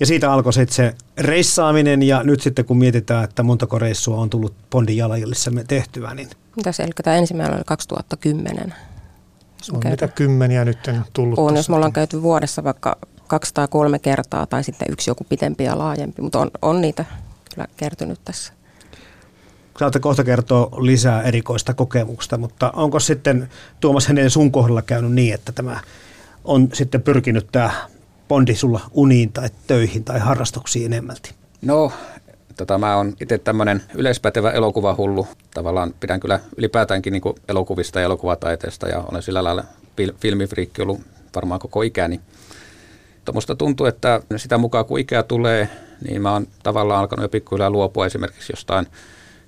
Ja 0.01 0.07
siitä 0.07 0.33
alkoi 0.33 0.53
sitten 0.53 0.75
se 0.75 0.95
reissaaminen 1.19 2.03
ja 2.03 2.23
nyt 2.23 2.41
sitten 2.41 2.65
kun 2.65 2.79
mietitään, 2.79 3.25
että 3.25 3.43
montako 3.43 3.79
reissua 3.79 4.17
on 4.17 4.31
tullut 4.31 4.55
Bondin 4.71 4.97
jalanjäljissä 4.97 5.51
tehtyä, 5.69 6.15
niin... 6.15 6.31
Mitä 6.57 6.73
se, 6.73 6.83
eli 6.83 6.93
tämä 7.05 7.17
ensimmäinen 7.17 7.57
oli 7.57 7.65
2010. 7.67 8.75
On 9.73 9.81
niitä 9.85 10.09
kymmeniä 10.09 10.65
nyt 10.65 10.79
tullut. 11.13 11.39
On, 11.39 11.57
jos 11.57 11.69
me 11.69 11.77
ollaan 11.77 11.93
käyty 11.93 12.23
vuodessa 12.23 12.65
vaikka 12.65 12.97
203 13.27 13.99
kertaa 13.99 14.47
tai 14.47 14.65
sitten 14.65 14.89
yksi 14.91 15.11
joku 15.11 15.25
pitempi 15.25 15.65
ja 15.65 15.79
laajempi, 15.79 16.23
mutta 16.23 16.39
on, 16.39 16.51
on 16.63 16.81
niitä 16.81 17.05
kyllä 17.55 17.67
kertynyt 17.77 18.21
tässä. 18.25 18.53
Saatte 19.79 20.01
kohta 20.01 20.25
kertoa 20.25 20.69
lisää 20.81 21.23
erikoista 21.23 21.75
kokemuksesta, 21.75 22.39
mutta 22.39 22.71
onko 22.71 23.01
sitten 23.01 23.49
Tuomas 23.81 24.07
hänen 24.07 24.31
sun 24.31 24.53
kohdalla 24.53 24.83
käynyt 24.83 25.13
niin, 25.13 25.35
että 25.35 25.53
tämä 25.53 25.81
on 26.45 26.69
sitten 26.73 27.03
pyrkinyt 27.03 27.47
tämä 27.53 27.71
Bondi 28.33 28.55
sulla 28.55 28.81
uniin 28.93 29.33
tai 29.33 29.49
töihin 29.67 30.05
tai 30.05 30.19
harrastuksiin 30.19 30.87
enemmälti? 30.87 31.35
No, 31.63 31.93
tota, 32.57 32.79
mä 32.79 32.97
oon 32.97 33.15
itse 33.21 33.39
tämmöinen 33.39 33.83
yleispätevä 33.95 34.51
elokuvahullu. 34.51 35.27
Tavallaan 35.55 35.95
pidän 36.01 36.21
kyllä 36.21 36.41
ylipäätäänkin 36.57 37.13
niin 37.13 37.23
elokuvista 37.49 38.01
ja 38.01 38.05
elokuvataiteesta 38.05 38.89
ja 38.89 38.99
olen 38.99 39.23
sillä 39.23 39.45
lailla 39.45 39.65
fil- 40.01 40.15
filmifriikki 40.21 40.83
ollut 40.83 41.01
varmaan 41.35 41.61
koko 41.61 41.83
ikäni. 41.83 42.21
Mutta 43.15 43.33
musta 43.33 43.55
tuntuu, 43.55 43.87
että 43.87 44.23
sitä 44.37 44.59
mukaan 44.59 44.85
kun 44.85 45.01
ikää 45.01 45.23
tulee, 45.23 45.69
niin 46.09 46.23
mä 46.23 46.33
oon 46.33 46.47
tavallaan 46.63 47.01
alkanut 47.01 47.23
jo 47.23 47.29
pikkuhiljaa 47.29 47.71
luopua 47.71 48.07
esimerkiksi 48.07 48.53
jostain 48.53 48.87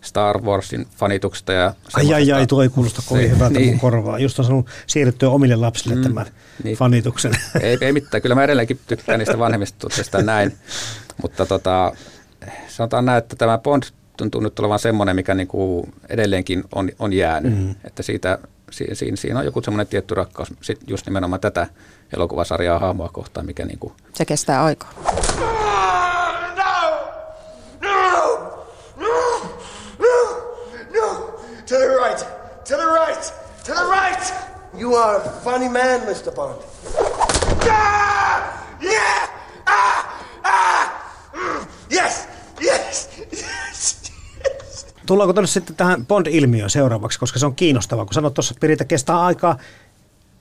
Star 0.05 0.42
Warsin 0.42 0.86
fanituksesta. 0.96 1.52
Ja 1.52 1.74
ai 1.94 2.14
ai 2.14 2.32
ai, 2.32 2.46
tuo 2.46 2.62
ei 2.62 2.68
kuulosta 2.68 3.02
kovin 3.07 3.30
hyvältä 3.30 3.59
niin. 3.59 3.70
mun 3.70 3.80
korvaa. 3.80 4.18
Just 4.18 4.38
on 4.38 4.44
sanonut 4.44 4.66
siirryttyä 4.86 5.28
omille 5.28 5.57
lapsille 5.57 5.96
mm, 5.96 6.02
tämän 6.02 6.26
niin. 6.64 6.76
fanituksen. 6.76 7.32
Ei, 7.61 7.78
ei 7.80 7.92
mitään, 7.92 8.22
kyllä 8.22 8.34
mä 8.34 8.44
edelleenkin 8.44 8.80
tykkään 8.86 9.18
niistä 9.18 9.38
vanhemmista 9.38 9.78
tuotteista 9.78 10.22
näin. 10.22 10.59
Mutta 11.22 11.46
tota, 11.46 11.92
sanotaan 12.68 13.05
näin, 13.05 13.18
että 13.18 13.36
tämä 13.36 13.59
Bond 13.59 13.82
tuntuu 14.16 14.40
nyt 14.40 14.59
olevan 14.59 14.78
semmoinen, 14.78 15.16
mikä 15.16 15.34
niin 15.34 15.48
kuin 15.48 15.94
edelleenkin 16.09 16.64
on, 16.74 16.90
on 16.98 17.12
jäänyt. 17.12 17.59
Mm. 17.59 17.74
Että 17.84 18.02
siitä 18.02 18.38
siinä, 18.70 19.16
siinä 19.16 19.38
on 19.38 19.44
joku 19.44 19.62
semmoinen 19.62 19.86
tietty 19.86 20.14
rakkaus 20.14 20.55
sit 20.61 20.80
just 20.86 21.07
nimenomaan 21.07 21.40
tätä 21.40 21.66
elokuvasarjaa 22.16 22.78
hahmoa 22.78 23.09
kohtaan, 23.09 23.46
mikä 23.46 23.64
niin 23.64 23.78
kuin... 23.78 23.92
Se 24.14 24.24
kestää 24.24 24.64
aikaa. 24.64 24.92
To 31.75 31.81
the 31.81 31.89
right! 31.89 32.18
To 32.64 32.77
the 32.77 32.87
right! 32.87 33.33
To 33.64 33.75
the 33.75 33.85
right! 33.85 34.35
You 34.79 34.95
are 34.95 35.16
a 35.16 35.31
funny 35.45 35.68
man, 35.68 36.01
Mr. 36.01 36.31
Bond. 36.35 36.62
Ah! 37.68 38.64
Yeah! 38.81 39.29
Ah! 39.66 40.22
Ah! 40.45 40.93
Mm! 41.33 41.66
Yes! 41.91 42.29
Yes! 42.61 43.09
Yes! 43.33 44.12
Tullaanko 45.07 45.33
tuonne 45.33 45.47
sitten 45.47 45.77
tähän 45.77 46.07
Bond-ilmiöön 46.07 46.70
seuraavaksi, 46.70 47.18
koska 47.18 47.39
se 47.39 47.47
on 47.47 47.55
kiinnostavaa. 47.55 48.05
Kun 48.05 48.14
sanoit 48.14 48.35
tuossa, 48.35 48.55
Pirita 48.61 48.85
kestää 48.85 49.20
aikaa, 49.20 49.59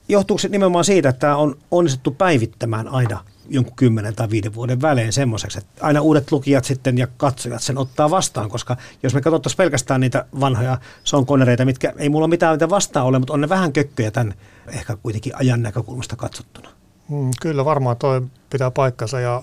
johtuuko 0.08 0.38
se 0.38 0.48
nimenomaan 0.48 0.84
siitä, 0.84 1.08
että 1.08 1.20
tämä 1.20 1.36
on 1.36 1.56
onnistuttu 1.70 2.10
päivittämään 2.10 2.88
aina 2.88 3.24
jonkun 3.48 3.76
kymmenen 3.76 4.14
tai 4.14 4.30
viiden 4.30 4.54
vuoden 4.54 4.82
välein 4.82 5.12
semmoiseksi, 5.12 5.58
että 5.58 5.86
aina 5.86 6.00
uudet 6.00 6.32
lukijat 6.32 6.64
sitten 6.64 6.98
ja 6.98 7.06
katsojat 7.16 7.62
sen 7.62 7.78
ottaa 7.78 8.10
vastaan, 8.10 8.48
koska 8.48 8.76
jos 9.02 9.14
me 9.14 9.20
katsottaisiin 9.20 9.56
pelkästään 9.56 10.00
niitä 10.00 10.24
vanhoja 10.40 10.78
sonkonereita, 11.04 11.64
mitkä 11.64 11.92
ei 11.98 12.08
mulla 12.08 12.28
mitään 12.28 12.54
mitä 12.54 12.70
vastaan 12.70 13.06
ole, 13.06 13.18
mutta 13.18 13.32
on 13.32 13.40
ne 13.40 13.48
vähän 13.48 13.72
kökköjä 13.72 14.10
tämän 14.10 14.34
ehkä 14.68 14.96
kuitenkin 14.96 15.36
ajan 15.36 15.62
näkökulmasta 15.62 16.16
katsottuna. 16.16 16.68
Mm, 17.08 17.30
kyllä 17.40 17.64
varmaan 17.64 17.96
toi 17.96 18.22
pitää 18.50 18.70
paikkansa 18.70 19.20
ja 19.20 19.42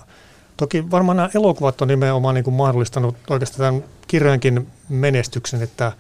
toki 0.58 0.91
varmaan 0.91 1.18
nämä 1.18 1.30
elokuvat 1.36 1.82
on 1.82 1.88
nimenomaan 1.88 2.36
niin 2.36 2.43
kuin 2.43 2.54
mahdollistanut 2.54 3.16
oikeastaan 3.30 3.74
tämän 3.74 3.89
kirjojenkin 4.08 4.68
menestyksen, 4.89 5.62
että 5.62 5.91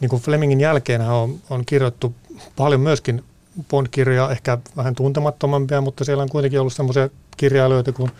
niin 0.00 0.08
kuin 0.08 0.22
Flemingin 0.22 0.60
jälkeen 0.60 1.00
on, 1.00 1.38
on 1.50 1.64
kirjoittu 1.66 2.14
paljon 2.56 2.80
myöskin 2.80 3.24
Bond-kirjoja, 3.68 4.30
ehkä 4.30 4.58
vähän 4.76 4.94
tuntemattomampia, 4.94 5.80
mutta 5.80 6.04
siellä 6.04 6.22
on 6.22 6.28
kuitenkin 6.28 6.60
ollut 6.60 6.72
semmoisia 6.72 7.08
kirjailijoita 7.36 7.92
kuin 7.92 8.10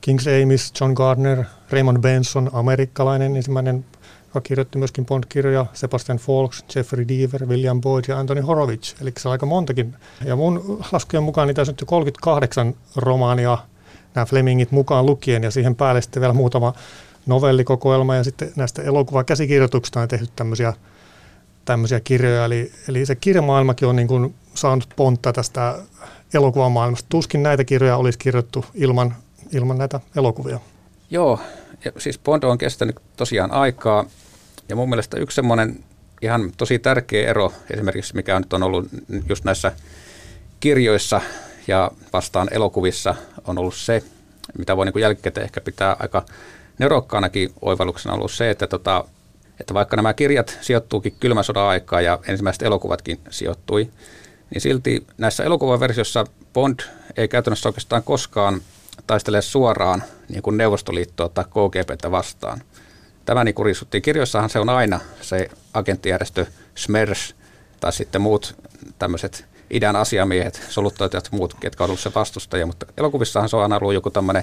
Kings 0.00 0.26
Amis, 0.42 0.72
John 0.80 0.92
Gardner, 0.92 1.44
Raymond 1.70 1.98
Benson, 1.98 2.50
amerikkalainen 2.52 3.36
ensimmäinen, 3.36 3.84
joka 4.26 4.40
kirjoitti 4.40 4.78
myöskin 4.78 5.06
Bond-kirjoja, 5.06 5.66
Sebastian 5.72 6.18
Fawkes, 6.18 6.64
Jeffrey 6.74 7.08
Deaver, 7.08 7.46
William 7.46 7.80
Boyd 7.80 8.04
ja 8.08 8.18
Anthony 8.18 8.40
Horowitz. 8.40 8.94
Eli 9.00 9.12
se 9.18 9.28
on 9.28 9.32
aika 9.32 9.46
montakin. 9.46 9.96
Ja 10.24 10.36
mun 10.36 10.80
laskujen 10.92 11.22
mukaan 11.22 11.48
niitä 11.48 11.60
on 11.62 11.66
nyt 11.66 11.84
38 11.86 12.74
romaania 12.96 13.58
nämä 14.14 14.24
Flemingit 14.24 14.70
mukaan 14.70 15.06
lukien 15.06 15.42
ja 15.42 15.50
siihen 15.50 15.74
päälle 15.74 16.02
sitten 16.02 16.20
vielä 16.20 16.34
muutama 16.34 16.72
novellikokoelma 17.26 18.16
ja 18.16 18.24
sitten 18.24 18.52
näistä 18.56 18.82
elokuvakäsikirjoituksista 18.82 20.00
on 20.00 20.08
tehty 20.08 20.28
tämmöisiä, 20.36 20.72
tämmöisiä 21.64 22.00
kirjoja. 22.00 22.44
Eli, 22.44 22.72
eli 22.88 23.06
se 23.06 23.14
kirjamaailmakin 23.14 23.88
on 23.88 23.96
niin 23.96 24.08
kuin 24.08 24.34
saanut 24.54 24.88
pontta 24.96 25.32
tästä 25.32 25.78
elokuvamaailmasta. 26.34 27.06
Tuskin 27.08 27.42
näitä 27.42 27.64
kirjoja 27.64 27.96
olisi 27.96 28.18
kirjoittu 28.18 28.64
ilman, 28.74 29.16
ilman 29.52 29.78
näitä 29.78 30.00
elokuvia. 30.16 30.60
Joo, 31.10 31.40
ja 31.84 31.92
siis 31.98 32.18
Bond 32.18 32.42
on 32.42 32.58
kestänyt 32.58 32.96
tosiaan 33.16 33.50
aikaa 33.50 34.04
ja 34.68 34.76
mun 34.76 34.88
mielestä 34.88 35.16
yksi 35.16 35.34
semmoinen 35.34 35.84
ihan 36.22 36.52
tosi 36.56 36.78
tärkeä 36.78 37.30
ero 37.30 37.52
esimerkiksi, 37.70 38.16
mikä 38.16 38.40
nyt 38.40 38.52
on 38.52 38.62
ollut 38.62 38.88
just 39.28 39.44
näissä 39.44 39.72
kirjoissa 40.60 41.20
ja 41.68 41.90
vastaan 42.12 42.48
elokuvissa 42.50 43.14
on 43.46 43.58
ollut 43.58 43.74
se, 43.74 44.02
mitä 44.58 44.76
voi 44.76 44.84
niin 44.84 45.00
jälkikäteen 45.00 45.44
ehkä 45.44 45.60
pitää 45.60 45.96
aika 45.98 46.24
nerokkaanakin 46.78 47.52
oivalluksena 47.62 48.14
ollut 48.14 48.32
se, 48.32 48.50
että, 48.50 48.66
tota, 48.66 49.04
että 49.60 49.74
vaikka 49.74 49.96
nämä 49.96 50.14
kirjat 50.14 50.58
sijoittuukin 50.60 51.16
kylmän 51.20 51.44
sodan 51.44 51.68
aikaa 51.68 52.00
ja 52.00 52.18
ensimmäiset 52.28 52.62
elokuvatkin 52.62 53.20
sijoittui, 53.30 53.90
niin 54.50 54.60
silti 54.60 55.06
näissä 55.18 55.44
elokuvaversioissa 55.44 56.24
Bond 56.52 56.80
ei 57.16 57.28
käytännössä 57.28 57.68
oikeastaan 57.68 58.02
koskaan 58.02 58.60
taistele 59.06 59.42
suoraan 59.42 60.02
niin 60.28 60.42
kuin 60.42 60.56
Neuvostoliittoa 60.56 61.28
tai 61.28 61.44
KGBtä 61.44 62.10
vastaan. 62.10 62.62
Tämä 63.24 63.44
niin 63.44 63.54
riisuttiin. 63.64 64.02
Kirjoissahan 64.02 64.50
se 64.50 64.58
on 64.58 64.68
aina 64.68 65.00
se 65.20 65.50
agenttijärjestö 65.74 66.46
SMERS 66.74 67.34
tai 67.80 67.92
sitten 67.92 68.20
muut 68.20 68.54
tämmöiset 68.98 69.44
idän 69.70 69.96
asiamiehet, 69.96 70.62
soluttajat 70.68 71.12
ja 71.12 71.20
muut, 71.30 71.54
ketkä 71.54 71.84
on 71.84 71.90
ollut 71.90 72.00
se 72.00 72.14
vastustaja, 72.14 72.66
mutta 72.66 72.86
elokuvissahan 72.96 73.48
se 73.48 73.56
on 73.56 73.62
aina 73.62 73.76
ollut 73.76 73.94
joku 73.94 74.10
tämmöinen 74.10 74.42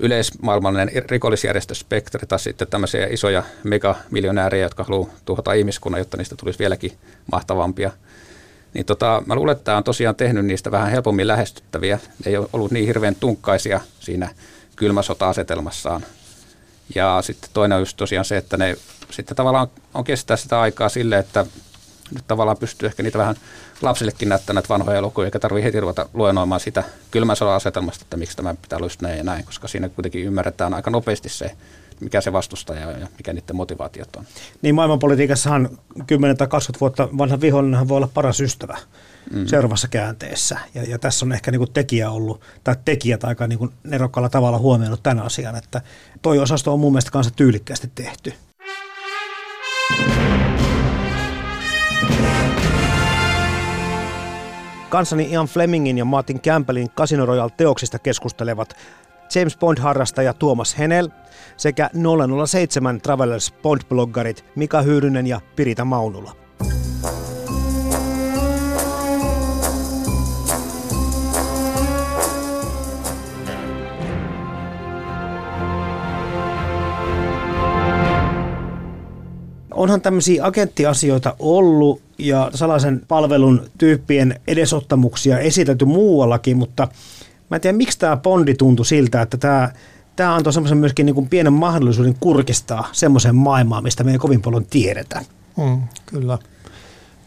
yleismaailmallinen 0.00 0.90
rikollisjärjestö 1.10 1.74
Spectre 1.74 2.26
tai 2.26 2.38
sitten 2.38 2.68
tämmöisiä 2.68 3.06
isoja 3.06 3.42
megamiljonäärejä, 3.64 4.64
jotka 4.64 4.84
haluaa 4.84 5.10
tuhota 5.24 5.52
ihmiskunnan, 5.52 5.98
jotta 5.98 6.16
niistä 6.16 6.36
tulisi 6.36 6.58
vieläkin 6.58 6.92
mahtavampia. 7.32 7.90
Niin 8.74 8.86
tota, 8.86 9.22
mä 9.26 9.34
luulen, 9.34 9.52
että 9.52 9.64
tämä 9.64 9.76
on 9.76 9.84
tosiaan 9.84 10.16
tehnyt 10.16 10.46
niistä 10.46 10.70
vähän 10.70 10.90
helpommin 10.90 11.26
lähestyttäviä. 11.26 11.98
Ne 12.24 12.30
ei 12.30 12.36
ole 12.36 12.48
ollut 12.52 12.70
niin 12.70 12.86
hirveän 12.86 13.14
tunkkaisia 13.14 13.80
siinä 14.00 14.28
kylmäsota-asetelmassaan. 14.76 16.04
Ja 16.94 17.18
sitten 17.22 17.50
toinen 17.52 17.76
on 17.76 17.82
just 17.82 17.96
tosiaan 17.96 18.24
se, 18.24 18.36
että 18.36 18.56
ne 18.56 18.76
sitten 19.10 19.36
tavallaan 19.36 19.68
on 19.94 20.04
kestää 20.04 20.36
sitä 20.36 20.60
aikaa 20.60 20.88
sille, 20.88 21.18
että 21.18 21.46
nyt 22.14 22.24
tavallaan 22.26 22.56
pystyy 22.56 22.86
ehkä 22.86 23.02
niitä 23.02 23.18
vähän 23.18 23.36
lapsillekin 23.82 24.28
näyttää 24.28 24.54
näitä 24.54 24.68
vanhoja 24.68 24.98
elokuvia, 24.98 25.26
eikä 25.26 25.38
tarvitse 25.38 25.66
heti 25.66 25.80
ruveta 25.80 26.08
luennoimaan 26.14 26.60
sitä 26.60 26.84
kylmän 27.10 27.36
sodan 27.36 27.54
asetelmasta, 27.54 28.02
että 28.02 28.16
miksi 28.16 28.36
tämä 28.36 28.54
pitää 28.62 28.76
olla 28.76 28.88
näin 29.02 29.18
ja 29.18 29.24
näin, 29.24 29.44
koska 29.44 29.68
siinä 29.68 29.88
kuitenkin 29.88 30.24
ymmärretään 30.24 30.74
aika 30.74 30.90
nopeasti 30.90 31.28
se, 31.28 31.50
mikä 32.00 32.20
se 32.20 32.32
vastustaja 32.32 32.90
ja 32.90 33.06
mikä 33.16 33.32
niiden 33.32 33.56
motivaatiot 33.56 34.16
on. 34.16 34.24
Niin 34.62 34.74
maailmanpolitiikassahan 34.74 35.78
10 36.06 36.36
tai 36.36 36.48
20 36.48 36.80
vuotta 36.80 37.08
vanha 37.18 37.40
vihollinen 37.40 37.88
voi 37.88 37.96
olla 37.96 38.10
paras 38.14 38.40
ystävä 38.40 38.78
mm. 39.32 39.46
seuraavassa 39.46 39.88
käänteessä. 39.88 40.58
Ja, 40.74 40.82
ja 40.82 40.98
tässä 40.98 41.26
on 41.26 41.32
ehkä 41.32 41.50
niin 41.50 41.60
kuin 41.60 41.72
tekijä 41.72 42.10
ollut, 42.10 42.40
tai 42.64 42.76
tekijät 42.84 43.24
aika 43.24 43.46
niin 43.46 43.58
kuin 43.58 43.72
nerokkaalla 43.84 44.28
tavalla 44.28 44.58
huomioinut 44.58 45.02
tämän 45.02 45.24
asian, 45.24 45.56
että 45.56 45.80
toi 46.22 46.38
osasto 46.38 46.72
on 46.72 46.80
mun 46.80 46.92
mielestä 46.92 47.10
kanssa 47.10 47.32
tyylikkäästi 47.36 47.90
tehty. 47.94 48.34
Kanssani 54.90 55.30
Ian 55.30 55.46
Flemingin 55.46 55.98
ja 55.98 56.04
Martin 56.04 56.40
Campbellin 56.40 56.90
Casino 56.90 57.26
Royale 57.26 57.50
teoksista 57.56 57.98
keskustelevat 57.98 58.76
James 59.34 59.56
Bond-harrastaja 59.56 60.34
Tuomas 60.34 60.78
Henel 60.78 61.08
sekä 61.56 61.90
007 62.46 63.00
Travelers 63.00 63.54
Bond-bloggarit 63.62 64.44
Mika 64.54 64.82
Hyyrynen 64.82 65.26
ja 65.26 65.40
Pirita 65.56 65.84
Maunula. 65.84 66.39
Onhan 79.80 80.00
tämmöisiä 80.00 80.44
agenttiasioita 80.44 81.36
ollut 81.38 82.02
ja 82.18 82.50
salaisen 82.54 83.02
palvelun 83.08 83.70
tyyppien 83.78 84.40
edesottamuksia 84.46 85.38
esitelty 85.38 85.84
muuallakin, 85.84 86.56
mutta 86.56 86.88
mä 87.50 87.56
en 87.56 87.60
tiedä, 87.60 87.76
miksi 87.76 87.98
tämä 87.98 88.16
Bondi 88.16 88.54
tuntui 88.54 88.86
siltä, 88.86 89.22
että 89.22 89.36
tämä, 89.36 89.70
tämä 90.16 90.34
antoi 90.34 90.52
semmoisen 90.52 90.78
myöskin 90.78 91.06
niin 91.06 91.14
kuin 91.14 91.28
pienen 91.28 91.52
mahdollisuuden 91.52 92.14
kurkistaa 92.20 92.88
semmoisen 92.92 93.36
maailmaan, 93.36 93.82
mistä 93.82 94.04
me 94.04 94.12
ei 94.12 94.18
kovin 94.18 94.42
paljon 94.42 94.66
tiedetä. 94.66 95.20
Mm, 95.56 95.80
kyllä. 96.06 96.38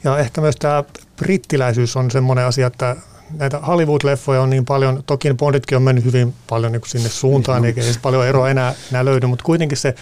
Ja 0.03 0.17
ehkä 0.17 0.41
myös 0.41 0.55
tämä 0.55 0.83
brittiläisyys 1.17 1.97
on 1.97 2.11
semmoinen 2.11 2.45
asia, 2.45 2.67
että 2.67 2.95
näitä 3.37 3.57
Hollywood-leffoja 3.57 4.41
on 4.41 4.49
niin 4.49 4.65
paljon, 4.65 5.03
toki 5.05 5.33
Bonditkin 5.33 5.75
on 5.75 5.83
mennyt 5.83 6.05
hyvin 6.05 6.33
paljon 6.49 6.71
niin 6.71 6.81
kuin 6.81 6.89
sinne 6.89 7.09
suuntaan, 7.09 7.61
mm. 7.61 7.65
eikä 7.65 7.81
edes 7.81 7.97
paljon 7.97 8.27
eroa 8.27 8.49
enää, 8.49 8.73
enää 8.91 9.05
löydy, 9.05 9.27
mutta 9.27 9.45
kuitenkin 9.45 9.77
se 9.77 9.95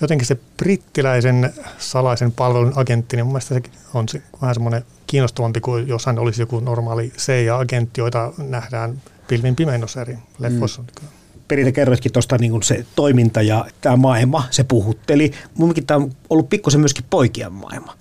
jotenkin 0.00 0.26
se 0.26 0.38
brittiläisen 0.56 1.54
salaisen 1.78 2.32
palvelun 2.32 2.72
agentti, 2.76 3.16
niin 3.16 3.26
mun 3.26 3.32
mielestä 3.32 3.54
se 3.54 3.62
on 3.94 4.06
vähän 4.42 4.54
semmoinen 4.54 4.84
kiinnostavampi 5.06 5.60
kuin 5.60 5.88
jos 5.88 6.06
hän 6.06 6.18
olisi 6.18 6.42
joku 6.42 6.60
normaali 6.60 7.12
CIA-agentti, 7.16 8.00
joita 8.00 8.32
nähdään 8.38 9.02
pilvin 9.28 9.56
pimennossa 9.56 10.00
eri 10.00 10.18
leffoissa. 10.38 10.82
Mm. 10.82 11.08
Peritä 11.48 11.72
kerroitkin 11.72 12.12
tuosta 12.12 12.38
niin 12.38 12.62
se 12.62 12.86
toiminta 12.96 13.42
ja 13.42 13.64
tämä 13.80 13.96
maailma, 13.96 14.44
se 14.50 14.64
puhutteli. 14.64 15.32
Mun 15.54 15.74
tämä 15.86 16.04
on 16.04 16.12
ollut 16.30 16.48
pikkusen 16.48 16.80
myöskin 16.80 17.04
poikien 17.10 17.52
maailma. 17.52 17.99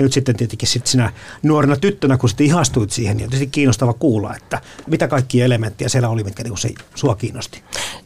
Ja 0.00 0.04
nyt 0.04 0.12
sitten 0.12 0.36
tietenkin 0.36 0.68
sit 0.68 0.86
sinä 0.86 1.12
nuorena 1.42 1.76
tyttönä, 1.76 2.16
kun 2.16 2.28
sitten 2.28 2.46
ihastuit 2.46 2.90
siihen, 2.90 3.16
niin 3.16 3.24
on 3.24 3.30
tietysti 3.30 3.52
kiinnostava 3.52 3.92
kuulla, 3.92 4.36
että 4.36 4.60
mitä 4.86 5.08
kaikkia 5.08 5.44
elementtejä 5.44 5.88
siellä 5.88 6.08
oli, 6.08 6.24
mitkä 6.24 6.42
niin 6.42 6.58
se 6.58 6.74
sua 6.94 7.14
kiinnosti. 7.14 7.62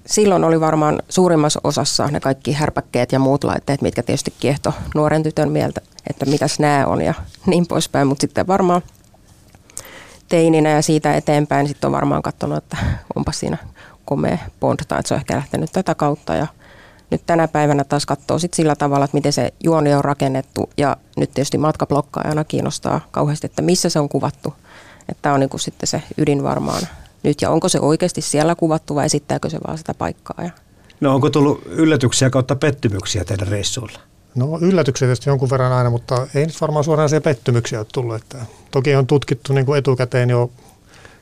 Silloin 0.07 0.45
oli 0.45 0.61
varmaan 0.61 1.03
suurimmassa 1.09 1.61
osassa 1.65 2.07
ne 2.07 2.21
kaikki 2.21 2.53
härpäkkeet 2.53 3.13
ja 3.13 3.19
muut 3.19 3.45
laitteet, 3.45 3.83
mitkä 3.83 4.03
tietysti 4.03 4.35
kiehto 4.41 4.75
nuoren 4.95 5.23
tytön 5.23 5.51
mieltä, 5.51 5.81
että 6.11 6.27
mitäs 6.27 6.59
nämä 6.59 6.87
on 6.87 7.03
ja 7.03 7.15
niin 7.47 7.67
poispäin. 7.67 8.09
Mutta 8.09 8.21
sitten 8.21 8.47
varmaan 8.47 8.83
teininä 10.29 10.71
ja 10.71 10.83
siitä 10.83 11.15
eteenpäin 11.15 11.69
sitten 11.69 11.89
on 11.89 11.93
varmaan 11.93 12.23
katsonut, 12.23 12.59
että 12.59 12.77
onpa 13.15 13.33
siinä 13.33 13.59
komea 14.05 14.39
Bond 14.61 14.81
tai 14.89 14.99
että 14.99 15.09
se 15.09 15.15
on 15.15 15.21
ehkä 15.21 15.37
lähtenyt 15.37 15.73
tätä 15.73 15.95
kautta 15.95 16.35
ja 16.35 16.47
nyt 17.11 17.23
tänä 17.27 17.49
päivänä 17.49 17.85
taas 17.85 18.07
katsoo 18.07 18.39
sit 18.39 18.55
sillä 18.55 18.77
tavalla, 18.77 19.05
että 19.05 19.17
miten 19.17 19.33
se 19.33 19.53
juoni 19.65 19.95
on 19.95 20.05
rakennettu 20.05 20.71
ja 20.77 20.97
nyt 21.17 21.35
tietysti 21.35 21.59
matkablokkaajana 21.59 22.45
kiinnostaa 22.45 23.01
kauheasti, 23.11 23.47
että 23.47 23.63
missä 23.63 23.89
se 23.89 23.99
on 23.99 24.09
kuvattu. 24.09 24.55
Että 25.09 25.23
tämä 25.23 25.35
on 25.35 25.41
niin 25.41 25.51
kuin 25.51 25.61
sitten 25.61 25.87
se 25.87 26.03
ydin 26.19 26.43
varmaan 26.43 26.83
nyt 27.23 27.43
ja 27.43 27.51
onko 27.51 27.69
se 27.69 27.81
oikeasti 27.81 28.21
siellä 28.21 28.55
kuvattu 28.55 28.95
vai 28.95 29.07
esittääkö 29.07 29.51
se 29.51 29.59
vaan 29.67 29.79
sitä 29.79 29.95
paikkaa. 29.95 30.45
Ja... 30.45 30.51
No 31.01 31.15
onko 31.15 31.31
tullut 31.31 31.63
yllätyksiä 31.67 32.31
kautta 32.31 32.57
pettymyksiä 32.57 33.25
teidän 33.25 33.49
reissuilla? 33.49 34.01
No 34.35 34.59
yllätyksiä 34.61 35.07
tietysti 35.09 35.31
jonkun 35.31 35.51
verran 35.51 35.73
aina, 35.73 35.91
mutta 35.91 36.27
ei 36.35 36.47
nyt 36.47 36.61
varmaan 36.61 36.85
suoranaisia 36.85 37.21
pettymyksiä 37.21 37.79
ole 37.79 37.87
tullut. 37.93 38.15
Että 38.17 38.39
toki 38.71 38.97
on 38.97 39.07
tutkittu 39.07 39.53
niin 39.53 39.67
kuin 39.67 39.79
etukäteen 39.79 40.31
jo 40.31 40.51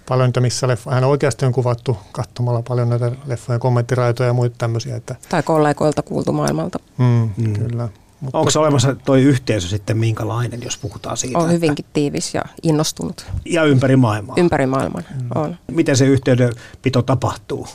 paljon 0.08 0.28
niitä, 0.28 0.40
missä 0.40 0.68
leffa, 0.68 0.90
hän 0.90 1.04
oikeasti 1.04 1.46
on 1.46 1.52
kuvattu 1.52 1.96
katsomalla 2.12 2.62
paljon 2.62 2.88
näitä 2.88 3.12
leffojen 3.26 3.60
kommenttiraitoja 3.60 4.26
ja 4.26 4.32
muita 4.32 4.56
tämmöisiä. 4.58 4.96
Että, 4.96 5.16
tai 5.28 5.42
kollegoilta 5.42 6.02
kuultu 6.02 6.32
maailmalta. 6.32 6.78
Mm, 6.98 7.30
mm. 7.36 7.52
Kyllä. 7.52 7.88
Mutta 8.20 8.38
Onko 8.38 8.50
se 8.50 8.58
olemassa 8.58 8.94
tuo 8.94 9.16
yhteisö 9.16 9.68
sitten 9.68 9.96
minkälainen, 9.98 10.62
jos 10.62 10.78
puhutaan 10.78 11.16
siitä? 11.16 11.38
On 11.38 11.52
hyvinkin 11.52 11.84
tiivis 11.92 12.34
ja 12.34 12.42
innostunut. 12.62 13.26
Ja 13.44 13.64
ympäri 13.64 13.96
maailmaa? 13.96 14.36
Ympäri 14.38 14.66
maailman, 14.66 15.04
mm. 15.14 15.28
on. 15.34 15.56
Miten 15.70 15.96
se 15.96 16.06
yhteydenpito 16.06 17.02
tapahtuu? 17.02 17.68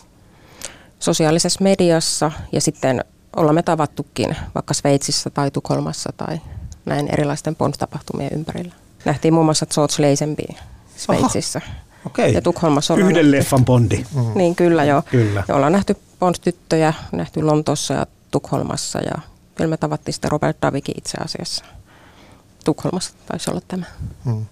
Sosiaalisessa 1.00 1.64
mediassa 1.64 2.32
ja 2.52 2.62
sitten 2.62 3.06
olemme 3.36 3.64
tavattukin 3.64 4.36
vaikka 4.56 4.74
Sveitsissä 4.74 5.30
tai 5.30 5.52
Tukholmassa 5.52 6.14
tai 6.18 6.42
näin 6.86 7.08
erilaisten 7.14 7.56
Bond-tapahtumien 7.56 8.34
ympärillä. 8.34 8.74
Nähtiin 9.06 9.34
muun 9.34 9.46
muassa 9.46 9.66
George 9.66 9.94
Sveitsissä. 10.98 11.62
Aha. 11.66 11.87
Okei. 12.08 12.34
Ja 12.34 12.42
Tukholmassa 12.42 12.94
Yhden 12.94 13.14
nähty. 13.14 13.32
leffan 13.32 13.66
Bondi. 13.66 14.06
Mm. 14.16 14.32
Niin 14.36 14.56
kyllä 14.56 14.84
joo. 14.84 15.02
Kyllä. 15.12 15.44
Ja 15.48 15.56
ollaan 15.56 15.72
nähty 15.72 15.98
Bond-tyttöjä, 16.20 16.94
nähty 17.12 17.42
Lontoossa 17.42 17.94
ja 17.94 18.06
Tukholmassa 18.32 19.00
ja 19.00 19.22
kyllä 19.56 19.70
me 19.70 19.78
tavattiin 19.78 20.14
sitten 20.14 20.32
Robert 20.32 20.58
Davikin 20.62 20.98
itse 20.98 21.18
asiassa. 21.26 21.66
Tukholmassa 22.66 23.14
taisi 23.26 23.52
olla 23.52 23.62
tämä. 23.68 23.86
Mm. 24.26 24.46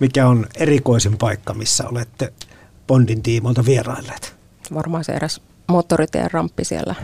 Mikä 0.00 0.28
on 0.28 0.46
erikoisin 0.56 1.18
paikka, 1.18 1.54
missä 1.54 1.88
olette 1.88 2.32
Bondin 2.86 3.22
tiimoilta 3.22 3.64
vierailleet? 3.64 4.34
Varmaan 4.74 5.04
se 5.04 5.12
eräs 5.12 5.40
moottoritien 5.68 6.30
ramppi 6.30 6.64
siellä. 6.64 6.94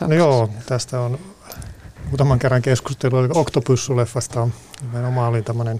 No 0.00 0.14
joo, 0.14 0.48
tästä 0.66 1.00
on 1.00 1.18
muutaman 2.08 2.38
kerran 2.38 2.62
keskustelu 2.62 3.16
oli 3.16 3.28
Octopus-leffasta. 3.28 4.48
Nimenomaan 4.82 5.28
oli 5.30 5.42
tämmöinen 5.42 5.78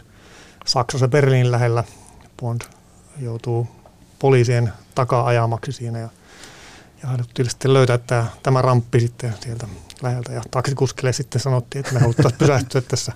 Saksassa 0.66 1.08
Berliinin 1.08 1.52
lähellä 1.52 1.84
Bond 2.42 2.60
joutuu 3.20 3.68
poliisien 4.18 4.72
takaa 4.94 5.26
ajamaksi 5.26 5.72
siinä 5.72 5.98
ja, 5.98 6.08
ja 7.02 7.08
haluttiin 7.08 7.50
sitten 7.50 7.72
löytää 7.74 7.98
tämä, 7.98 8.26
tämä 8.42 8.62
ramppi 8.62 9.00
sitten 9.00 9.34
sieltä 9.40 9.66
läheltä 10.02 10.32
ja 10.32 10.42
taksikuskille 10.50 11.12
sitten 11.12 11.40
sanottiin, 11.40 11.80
että 11.80 11.94
me 11.94 12.00
haluttaisiin 12.00 12.38
pysähtyä 12.38 12.80
tässä, 12.80 13.12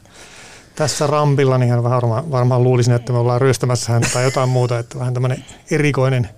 tässä 0.74 1.07
rampilla, 1.07 1.59
niin 1.59 1.70
hän 1.70 1.83
varmaan, 1.83 2.31
varmaan 2.31 2.62
luulisin, 2.62 2.95
että 2.95 3.12
me 3.12 3.18
ollaan 3.18 3.41
ryöstämässä 3.41 3.93
häntä 3.93 4.09
tai 4.12 4.24
jotain 4.24 4.49
muuta, 4.49 4.79
että 4.79 4.99
vähän 4.99 5.14
tämmöinen 5.14 5.45
erikoinen 5.70 6.29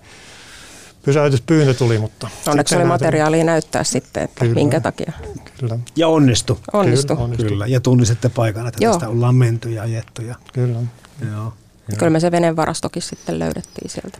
pysäytyspyyntö 1.02 1.74
tuli, 1.74 1.98
mutta... 1.98 2.28
Onneksi 2.46 2.76
oli 2.76 2.84
materiaalia 2.84 3.44
näyttää 3.44 3.84
sitten, 3.84 4.22
että 4.22 4.40
kyllä, 4.40 4.54
minkä 4.54 4.80
takia. 4.80 5.12
Kyllä. 5.60 5.78
Ja 5.96 6.08
onnistu. 6.08 6.60
Onnistu. 6.72 7.14
Kyllä, 7.14 7.24
onnistu. 7.24 7.44
kyllä. 7.44 7.66
Ja 7.66 7.80
tunnisette 7.80 8.28
paikan, 8.28 8.66
että 8.66 8.84
Joo. 8.84 8.92
tästä 8.92 9.08
ollaan 9.08 9.34
menty 9.34 9.70
ja 9.70 9.82
ajettu. 9.82 10.22
Ja... 10.22 10.34
Kyllä. 10.52 10.78
Joo. 11.30 11.52
Kyllä 11.96 12.10
me 12.10 12.20
se 12.20 12.30
veneen 12.30 12.56
varastokin 12.56 13.02
sitten 13.02 13.38
löydettiin 13.38 13.90
sieltä. 13.90 14.18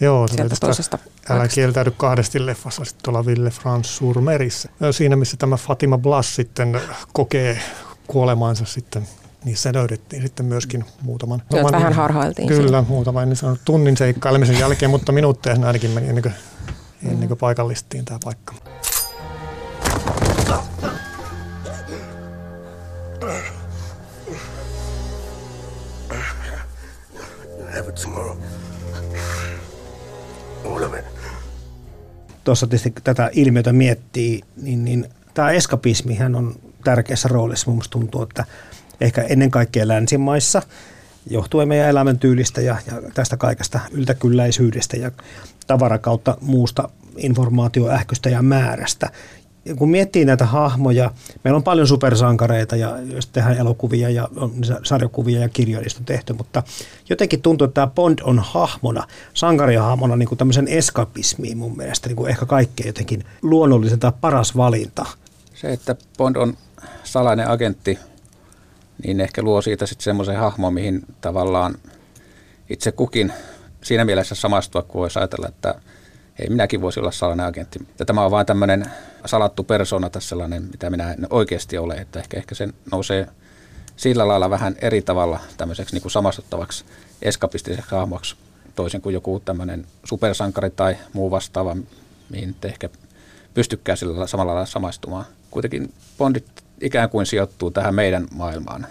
Joo, 0.00 0.28
sieltä 0.28 0.56
toisesta 0.60 0.98
Älä 1.30 1.48
kieltäydy 1.48 1.90
kahdesti 1.96 2.46
leffassa 2.46 2.84
sitten 2.84 3.02
tuolla 3.04 3.26
Ville 3.26 3.50
France 3.50 3.88
Surmerissä. 3.88 4.68
Siinä, 4.90 5.16
missä 5.16 5.36
tämä 5.36 5.56
Fatima 5.56 5.98
Blas 5.98 6.34
sitten 6.34 6.80
kokee 7.12 7.60
kuolemansa 8.06 8.64
sitten 8.64 9.08
niin 9.44 9.56
se 9.56 9.74
löydettiin 9.74 10.22
sitten 10.22 10.46
myöskin 10.46 10.84
muutaman. 11.02 11.42
Joo, 11.52 11.72
vähän 11.72 11.92
harhailtiin. 11.92 12.48
Kyllä, 12.48 12.62
siinä. 12.62 12.84
muutaman 12.88 13.28
niin 13.28 13.58
tunnin 13.64 13.96
seikkailemisen 13.96 14.58
jälkeen, 14.58 14.90
mutta 14.90 15.12
minuutteja 15.12 15.56
ainakin 15.66 15.90
meni 15.90 16.08
ennen 16.08 16.22
kuin, 16.22 16.34
ennen 17.08 17.28
kuin 17.28 17.38
paikallistiin 17.38 18.04
tämä 18.04 18.18
paikka. 18.24 18.54
Have 27.78 27.88
it 27.88 27.94
tomorrow. 28.02 28.36
All 30.64 30.82
of 30.82 30.94
it. 30.98 31.04
Tuossa 32.44 32.66
tietysti 32.66 32.92
tätä 33.04 33.30
ilmiötä 33.32 33.72
miettii, 33.72 34.42
niin, 34.56 34.84
niin 34.84 35.08
tämä 35.34 35.50
eskapismihän 35.50 36.34
on 36.34 36.54
tärkeässä 36.84 37.28
roolissa. 37.28 37.70
Mun 37.70 37.82
tuntuu, 37.90 38.22
että 38.22 38.44
ehkä 39.00 39.22
ennen 39.22 39.50
kaikkea 39.50 39.88
länsimaissa, 39.88 40.62
johtuen 41.30 41.68
meidän 41.68 41.88
elämäntyylistä 41.88 42.60
ja, 42.60 42.76
ja 42.86 43.02
tästä 43.14 43.36
kaikesta 43.36 43.80
yltäkylläisyydestä 43.90 44.96
ja 44.96 45.10
tavarakautta 45.66 46.36
muusta 46.40 46.88
informaatioähköstä 47.16 48.28
ja 48.28 48.42
määrästä, 48.42 49.10
kun 49.76 49.90
miettii 49.90 50.24
näitä 50.24 50.46
hahmoja, 50.46 51.10
meillä 51.44 51.56
on 51.56 51.62
paljon 51.62 51.86
supersankareita 51.86 52.76
ja 52.76 52.96
jos 53.14 53.26
tehdään 53.26 53.58
elokuvia 53.58 54.10
ja 54.10 54.28
on 54.36 54.52
sarjakuvia 54.82 55.40
ja 55.40 55.48
on 55.98 56.04
tehty, 56.04 56.32
mutta 56.32 56.62
jotenkin 57.08 57.42
tuntuu, 57.42 57.64
että 57.64 57.74
tämä 57.74 57.86
Bond 57.86 58.18
on 58.22 58.38
hahmona, 58.38 59.06
sankarihahmona 59.34 60.16
niin 60.16 60.28
kuin 60.28 60.38
tämmöisen 60.38 60.68
eskapismiin 60.68 61.58
mun 61.58 61.76
mielestä 61.76 62.08
niin 62.08 62.16
kuin 62.16 62.30
ehkä 62.30 62.46
kaikkein 62.46 62.86
jotenkin 62.86 63.24
luonnollisen 63.42 63.98
tai 63.98 64.12
paras 64.20 64.56
valinta. 64.56 65.06
Se, 65.54 65.72
että 65.72 65.96
Bond 66.18 66.36
on 66.36 66.56
salainen 67.04 67.48
agentti, 67.48 67.98
niin 69.04 69.20
ehkä 69.20 69.42
luo 69.42 69.62
siitä 69.62 69.86
sitten 69.86 70.04
semmoisen 70.04 70.36
hahmon, 70.36 70.74
mihin 70.74 71.02
tavallaan 71.20 71.74
itse 72.70 72.92
kukin 72.92 73.32
siinä 73.82 74.04
mielessä 74.04 74.34
samastua, 74.34 74.82
kun 74.82 75.00
voisi 75.00 75.18
ajatella, 75.18 75.48
että– 75.48 75.74
ei 76.38 76.48
minäkin 76.48 76.80
voisi 76.80 77.00
olla 77.00 77.10
salainen 77.10 77.46
agentti. 77.46 77.78
Ja 77.98 78.04
tämä 78.04 78.24
on 78.24 78.30
vain 78.30 78.46
tämmöinen 78.46 78.86
salattu 79.26 79.64
persona 79.64 80.10
tässä 80.10 80.28
sellainen, 80.28 80.62
mitä 80.62 80.90
minä 80.90 81.12
en 81.12 81.26
oikeasti 81.30 81.78
ole, 81.78 81.94
että 81.94 82.20
ehkä, 82.20 82.36
ehkä 82.36 82.54
se 82.54 82.68
nousee 82.92 83.28
sillä 83.96 84.28
lailla 84.28 84.50
vähän 84.50 84.76
eri 84.82 85.02
tavalla 85.02 85.40
tämmöiseksi 85.56 85.94
niin 85.94 86.02
kuin 86.02 86.12
samastuttavaksi 86.12 86.84
eskapistiseksi 87.22 87.90
hahmoksi 87.90 88.36
toisin 88.74 89.00
kuin 89.00 89.14
joku 89.14 89.42
tämmöinen 89.44 89.86
supersankari 90.04 90.70
tai 90.70 90.96
muu 91.12 91.30
vastaava, 91.30 91.76
mihin 92.30 92.48
nyt 92.48 92.64
ehkä 92.64 92.88
pystykää 93.54 93.96
sillä 93.96 94.26
samalla 94.26 94.54
lailla 94.54 94.66
samaistumaan. 94.66 95.24
Kuitenkin 95.50 95.92
Bondit 96.18 96.64
ikään 96.80 97.10
kuin 97.10 97.26
sijoittuu 97.26 97.70
tähän 97.70 97.94
meidän 97.94 98.26
maailmaan. 98.34 98.86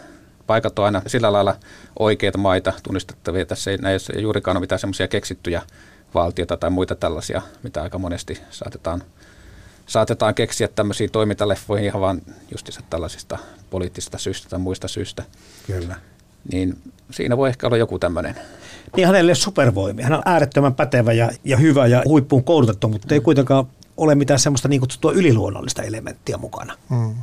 Paikat 0.48 0.80
on 0.80 0.86
aina 0.86 1.02
sillä 1.08 1.34
lailla 1.34 1.56
oikeita 2.00 2.38
maita 2.38 2.74
tunnistettavia. 2.84 3.46
Tässä 3.46 3.72
ei 3.72 3.78
näissä 3.78 4.14
juurikaan 4.20 4.58
ole 4.58 4.62
mitään 4.62 4.80
semmoisia 4.80 5.08
keksittyjä 5.08 5.62
valtiota 6.14 6.58
tai 6.58 6.70
muita 6.70 6.96
tällaisia, 6.96 7.42
mitä 7.64 7.82
aika 7.82 7.98
monesti 7.98 8.42
saatetaan, 8.50 9.04
saatetaan 9.86 10.36
keksiä 10.36 10.68
tämmöisiä 10.68 11.08
toimintaleffoihin 11.08 11.86
ihan 11.86 12.02
vaan 12.02 12.22
justissa 12.52 12.82
tällaisista 12.90 13.38
poliittisista 13.70 14.18
syistä 14.18 14.50
tai 14.50 14.60
muista 14.60 14.88
syistä. 14.88 15.24
Kyllä. 15.68 15.96
Niin 16.52 16.78
siinä 17.12 17.38
voi 17.38 17.50
ehkä 17.50 17.68
olla 17.68 17.78
joku 17.78 18.00
tämmöinen. 18.00 18.36
Niin 18.96 19.08
hänelle 19.08 19.36
supervoimia. 19.36 20.06
Hän 20.06 20.14
on 20.14 20.22
äärettömän 20.26 20.76
pätevä 20.76 21.14
ja, 21.14 21.32
ja 21.44 21.58
hyvä 21.58 21.88
ja 21.88 22.02
huippuun 22.06 22.44
koulutettu, 22.44 22.88
mutta 22.88 23.14
ei 23.14 23.20
kuitenkaan 23.22 23.66
ole 23.98 24.16
mitään 24.16 24.40
semmoista 24.40 24.68
niin 24.68 24.80
kutsuttua 24.80 25.12
yliluonnollista 25.12 25.84
elementtiä 25.84 26.38
mukana. 26.38 26.74
Mm. 26.90 27.16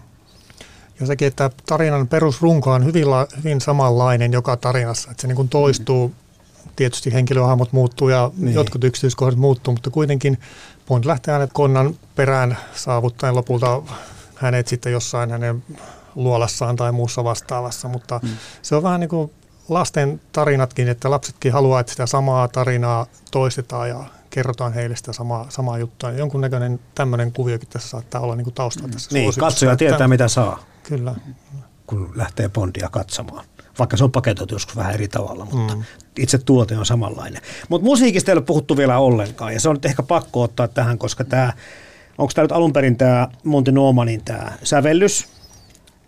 Ja 1.01 1.07
sekin, 1.07 1.29
että 1.29 1.51
tarinan 1.67 2.09
perusrunko 2.09 2.73
on 2.73 2.85
hyvin, 2.85 3.11
la, 3.11 3.27
hyvin 3.39 3.61
samanlainen 3.61 4.33
joka 4.33 4.57
tarinassa, 4.57 5.11
että 5.11 5.21
se 5.21 5.29
niin 5.29 5.37
kuin 5.37 5.49
toistuu 5.49 6.09
mm 6.09 6.24
tietysti 6.77 7.13
henkilöhahmot 7.13 7.73
muuttuu 7.73 8.09
ja 8.09 8.31
niin. 8.37 8.55
jotkut 8.55 8.85
yksityiskohdat 8.85 9.39
muuttuu, 9.39 9.75
mutta 9.75 9.91
kuitenkin 9.91 10.39
Bond 10.89 11.05
lähtee 11.05 11.35
hänet 11.35 11.51
konnan 11.53 11.95
perään 12.15 12.59
saavuttaen 12.75 13.35
lopulta 13.35 13.83
hänet 14.37 14.69
sitten 14.69 14.93
jossain 14.93 15.31
hänen 15.31 15.65
luolassaan 16.15 16.77
tai 16.77 16.93
muussa 16.93 17.25
vastaavassa, 17.25 17.89
mutta 17.89 18.21
mm. 18.23 18.29
se 18.63 18.77
on 18.77 18.83
vähän 18.83 19.01
niin 19.01 19.09
kuin 19.09 19.31
lasten 19.69 20.21
tarinatkin, 20.33 20.89
että 20.89 21.11
lapsetkin 21.11 21.53
haluaa, 21.53 21.81
että 21.81 21.93
sitä 21.93 22.07
samaa 22.07 22.49
tarinaa 22.49 23.07
toistetaan 23.31 23.89
ja 23.89 24.05
kerrotaan 24.31 24.73
heille 24.73 24.97
sitä 24.97 25.13
samaa, 25.13 25.47
samaa 25.49 25.79
juttua. 25.79 26.11
Ja 26.11 26.19
jonkunnäköinen 26.19 26.81
tämmöinen 26.95 27.33
kuviokin 27.33 27.69
tässä 27.69 27.89
saattaa 27.89 28.21
olla 28.21 28.37
niin 28.37 28.45
kuin 28.45 28.55
taustalla 28.55 28.89
tässä 28.93 29.11
Niin, 29.13 29.33
katsoja 29.39 29.77
tietää 29.77 30.09
mitä 30.09 30.29
saa. 30.29 30.65
Kyllä. 30.83 31.15
Kun 31.87 32.13
lähtee 32.15 32.49
Bondia 32.49 32.89
katsomaan 32.89 33.45
vaikka 33.79 33.97
se 33.97 34.05
on 34.05 34.13
paketoitu 34.13 34.55
joskus 34.55 34.77
vähän 34.77 34.95
eri 34.95 35.09
tavalla, 35.09 35.47
mutta 35.53 35.75
mm. 35.75 35.83
itse 36.19 36.39
tuote 36.39 36.77
on 36.77 36.87
samanlainen. 36.87 37.43
Mutta 37.69 37.85
musiikista 37.85 38.31
ei 38.31 38.37
ole 38.37 38.43
puhuttu 38.43 38.77
vielä 38.77 38.99
ollenkaan, 38.99 39.53
ja 39.53 39.61
se 39.61 39.69
on 39.69 39.75
nyt 39.75 39.85
ehkä 39.85 40.03
pakko 40.03 40.43
ottaa 40.43 40.69
tähän, 40.69 40.99
koska 40.99 41.25
tämä, 41.25 41.53
onko 42.19 42.33
tämä 42.35 42.45
nyt 42.45 42.53
alun 42.53 42.73
perin 42.73 42.97
tämä 42.97 43.29
Monty 43.45 43.73
Normanin 43.73 44.25
tämä 44.25 44.53
sävellys, 44.63 45.27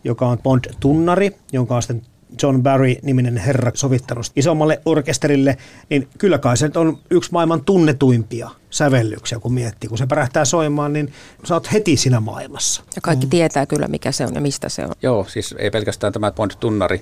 joka 0.04 0.26
on 0.26 0.38
Bond-tunnari, 0.38 1.36
jonka 1.52 1.76
on 1.76 1.82
sitten 1.82 2.02
John 2.42 2.62
Barry-niminen 2.62 3.36
herra 3.36 3.72
sovittanut 3.74 4.26
isommalle 4.36 4.80
orkesterille, 4.84 5.56
niin 5.90 6.08
kyllä 6.18 6.38
kai 6.38 6.56
se 6.56 6.70
on 6.74 6.98
yksi 7.10 7.32
maailman 7.32 7.64
tunnetuimpia 7.64 8.50
sävellyksiä, 8.70 9.38
kun 9.38 9.52
miettii. 9.52 9.88
Kun 9.88 9.98
se 9.98 10.06
pärähtää 10.06 10.44
soimaan, 10.44 10.92
niin 10.92 11.12
sä 11.44 11.54
oot 11.54 11.72
heti 11.72 11.96
siinä 11.96 12.20
maailmassa. 12.20 12.82
Ja 12.96 13.02
kaikki 13.02 13.26
mm. 13.26 13.30
tietää 13.30 13.66
kyllä, 13.66 13.88
mikä 13.88 14.12
se 14.12 14.26
on 14.26 14.34
ja 14.34 14.40
mistä 14.40 14.68
se 14.68 14.82
on. 14.82 14.92
Joo, 15.02 15.26
siis 15.28 15.54
ei 15.58 15.70
pelkästään 15.70 16.12
tämä 16.12 16.30
Bond-tunnari, 16.30 17.00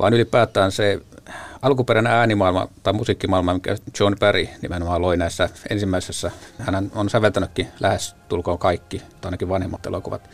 vaan 0.00 0.14
ylipäätään 0.14 0.72
se 0.72 1.00
alkuperäinen 1.62 2.12
äänimaailma 2.12 2.68
tai 2.82 2.92
musiikkimaailma, 2.92 3.54
mikä 3.54 3.76
John 4.00 4.16
Barry 4.20 4.48
nimenomaan 4.62 5.02
loi 5.02 5.16
näissä 5.16 5.48
ensimmäisessä. 5.70 6.30
Hän 6.58 6.90
on 6.94 7.10
säveltänytkin 7.10 7.68
lähes 7.80 8.16
tulkoon 8.28 8.58
kaikki, 8.58 8.98
tai 8.98 9.08
ainakin 9.24 9.48
vanhemmat 9.48 9.86
elokuvat 9.86 10.30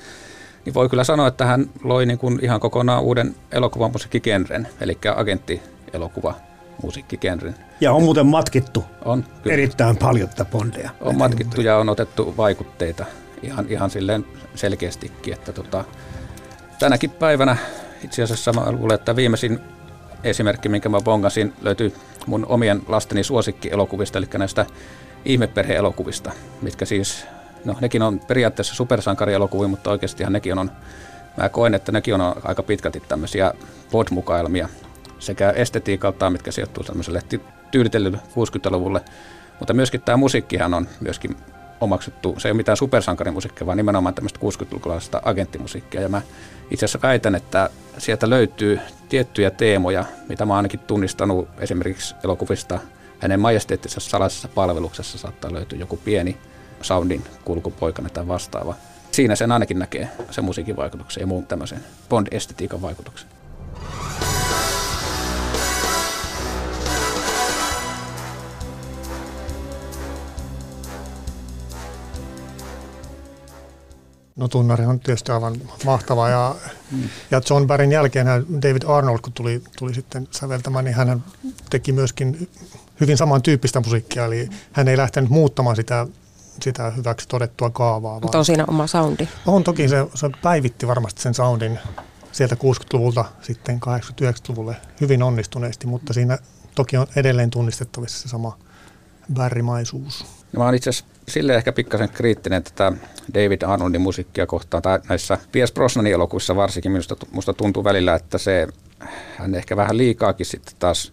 niin 0.67 0.75
voi 0.75 0.89
kyllä 0.89 1.05
sanoa, 1.05 1.27
että 1.27 1.47
hän 1.47 1.71
loi 1.85 2.07
niin 2.07 2.19
kuin 2.19 2.39
ihan 2.43 2.61
kokonaan 2.61 3.03
uuden 3.03 3.35
elokuvan 3.53 3.93
musiikkigenren, 3.93 4.69
eli 4.81 4.99
agenttielokuva 5.17 6.35
musiikkigenren. 6.83 7.55
Ja 7.81 7.93
on 7.93 8.03
muuten 8.03 8.27
matkittu 8.27 8.85
on, 9.05 9.25
kyllä. 9.43 9.55
erittäin 9.55 9.97
paljon 9.97 10.29
tätä 10.29 10.45
Bondia. 10.45 10.91
On 11.01 11.19
matkittu 11.19 11.61
ja 11.61 11.77
on 11.77 11.89
otettu 11.89 12.35
vaikutteita 12.37 13.05
ihan, 13.43 13.67
ihan 13.69 13.91
silleen 13.91 14.27
selkeästikin, 14.55 15.35
että 15.35 15.53
tota, 15.53 15.85
tänäkin 16.79 17.11
päivänä 17.11 17.57
itse 18.07 18.23
asiassa 18.23 18.53
mä 18.53 18.73
luulen, 18.73 18.95
että 18.95 19.17
viimeisin 19.17 19.61
esimerkki, 20.25 20.69
minkä 20.69 20.89
mä 20.89 21.01
bongasin, 21.01 21.53
löytyy 21.63 21.95
mun 22.27 22.47
omien 22.49 22.83
lasteni 22.89 23.25
suosikkielokuvista, 23.25 24.19
eli 24.19 24.27
näistä 24.39 24.67
ihmeperheelokuvista, 25.25 26.33
mitkä 26.63 26.85
siis 26.85 27.27
no 27.65 27.77
nekin 27.81 28.03
on 28.03 28.21
periaatteessa 28.21 28.75
supersankarielokuvia, 28.75 29.69
mutta 29.69 29.91
oikeastihan 29.91 30.33
nekin 30.33 30.59
on, 30.59 30.71
mä 31.37 31.49
koen, 31.49 31.75
että 31.75 31.93
nekin 31.93 32.15
on 32.15 32.35
aika 32.45 32.63
pitkälti 32.63 33.03
tämmöisiä 33.09 33.53
pod-mukailmia 33.91 34.69
sekä 35.19 35.51
estetiikaltaan, 35.51 36.33
mitkä 36.33 36.51
sijoittuu 36.51 36.85
tämmöiselle 36.85 37.23
tyylitellylle 37.71 38.19
60-luvulle, 38.19 39.01
mutta 39.59 39.75
myöskin 39.75 40.01
tämä 40.01 40.17
musiikkihan 40.17 40.75
on 40.75 40.89
myöskin 41.01 41.37
omaksuttu, 41.81 42.35
se 42.39 42.49
ei 42.49 42.53
ole 42.53 42.57
mitään 42.57 42.77
supersankarimusiikkia, 42.77 43.67
vaan 43.67 43.77
nimenomaan 43.77 44.15
tämmöistä 44.15 44.41
60-lukulaista 44.41 45.21
agenttimusiikkia. 45.25 46.01
Ja 46.01 46.09
mä 46.09 46.23
itse 46.71 46.85
asiassa 46.85 47.09
väitän, 47.09 47.35
että 47.35 47.71
sieltä 47.99 48.31
löytyy 48.31 48.81
tiettyjä 49.09 49.51
teemoja, 49.51 50.05
mitä 50.29 50.47
mä 50.47 50.57
ainakin 50.57 50.81
tunnistanut 50.81 51.49
esimerkiksi 51.59 52.15
elokuvista 52.25 52.79
hänen 53.21 53.41
majesteettisessa 53.41 54.11
salaisessa 54.11 54.49
palveluksessa 54.49 55.19
saattaa 55.19 55.53
löytyä 55.53 55.79
joku 55.79 55.97
pieni 55.97 56.37
soundin 56.83 57.25
kulkupoikana 57.45 58.09
tai 58.09 58.29
vastaava. 58.29 58.75
Siinä 59.13 59.37
sen 59.37 59.53
ainakin 59.53 59.79
näkee 59.79 60.09
se 60.31 60.43
musiikin 60.43 60.77
vaikutuksen 60.77 61.21
ja 61.21 61.27
muun 61.27 61.47
tämmöisen 61.47 61.81
Bond-estetiikan 62.09 62.83
vaikutuksen. 62.83 63.29
No 74.37 74.49
tunnari 74.49 74.87
on 74.87 75.01
tietysti 75.01 75.33
aivan 75.33 75.61
mahtava 75.85 76.29
ja, 76.29 76.55
mm. 76.91 77.03
ja 77.31 77.41
John 77.51 77.67
Barryn 77.67 77.93
jälkeen 77.93 78.27
David 78.63 78.83
Arnold, 78.89 79.19
kun 79.19 79.33
tuli, 79.33 79.63
tuli 79.79 79.95
sitten 79.95 80.29
säveltämään, 80.31 80.85
niin 80.85 80.95
hän 80.95 81.25
teki 81.71 81.93
myöskin 81.93 82.51
hyvin 83.01 83.17
samantyyppistä 83.17 83.81
musiikkia, 83.81 84.25
eli 84.25 84.49
hän 84.73 84.89
ei 84.89 84.97
lähtenyt 84.97 85.31
muuttamaan 85.31 85.77
sitä 85.77 86.07
sitä 86.63 86.91
hyväksi 86.91 87.29
todettua 87.29 87.71
kaavaa. 87.71 88.21
Mutta 88.21 88.39
on 88.39 88.45
siinä 88.45 88.65
oma 88.69 88.87
soundi. 88.87 89.29
On 89.47 89.65
toki, 89.65 89.89
se, 89.89 90.07
se 90.15 90.31
päivitti 90.43 90.87
varmasti 90.87 91.23
sen 91.23 91.35
soundin 91.35 91.79
sieltä 92.33 92.55
60-luvulta 92.55 93.25
sitten 93.43 93.81
80-90-luvulle 93.87 94.77
hyvin 95.01 95.23
onnistuneesti, 95.23 95.87
mutta 95.87 96.13
siinä 96.13 96.39
toki 96.75 96.97
on 96.97 97.07
edelleen 97.17 97.51
tunnistettavissa 97.51 98.23
se 98.23 98.29
sama 98.29 98.59
bärrimaisuus. 99.35 100.27
No, 100.53 100.59
mä 100.59 100.65
oon 100.65 100.75
itse 100.75 100.91
asiassa 100.91 101.16
sille 101.29 101.55
ehkä 101.55 101.73
pikkasen 101.73 102.09
kriittinen 102.09 102.63
tätä 102.63 102.93
David 103.35 103.63
Arnoldin 103.63 104.01
musiikkia 104.01 104.47
kohtaan, 104.47 104.83
tai 104.83 104.99
näissä 105.09 105.39
Piers 105.53 105.73
Brosnanin 105.73 106.13
elokuvissa 106.13 106.57
varsinkin 106.57 106.93
minusta, 106.93 107.17
musta 107.33 107.53
tuntuu 107.53 107.85
välillä, 107.85 108.15
että 108.15 108.39
se 108.39 108.69
hän 109.37 109.55
ehkä 109.55 109.77
vähän 109.77 109.97
liikaakin 109.97 110.47
sitten 110.47 110.75
taas 110.79 111.13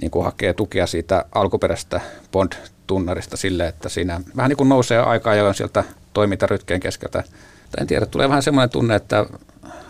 niin 0.00 0.10
kuin 0.10 0.24
hakee 0.24 0.52
tukea 0.52 0.86
siitä 0.86 1.24
alkuperäisestä 1.34 2.00
Bond-tunnarista 2.32 3.36
sille, 3.36 3.66
että 3.66 3.88
siinä 3.88 4.20
vähän 4.36 4.48
niin 4.48 4.56
kuin 4.56 4.68
nousee 4.68 4.98
aika 4.98 5.30
ajoin 5.30 5.54
sieltä 5.54 5.84
toimintarytkeen 6.12 6.80
keskeltä. 6.80 7.24
En 7.80 7.86
tiedä, 7.86 8.06
tulee 8.06 8.28
vähän 8.28 8.42
semmoinen 8.42 8.70
tunne, 8.70 8.94
että 8.94 9.26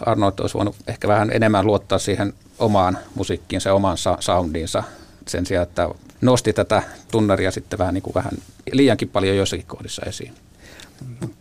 Arnold 0.00 0.32
olisi 0.40 0.54
voinut 0.54 0.76
ehkä 0.86 1.08
vähän 1.08 1.30
enemmän 1.32 1.66
luottaa 1.66 1.98
siihen 1.98 2.32
omaan 2.58 2.98
musiikkiinsa 3.14 3.68
ja 3.68 3.74
omaan 3.74 3.96
soundiinsa 4.20 4.82
sen 5.28 5.46
sijaan, 5.46 5.66
että 5.66 5.88
nosti 6.20 6.52
tätä 6.52 6.82
tunnaria 7.10 7.50
sitten 7.50 7.78
vähän, 7.78 7.94
niin 7.94 8.02
kuin 8.02 8.14
vähän 8.14 8.32
liiankin 8.72 9.08
paljon 9.08 9.36
joissakin 9.36 9.66
kohdissa 9.66 10.02
esiin. 10.06 10.32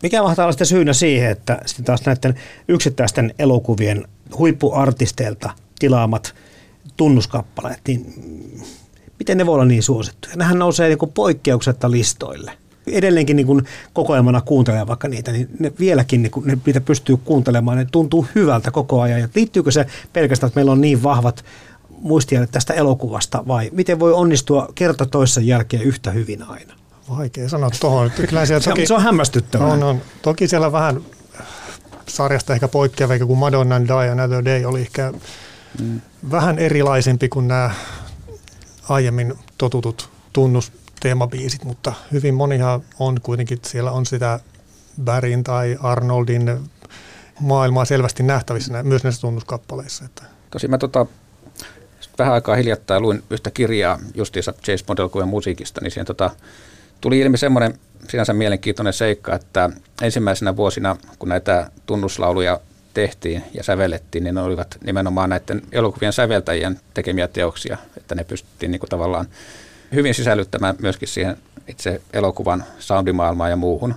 Mikä 0.02 0.22
mahtaa 0.22 0.44
olla 0.44 0.52
sitten 0.52 0.66
syynä 0.66 0.92
siihen, 0.92 1.30
että 1.30 1.60
sitten 1.66 1.84
taas 1.84 2.06
näiden 2.06 2.34
yksittäisten 2.68 3.34
elokuvien 3.38 4.08
huippuartisteilta 4.38 5.50
tilaamat 5.78 6.34
tunnuskappaleet, 6.96 7.80
niin 7.88 8.14
miten 9.18 9.38
ne 9.38 9.46
voi 9.46 9.54
olla 9.54 9.64
niin 9.64 9.82
suosittuja? 9.82 10.36
Nehän 10.36 10.58
nousee 10.58 10.88
niin 10.88 11.12
poikkeuksetta 11.14 11.90
listoille. 11.90 12.52
Edelleenkin 12.86 13.36
niin 13.36 13.68
kokoelmana 13.92 14.40
kuuntelee 14.40 14.86
vaikka 14.86 15.08
niitä, 15.08 15.32
niin 15.32 15.48
ne 15.58 15.72
vieläkin 15.80 16.22
niin 16.22 16.30
kuin, 16.30 16.46
ne, 16.46 16.58
niitä 16.66 16.80
pystyy 16.80 17.16
kuuntelemaan, 17.16 17.78
ne 17.78 17.86
tuntuu 17.92 18.26
hyvältä 18.34 18.70
koko 18.70 19.00
ajan. 19.00 19.20
Ja 19.20 19.28
liittyykö 19.34 19.70
se 19.70 19.86
pelkästään, 20.12 20.48
että 20.48 20.58
meillä 20.58 20.72
on 20.72 20.80
niin 20.80 21.02
vahvat 21.02 21.44
muistijäljet 22.04 22.50
tästä 22.50 22.74
elokuvasta 22.74 23.44
vai 23.48 23.70
miten 23.72 24.00
voi 24.00 24.12
onnistua 24.12 24.68
kerta 24.74 25.06
toisen 25.06 25.46
jälkeen 25.46 25.82
yhtä 25.82 26.10
hyvin 26.10 26.42
aina? 26.42 26.74
Vaikea 27.10 27.48
sanoa 27.48 27.70
tuohon. 27.80 28.10
Kyllä 28.10 28.46
siellä 28.46 28.64
toki, 28.64 28.86
se 28.86 28.94
on 28.94 29.02
hämmästyttävää. 29.02 29.66
On, 29.66 29.82
on. 29.82 30.02
Toki 30.22 30.48
siellä 30.48 30.72
vähän 30.72 31.00
sarjasta 32.08 32.52
ehkä 32.52 32.68
poikkeava, 32.68 33.18
kun 33.18 33.38
Madonna 33.38 33.80
Die 33.80 34.10
Another 34.10 34.44
Day 34.44 34.64
oli 34.64 34.80
ehkä 34.80 35.12
mm. 35.80 36.00
vähän 36.30 36.58
erilaisempi 36.58 37.28
kuin 37.28 37.48
nämä 37.48 37.70
aiemmin 38.88 39.34
totutut 39.58 40.10
tunnusteemabiisit, 40.32 41.64
mutta 41.64 41.92
hyvin 42.12 42.34
monihan 42.34 42.82
on 42.98 43.20
kuitenkin, 43.22 43.58
siellä 43.62 43.90
on 43.90 44.06
sitä 44.06 44.40
Bärin 45.04 45.44
tai 45.44 45.78
Arnoldin 45.82 46.60
maailmaa 47.40 47.84
selvästi 47.84 48.22
nähtävissä 48.22 48.82
myös 48.82 49.04
näissä 49.04 49.20
tunnuskappaleissa. 49.20 50.04
Että. 50.04 50.22
Tosi 50.50 50.68
mä 50.68 50.78
tota, 50.78 51.06
vähän 52.18 52.34
aikaa 52.34 52.56
hiljattain 52.56 53.02
luin 53.02 53.22
yhtä 53.30 53.50
kirjaa 53.50 53.98
justiinsa 54.14 54.54
James 54.66 54.84
Bond 54.84 55.26
musiikista, 55.26 55.80
niin 55.80 55.90
siihen 55.90 56.06
tota, 56.06 56.30
tuli 57.00 57.18
ilmi 57.18 57.38
semmoinen 57.38 57.78
sinänsä 58.08 58.32
mielenkiintoinen 58.32 58.92
seikka, 58.92 59.34
että 59.34 59.70
ensimmäisenä 60.02 60.56
vuosina, 60.56 60.96
kun 61.18 61.28
näitä 61.28 61.70
tunnuslauluja 61.86 62.60
tehtiin 62.94 63.44
ja 63.54 63.62
sävellettiin, 63.62 64.24
niin 64.24 64.34
ne 64.34 64.40
olivat 64.40 64.78
nimenomaan 64.84 65.30
näiden 65.30 65.62
elokuvien 65.72 66.12
säveltäjien 66.12 66.80
tekemiä 66.94 67.28
teoksia, 67.28 67.78
että 67.96 68.14
ne 68.14 68.24
pystyttiin 68.24 68.70
niin 68.70 68.80
kuin 68.80 68.90
tavallaan 68.90 69.26
hyvin 69.94 70.14
sisällyttämään 70.14 70.76
myöskin 70.78 71.08
siihen 71.08 71.36
itse 71.68 72.00
elokuvan 72.12 72.64
soundimaailmaan 72.78 73.50
ja 73.50 73.56
muuhun. 73.56 73.94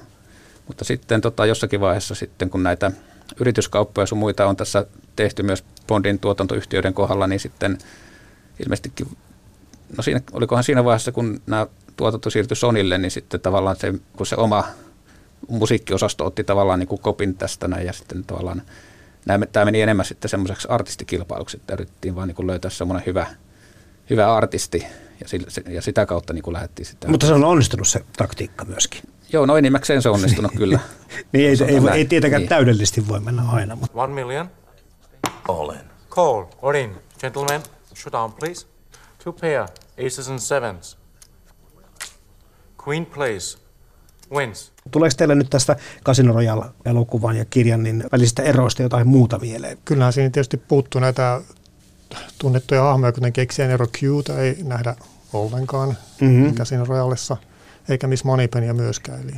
Mutta 0.67 0.83
sitten 0.83 1.21
tota, 1.21 1.45
jossakin 1.45 1.79
vaiheessa 1.79 2.15
sitten, 2.15 2.49
kun 2.49 2.63
näitä 2.63 2.91
yrityskauppoja 3.39 4.05
sun 4.05 4.17
muita 4.17 4.45
on 4.45 4.55
tässä 4.55 4.85
tehty 5.15 5.43
myös 5.43 5.63
Bondin 5.87 6.19
tuotantoyhtiöiden 6.19 6.93
kohdalla, 6.93 7.27
niin 7.27 7.39
sitten 7.39 7.77
ilmeisestikin, 8.59 9.07
no 9.97 10.03
siinä, 10.03 10.21
olikohan 10.31 10.63
siinä 10.63 10.83
vaiheessa, 10.83 11.11
kun 11.11 11.41
nämä 11.47 11.67
tuotanto 11.97 12.29
siirtyi 12.29 12.57
Sonille, 12.57 12.97
niin 12.97 13.11
sitten 13.11 13.39
tavallaan 13.39 13.75
se, 13.75 13.93
kun 14.17 14.25
se 14.25 14.35
oma 14.35 14.63
musiikkiosasto 15.47 16.25
otti 16.25 16.43
tavallaan 16.43 16.79
niin 16.79 16.87
kuin 16.87 17.01
kopin 17.01 17.35
tästä 17.35 17.67
näin 17.67 17.85
ja 17.85 17.93
sitten 17.93 18.23
tavallaan 18.23 18.61
tämä 19.51 19.65
meni 19.65 19.81
enemmän 19.81 20.05
sitten 20.05 20.29
semmoiseksi 20.29 20.67
artistikilpailuksi, 20.71 21.57
että 21.57 21.73
yritettiin 21.73 22.15
vaan 22.15 22.27
niin 22.27 22.47
löytää 22.47 22.71
semmoinen 22.71 23.05
hyvä, 23.05 23.27
hyvä 24.09 24.35
artisti 24.35 24.85
ja, 25.21 25.27
sillä, 25.27 25.47
ja 25.69 25.81
sitä 25.81 26.05
kautta 26.05 26.33
niin 26.33 26.53
lähdettiin 26.53 26.85
sitä. 26.85 27.07
Mutta 27.07 27.27
se 27.27 27.33
on 27.33 27.43
onnistunut 27.43 27.87
se 27.87 28.03
taktiikka 28.17 28.65
myöskin. 28.65 29.01
Joo, 29.33 29.45
no 29.45 29.57
enimmäkseen 29.57 30.01
se 30.01 30.09
on 30.09 30.15
onnistunut 30.15 30.51
kyllä. 30.57 30.79
niin 31.31 31.49
ei, 31.49 31.57
ei, 31.67 31.75
ei, 31.75 31.97
ei 31.97 32.05
tietenkään 32.05 32.41
niin. 32.41 32.49
täydellisesti 32.49 33.07
voi 33.07 33.19
mennä 33.19 33.43
aina. 33.49 33.75
Mutta. 33.75 34.01
One 34.01 34.13
million. 34.13 34.49
All 35.47 35.69
in. 35.69 35.79
Call 36.09 36.43
or 36.61 36.75
in. 36.75 36.95
Gentlemen, 37.19 37.61
shoot 37.97 38.13
down 38.13 38.33
please. 38.33 38.67
Two 39.23 39.33
pair, 39.33 39.67
aces 40.07 40.29
and 40.29 40.39
sevens. 40.39 40.97
Queen 42.87 43.05
plays. 43.05 43.57
Wins. 44.31 44.71
Tuleeko 44.91 45.15
teille 45.17 45.35
nyt 45.35 45.49
tästä 45.49 45.75
Casino 46.05 46.33
Royale-elokuvan 46.33 47.37
ja 47.37 47.45
kirjan 47.45 47.83
niin 47.83 48.03
välisistä 48.11 48.43
eroista 48.43 48.81
jotain 48.81 49.07
muuta 49.07 49.39
mieleen? 49.39 49.77
Kyllähän 49.85 50.13
siinä 50.13 50.29
tietysti 50.29 50.57
puuttuu 50.57 51.01
näitä 51.01 51.41
tunnettuja 52.39 52.83
hahmoja, 52.83 53.11
kuten 53.11 53.33
keksien 53.33 53.71
ero 53.71 53.87
Q 53.87 54.03
ei 54.37 54.57
nähdä 54.63 54.95
ollenkaan 55.33 55.97
mm-hmm. 56.21 56.55
Casino 56.55 56.85
Royalessa, 56.85 57.37
eikä 57.89 58.07
Miss 58.07 58.23
Moneypenya 58.23 58.73
myöskään. 58.73 59.21
Eli 59.21 59.33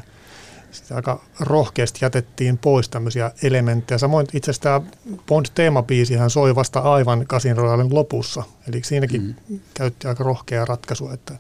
sitten 0.72 0.97
aika 0.97 1.22
rohkeasti 1.39 1.99
jätettiin 2.05 2.57
pois 2.57 2.89
tämmöisiä 2.89 3.32
elementtejä. 3.43 3.97
Samoin 3.97 4.28
itse 4.34 4.51
asiassa 4.51 4.63
tämä 4.63 4.82
Bond-teemabiisihän 5.28 6.30
soi 6.30 6.55
vasta 6.55 6.80
aivan 6.80 7.26
Casin 7.26 7.57
Royalen 7.57 7.95
lopussa. 7.95 8.43
Eli 8.67 8.82
siinäkin 8.84 9.36
mm. 9.49 9.59
käytti 9.74 10.07
aika 10.07 10.24
rohkeaa 10.24 10.65
ratkaisua, 10.65 11.13
että 11.13 11.34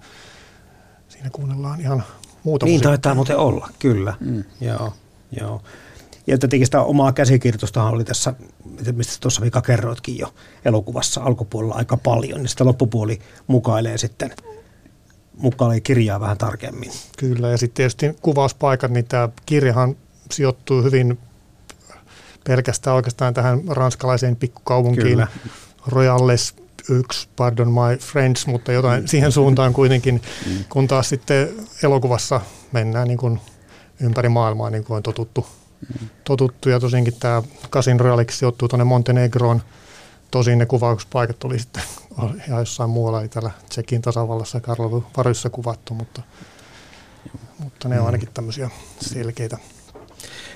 siinä 1.09 1.29
kuunnellaan 1.29 1.81
ihan 1.81 2.03
muuta 2.43 2.65
Niin 2.65 2.73
musiikkia. 2.73 2.89
taitaa 2.89 3.15
muuten 3.15 3.37
olla, 3.37 3.69
kyllä. 3.79 4.13
Mm. 4.19 4.43
Joo, 4.61 4.93
joo. 5.39 5.61
Ja 6.27 6.37
tietenkin 6.37 6.67
sitä 6.67 6.81
omaa 6.81 7.11
käsikirjoitustahan 7.11 7.93
oli 7.93 8.03
tässä, 8.03 8.33
mistä 8.91 9.17
tuossa 9.19 9.41
Mika 9.41 9.61
kerroitkin 9.61 10.17
jo 10.17 10.33
elokuvassa 10.65 11.21
alkupuolella 11.21 11.75
aika 11.75 11.97
paljon, 11.97 12.39
niin 12.39 12.49
sitä 12.49 12.65
loppupuoli 12.65 13.19
mukailee 13.47 13.97
sitten 13.97 14.31
mukailee 15.41 15.79
kirjaa 15.79 16.19
vähän 16.19 16.37
tarkemmin. 16.37 16.91
Kyllä, 17.17 17.49
ja 17.49 17.57
sitten 17.57 17.75
tietysti 17.75 18.17
kuvauspaikat, 18.21 18.91
niin 18.91 19.05
tämä 19.05 19.29
kirjahan 19.45 19.95
sijoittuu 20.31 20.83
hyvin 20.83 21.19
pelkästään 22.43 22.95
oikeastaan 22.95 23.33
tähän 23.33 23.61
ranskalaiseen 23.67 24.35
pikkukaupunkiin. 24.35 25.07
Kyllä. 25.07 25.27
Royales 25.87 26.55
yksi, 26.89 27.27
pardon 27.35 27.71
my 27.71 27.97
friends, 27.97 28.47
mutta 28.47 28.71
jotain 28.71 29.03
mm. 29.03 29.07
siihen 29.07 29.31
suuntaan 29.31 29.73
kuitenkin, 29.73 30.21
mm. 30.45 30.65
kun 30.69 30.87
taas 30.87 31.09
sitten 31.09 31.49
elokuvassa 31.83 32.41
mennään 32.71 33.07
niin 33.07 33.17
kuin 33.17 33.39
ympäri 34.01 34.29
maailmaa, 34.29 34.69
niin 34.69 34.83
kuin 34.83 34.97
on 34.97 35.03
totuttu. 35.03 35.47
Mm. 36.01 36.09
totuttu 36.23 36.69
ja 36.69 36.79
tosinkin 36.79 37.13
tämä 37.19 37.43
Casin 37.71 37.99
Royaleksi 37.99 38.37
sijoittuu 38.37 38.67
tuonne 38.67 38.83
Montenegroon. 38.83 39.61
Tosin 40.31 40.57
ne 40.57 40.65
kuvauspaikat 40.65 41.43
oli 41.43 41.59
sitten 41.59 41.83
ihan 42.47 42.59
jossain 42.59 42.89
muualla, 42.89 43.21
ei 43.21 43.29
täällä 43.29 43.51
Tsekin 43.69 44.01
tasavallassa 44.01 44.59
Karlovy 44.59 45.03
Varyssa 45.17 45.49
kuvattu, 45.49 45.93
mutta, 45.93 46.21
mutta 47.59 47.89
ne 47.89 47.99
on 47.99 48.05
ainakin 48.05 48.29
tämmöisiä 48.33 48.69
selkeitä. 49.01 49.57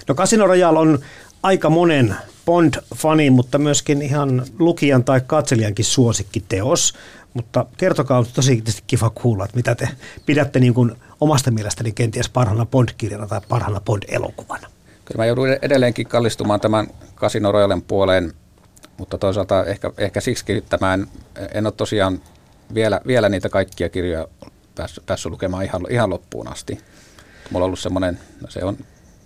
No 0.08 0.16
Casino 0.16 0.48
Royale 0.48 0.80
on 0.80 1.00
aika 1.44 1.70
monen 1.70 2.16
Bond-fani, 2.46 3.30
mutta 3.30 3.58
myöskin 3.58 4.02
ihan 4.02 4.46
lukijan 4.60 5.04
tai 5.04 5.22
katselijankin 5.22 5.86
suosikkiteos. 5.86 6.94
Mutta 7.34 7.66
kertokaa, 7.78 8.18
on 8.18 8.26
tosi 8.34 8.64
kiva 8.88 9.10
kuulla, 9.10 9.46
että 9.46 9.58
mitä 9.58 9.76
te 9.76 9.90
pidätte 10.26 10.60
niin 10.60 10.74
kuin 10.74 10.96
omasta 11.22 11.52
mielestäni 11.52 11.92
kenties 11.92 12.30
parhaana 12.30 12.66
Bond-kirjana 12.66 13.28
tai 13.28 13.42
parhaana 13.50 13.82
Bond-elokuvana. 13.86 14.68
Kyllä 15.06 15.18
mä 15.18 15.26
joudun 15.26 15.48
edelleenkin 15.62 16.08
kallistumaan 16.08 16.60
tämän 16.60 16.88
Casino 17.16 17.52
Royalen 17.52 17.82
puoleen, 17.82 18.34
mutta 18.98 19.18
toisaalta 19.18 19.66
ehkä, 19.66 19.92
ehkä 19.98 20.22
siksi 20.22 20.64
tämä 20.70 20.94
en, 20.94 21.08
en 21.54 21.66
ole 21.66 21.74
tosiaan 21.78 22.22
vielä, 22.74 23.02
vielä 23.08 23.30
niitä 23.30 23.50
kaikkia 23.50 23.90
kirjoja 23.90 24.28
päässyt, 24.76 25.06
päässyt 25.06 25.32
lukemaan 25.32 25.64
ihan, 25.64 25.82
ihan 25.90 26.10
loppuun 26.10 26.48
asti. 26.48 26.80
Mulla 27.52 27.64
on 27.64 27.68
ollut 27.68 27.80
semmoinen, 27.80 28.20
no 28.42 28.50
se 28.50 28.64
on 28.64 28.78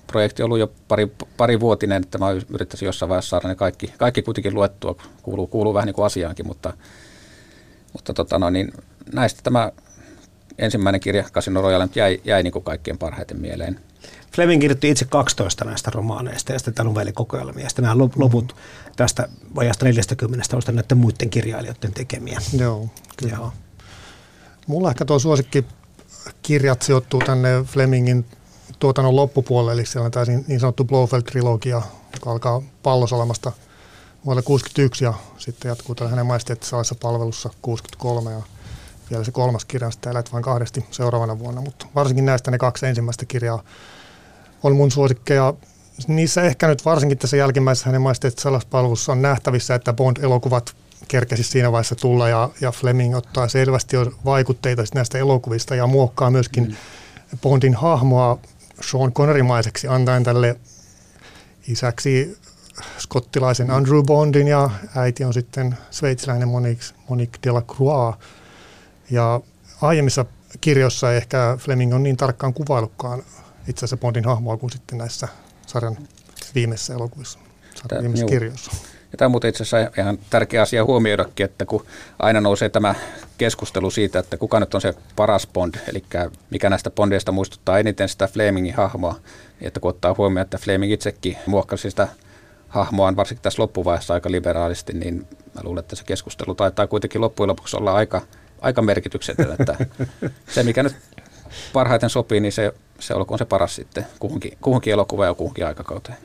projekti 0.07 0.43
ollut 0.43 0.59
jo 0.59 0.71
pari, 0.87 1.11
pari 1.37 1.59
vuotinen, 1.59 2.03
että 2.03 2.17
mä 2.17 2.31
yrittäisin 2.31 2.85
jossain 2.85 3.09
vaiheessa 3.09 3.29
saada 3.29 3.47
ne 3.47 3.55
kaikki, 3.55 3.93
kaikki 3.97 4.21
kuitenkin 4.21 4.53
luettua, 4.53 4.95
kuuluu, 5.23 5.47
kuuluu 5.47 5.73
vähän 5.73 5.85
niin 5.85 5.95
kuin 5.95 6.05
asiaankin, 6.05 6.47
mutta, 6.47 6.73
mutta 7.93 8.13
tota 8.13 8.39
no, 8.39 8.49
niin 8.49 8.73
näistä 9.13 9.39
tämä 9.43 9.71
ensimmäinen 10.57 11.01
kirja 11.01 11.23
Casino 11.23 11.61
Royale 11.61 11.89
jäi, 11.95 12.21
jäi 12.25 12.43
niin 12.43 12.53
kuin 12.53 12.63
kaikkein 12.63 12.97
parhaiten 12.97 13.41
mieleen. 13.41 13.79
Fleming 14.35 14.61
kirjoitti 14.61 14.89
itse 14.89 15.05
12 15.05 15.65
näistä 15.65 15.91
romaaneista 15.93 16.53
ja 16.53 16.59
sitten 16.59 16.73
tämä 16.73 16.89
novellikokoelmia. 16.89 17.63
Ja 17.63 17.69
sitten 17.69 17.83
nämä 17.83 18.09
loput 18.15 18.55
tästä 18.95 19.29
vajasta 19.55 19.85
40 19.85 20.57
on 20.57 20.75
näiden 20.75 20.97
muiden 20.97 21.29
kirjailijoiden 21.29 21.93
tekemiä. 21.93 22.39
Joo, 22.57 22.89
kyllä. 23.17 23.33
Joo. 23.35 23.53
Mulla 24.67 24.89
ehkä 24.89 25.05
tuo 25.05 25.19
suosikki 25.19 25.65
kirjat 26.41 26.81
sijoittuu 26.81 27.21
tänne 27.25 27.49
Flemingin 27.63 28.25
tuotannon 28.79 29.15
loppupuolelle, 29.15 29.71
eli 29.71 29.85
siellä 29.85 30.05
on 30.05 30.11
tämä 30.11 30.25
niin 30.47 30.59
sanottu 30.59 30.83
Blofeld-trilogia, 30.83 31.81
joka 32.13 32.31
alkaa 32.31 32.61
pallosalemasta 32.83 33.51
vuonna 34.25 34.41
61 34.41 35.03
ja 35.03 35.13
sitten 35.37 35.69
jatkuu 35.69 35.95
tällä 35.95 36.09
hänen 36.09 36.25
majesteettisalaisessa 36.25 36.95
palvelussa 36.95 37.49
63 37.61 38.31
ja 38.31 38.41
vielä 39.11 39.23
se 39.23 39.31
kolmas 39.31 39.65
kirja 39.65 39.91
sitten 39.91 40.11
elät 40.11 40.33
vain 40.33 40.43
kahdesti 40.43 40.85
seuraavana 40.91 41.39
vuonna, 41.39 41.61
mutta 41.61 41.87
varsinkin 41.95 42.25
näistä 42.25 42.51
ne 42.51 42.57
kaksi 42.57 42.85
ensimmäistä 42.85 43.25
kirjaa 43.25 43.63
on 44.63 44.75
mun 44.75 44.91
suosikkeja. 44.91 45.53
Niissä 46.07 46.43
ehkä 46.43 46.67
nyt 46.67 46.85
varsinkin 46.85 47.17
tässä 47.17 47.37
jälkimmäisessä 47.37 47.89
hänen 47.89 48.01
palvelussa 48.69 49.11
on 49.11 49.21
nähtävissä, 49.21 49.75
että 49.75 49.93
Bond-elokuvat 49.93 50.75
kerkesi 51.07 51.43
siinä 51.43 51.71
vaiheessa 51.71 51.95
tulla 51.95 52.29
ja, 52.29 52.49
ja 52.61 52.71
Fleming 52.71 53.15
ottaa 53.15 53.47
selvästi 53.47 53.95
jo 53.95 54.11
vaikutteita 54.25 54.83
näistä 54.93 55.17
elokuvista 55.17 55.75
ja 55.75 55.87
muokkaa 55.87 56.31
myöskin 56.31 56.63
mm. 56.63 57.37
Bondin 57.41 57.75
hahmoa 57.75 58.39
Sean 58.81 59.13
Connery-maiseksi 59.13 59.87
antaen 59.87 60.23
tälle 60.23 60.59
isäksi 61.67 62.37
skottilaisen 62.97 63.71
Andrew 63.71 64.03
Bondin 64.03 64.47
ja 64.47 64.69
äiti 64.95 65.23
on 65.23 65.33
sitten 65.33 65.77
sveitsiläinen 65.91 66.47
Monique, 66.47 66.85
Monique 67.09 67.39
Delacroix. 67.43 68.17
Ja 69.11 69.41
aiemmissa 69.81 70.25
kirjoissa 70.61 71.13
ehkä 71.13 71.57
Fleming 71.59 71.93
on 71.93 72.03
niin 72.03 72.17
tarkkaan 72.17 72.53
kuvaillutkaan 72.53 73.23
itse 73.67 73.79
asiassa 73.79 73.97
Bondin 73.97 74.25
hahmoa 74.25 74.57
kuin 74.57 74.71
sitten 74.71 74.97
näissä 74.97 75.27
sarjan 75.67 75.97
viimeisissä 76.55 76.93
elokuvissa, 76.93 77.39
sarjan 77.75 78.03
viimeisissä 78.03 78.31
kirjoissa. 78.31 78.71
Ja 79.11 79.17
tämä 79.17 79.27
on 79.27 79.31
muuten 79.31 79.49
itse 79.49 79.63
asiassa 79.63 80.01
ihan 80.01 80.19
tärkeä 80.29 80.61
asia 80.61 80.85
huomioidakin, 80.85 81.45
että 81.45 81.65
kun 81.65 81.85
aina 82.19 82.41
nousee 82.41 82.69
tämä 82.69 82.95
keskustelu 83.37 83.91
siitä, 83.91 84.19
että 84.19 84.37
kuka 84.37 84.59
nyt 84.59 84.75
on 84.75 84.81
se 84.81 84.93
paras 85.15 85.47
Bond, 85.47 85.75
eli 85.87 86.03
mikä 86.49 86.69
näistä 86.69 86.89
Bondeista 86.89 87.31
muistuttaa 87.31 87.79
eniten 87.79 88.09
sitä 88.09 88.27
Flemingin 88.27 88.73
hahmoa, 88.73 89.15
että 89.61 89.79
kun 89.79 89.89
ottaa 89.89 90.15
huomioon, 90.17 90.43
että 90.43 90.57
Fleming 90.57 90.93
itsekin 90.93 91.37
muokkasi 91.45 91.89
sitä 91.89 92.07
hahmoaan, 92.67 93.15
varsinkin 93.15 93.43
tässä 93.43 93.61
loppuvaiheessa 93.61 94.13
aika 94.13 94.31
liberaalisti, 94.31 94.93
niin 94.93 95.27
mä 95.55 95.61
luulen, 95.63 95.79
että 95.79 95.95
se 95.95 96.03
keskustelu 96.03 96.55
taitaa 96.55 96.87
kuitenkin 96.87 97.21
loppujen 97.21 97.47
lopuksi 97.47 97.77
olla 97.77 97.93
aika, 97.93 98.21
aika 98.61 98.81
merkityksetön, 98.81 99.55
että 99.59 99.85
se 100.53 100.63
mikä 100.63 100.83
nyt 100.83 100.95
parhaiten 101.73 102.09
sopii, 102.09 102.39
niin 102.39 102.51
se, 102.51 102.73
se 102.99 103.13
olkoon 103.13 103.37
se 103.37 103.45
paras 103.45 103.75
sitten 103.75 104.07
kuhunkin, 104.19 104.57
kuhunkin 104.61 104.93
elokuvaan 104.93 105.27
ja 105.27 105.33
kuhunkin 105.33 105.65
aikakauteen. 105.65 106.17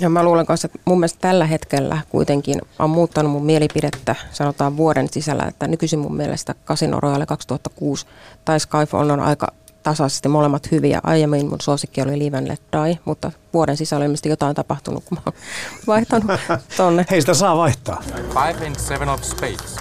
Ja 0.00 0.08
mä 0.08 0.22
luulen 0.22 0.46
kanssa, 0.46 0.66
että 0.66 0.78
mun 0.84 0.98
mielestä 1.00 1.18
tällä 1.20 1.46
hetkellä 1.46 1.98
kuitenkin 2.08 2.60
on 2.78 2.90
muuttanut 2.90 3.32
mun 3.32 3.46
mielipidettä, 3.46 4.14
sanotaan 4.32 4.76
vuoden 4.76 5.08
sisällä, 5.10 5.44
että 5.48 5.66
nykyisin 5.68 5.98
mun 5.98 6.16
mielestä 6.16 6.54
Casino 6.66 7.00
Royale 7.00 7.26
2006 7.26 8.06
tai 8.44 8.60
Skyfall 8.60 9.10
on 9.10 9.20
aika 9.20 9.48
tasaisesti 9.82 10.28
molemmat 10.28 10.70
hyviä. 10.70 11.00
Aiemmin 11.02 11.48
mun 11.48 11.60
suosikki 11.60 12.02
oli 12.02 12.18
Live 12.18 12.36
and 12.36 12.48
Let 12.48 12.62
Die, 12.72 12.98
mutta 13.04 13.32
vuoden 13.52 13.76
sisällä 13.76 14.02
on 14.02 14.06
ilmeisesti 14.06 14.28
jotain 14.28 14.56
tapahtunut, 14.56 15.04
kun 15.04 15.18
mä 15.18 15.22
oon 15.26 15.34
vaihtanut 15.86 16.30
tonne. 16.76 17.06
Hei, 17.10 17.20
sitä 17.20 17.34
saa 17.34 17.56
vaihtaa. 17.56 18.02
Five 18.28 18.66
and 18.66 18.76
seven 18.78 19.08
of 19.08 19.22
spades. 19.22 19.76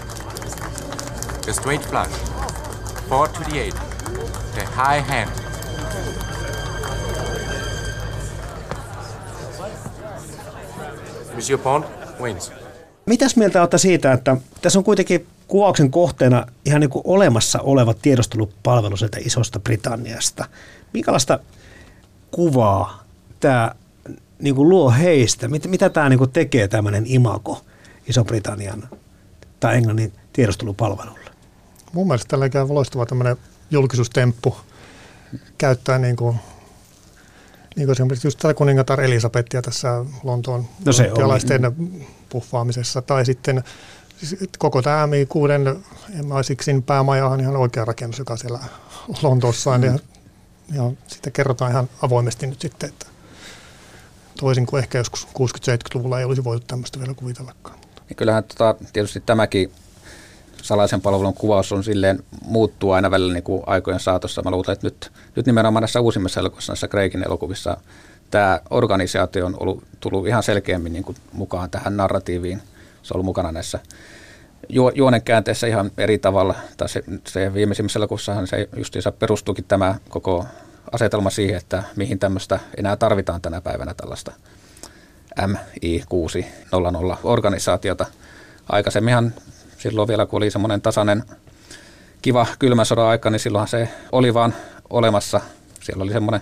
The 1.41 1.53
straight 1.53 1.89
flush. 1.89 2.11
Four 3.09 3.29
to 3.29 3.39
the 3.49 3.59
eight. 3.59 3.75
The 4.53 4.65
high 4.65 5.07
hand. 5.07 5.42
Monsieur 11.33 11.61
Bond 11.63 11.83
wins. 12.21 12.51
Mitäs 13.05 13.35
mieltä 13.35 13.61
olette 13.61 13.77
siitä, 13.77 14.13
että 14.13 14.37
tässä 14.61 14.79
on 14.79 14.85
kuitenkin 14.85 15.27
kuvauksen 15.47 15.91
kohteena 15.91 16.45
ihan 16.65 16.81
niin 16.81 16.89
kuin 16.89 17.03
olemassa 17.05 17.59
oleva 17.61 17.93
tiedustelupalvelu 17.93 18.97
sieltä 18.97 19.17
isosta 19.21 19.59
Britanniasta. 19.59 20.45
Minkälaista 20.93 21.39
kuvaa 22.31 23.03
tämä 23.39 23.71
niin 24.39 24.55
kuin 24.55 24.69
luo 24.69 24.91
heistä? 24.91 25.47
Mitä, 25.47 25.67
mitä 25.67 25.89
tämä 25.89 26.09
niin 26.09 26.17
kuin 26.17 26.31
tekee 26.31 26.67
tämmöinen 26.67 27.03
imago 27.07 27.61
Iso-Britannian 28.07 28.89
tai 29.59 29.75
Englannin 29.75 30.13
tiedustelupalvelulle? 30.33 31.29
Mun 31.93 32.07
mielestä 32.07 32.27
tällä 32.27 32.73
loistava 32.73 33.05
tämmöinen 33.05 33.37
julkisuustemppu 33.71 34.57
käyttää 35.57 35.97
niin 35.97 36.15
kuin 36.15 36.35
niin 37.75 37.85
kuin 37.85 37.91
esimerkiksi 37.91 38.27
just 38.27 38.39
tätä 38.39 38.53
kuningatar 38.53 39.01
Elisabetia 39.01 39.61
tässä 39.61 40.05
Lontoon 40.23 40.65
no 40.85 40.91
puffaamisessa, 42.29 43.01
tai 43.01 43.25
sitten 43.25 43.63
siis 44.17 44.35
koko 44.57 44.81
tämä 44.81 45.05
Mi6 45.05 45.79
M6 46.11 46.81
päämaja 46.85 47.27
on 47.27 47.39
ihan 47.39 47.57
oikea 47.57 47.85
rakennus, 47.85 48.19
joka 48.19 48.37
siellä 48.37 48.59
Lontoossa 49.21 49.71
on, 49.71 49.81
mm. 49.81 49.87
ja, 49.87 49.99
ja 50.73 50.91
sitten 51.07 51.33
kerrotaan 51.33 51.71
ihan 51.71 51.89
avoimesti 52.01 52.47
nyt 52.47 52.61
sitten, 52.61 52.89
että 52.89 53.05
toisin 54.39 54.65
kuin 54.65 54.83
ehkä 54.83 54.97
joskus 54.97 55.27
60-70-luvulla 55.27 56.19
ei 56.19 56.25
olisi 56.25 56.43
voitu 56.43 56.65
tämmöistä 56.67 56.99
vielä 56.99 57.13
kuvitellakaan. 57.13 57.79
Ja 58.09 58.15
kyllähän 58.15 58.43
tota, 58.43 58.75
tietysti 58.93 59.19
tämäkin 59.25 59.71
salaisen 60.63 61.01
palvelun 61.01 61.33
kuvaus 61.33 61.71
on 61.71 61.83
silleen 61.83 62.23
muuttuu 62.45 62.91
aina 62.91 63.11
välillä 63.11 63.33
niin 63.33 63.43
kuin 63.43 63.63
aikojen 63.65 63.99
saatossa. 63.99 64.41
Mä 64.41 64.51
luulen, 64.51 64.71
että 64.71 64.87
nyt, 64.87 65.11
nyt 65.35 65.45
nimenomaan 65.45 65.81
näissä 65.81 66.01
uusimmissa 66.01 66.39
elokuvissa, 66.39 66.71
näissä 66.71 66.87
Kreikin 66.87 67.25
elokuvissa, 67.25 67.77
tämä 68.31 68.59
organisaatio 68.69 69.45
on 69.45 69.57
ollut, 69.59 69.83
tullut 69.99 70.27
ihan 70.27 70.43
selkeämmin 70.43 70.93
niin 70.93 71.03
kuin 71.03 71.17
mukaan 71.33 71.69
tähän 71.69 71.97
narratiiviin. 71.97 72.61
Se 73.03 73.13
on 73.13 73.15
ollut 73.15 73.25
mukana 73.25 73.51
näissä 73.51 73.79
ju, 74.69 74.91
juonen 74.95 75.21
ihan 75.69 75.91
eri 75.97 76.17
tavalla. 76.17 76.55
Tai 76.77 76.89
se, 76.89 77.03
se 77.27 77.53
viimeisimmässä 77.53 77.99
elokuvassahan 77.99 78.47
se 78.47 78.69
justiinsa 78.77 79.11
perustuukin 79.11 79.65
tämä 79.67 79.95
koko 80.09 80.45
asetelma 80.91 81.29
siihen, 81.29 81.57
että 81.57 81.83
mihin 81.95 82.19
tämmöistä 82.19 82.59
enää 82.77 82.95
tarvitaan 82.95 83.41
tänä 83.41 83.61
päivänä 83.61 83.93
tällaista 83.93 84.31
MI600 85.41 87.17
organisaatiota. 87.23 88.05
Aikaisemminhan 88.69 89.33
silloin 89.83 90.07
vielä, 90.07 90.25
kun 90.25 90.37
oli 90.37 90.51
semmoinen 90.51 90.81
tasainen 90.81 91.23
kiva 92.21 92.47
kylmän 92.59 92.85
sodan 92.85 93.05
aika, 93.05 93.29
niin 93.29 93.39
silloinhan 93.39 93.67
se 93.67 93.89
oli 94.11 94.33
vaan 94.33 94.53
olemassa. 94.89 95.41
Siellä 95.81 96.03
oli 96.03 96.11
semmoinen 96.11 96.41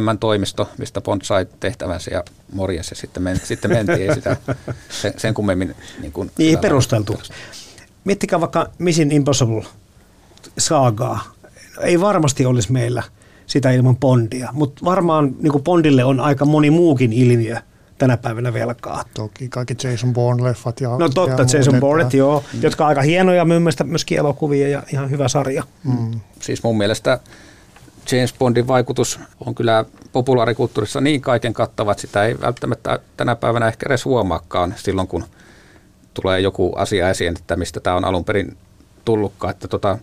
M-toimisto, 0.00 0.68
mistä 0.78 1.00
Bond 1.00 1.22
sai 1.24 1.46
tehtävänsä 1.60 2.10
ja 2.10 2.22
morjes 2.52 2.90
ja 2.90 2.96
sitten, 2.96 3.22
men, 3.22 3.40
sitten 3.44 3.70
mentiin. 3.70 4.10
Ei 4.10 4.14
sitä 4.14 4.36
sen, 5.02 5.14
sen 5.16 5.34
kummemmin 5.34 5.74
niin 6.00 6.12
kuin 6.12 6.30
Niin, 6.38 6.58
perusteltu. 6.58 7.20
Miettikää 8.04 8.40
vaikka 8.40 8.70
Mission 8.78 9.12
Impossible 9.12 9.64
saagaa. 10.58 11.24
Ei 11.80 12.00
varmasti 12.00 12.46
olisi 12.46 12.72
meillä 12.72 13.02
sitä 13.46 13.70
ilman 13.70 13.96
Bondia, 13.96 14.48
mutta 14.52 14.84
varmaan 14.84 15.34
niin 15.40 15.62
Bondille 15.64 16.04
on 16.04 16.20
aika 16.20 16.44
moni 16.44 16.70
muukin 16.70 17.12
ilmiö 17.12 17.56
tänä 17.98 18.16
päivänä 18.16 18.52
velkaa. 18.52 19.04
Toki 19.14 19.48
kaikki 19.48 19.88
Jason 19.88 20.12
Bourne-leffat. 20.14 20.80
Ja, 20.80 20.88
no 20.98 21.08
totta, 21.08 21.42
ja 21.42 21.58
Jason 21.58 21.80
Bourne, 21.80 22.08
joo, 22.12 22.44
mm. 22.52 22.62
jotka 22.62 22.84
on 22.84 22.88
aika 22.88 23.02
hienoja 23.02 23.44
myös, 23.44 23.76
myöskin 23.84 24.18
elokuvia 24.18 24.68
ja 24.68 24.82
ihan 24.92 25.10
hyvä 25.10 25.28
sarja. 25.28 25.62
Mm. 25.84 26.20
Siis 26.40 26.62
mun 26.62 26.78
mielestä 26.78 27.20
James 28.12 28.34
Bondin 28.38 28.66
vaikutus 28.66 29.20
on 29.46 29.54
kyllä 29.54 29.84
populaarikulttuurissa 30.12 31.00
niin 31.00 31.20
kaiken 31.20 31.52
kattava, 31.52 31.92
että 31.92 32.00
sitä 32.00 32.24
ei 32.24 32.40
välttämättä 32.40 32.98
tänä 33.16 33.36
päivänä 33.36 33.68
ehkä 33.68 33.86
edes 33.88 34.04
huomaakaan 34.04 34.74
silloin, 34.76 35.08
kun 35.08 35.24
tulee 36.14 36.40
joku 36.40 36.72
asia 36.76 37.10
esiin, 37.10 37.36
että 37.38 37.56
mistä 37.56 37.80
tämä 37.80 37.96
on 37.96 38.04
alun 38.04 38.24
perin 38.24 38.56
tullutkaan. 39.04 39.50
Että 39.50 39.68
tota, 39.68 39.98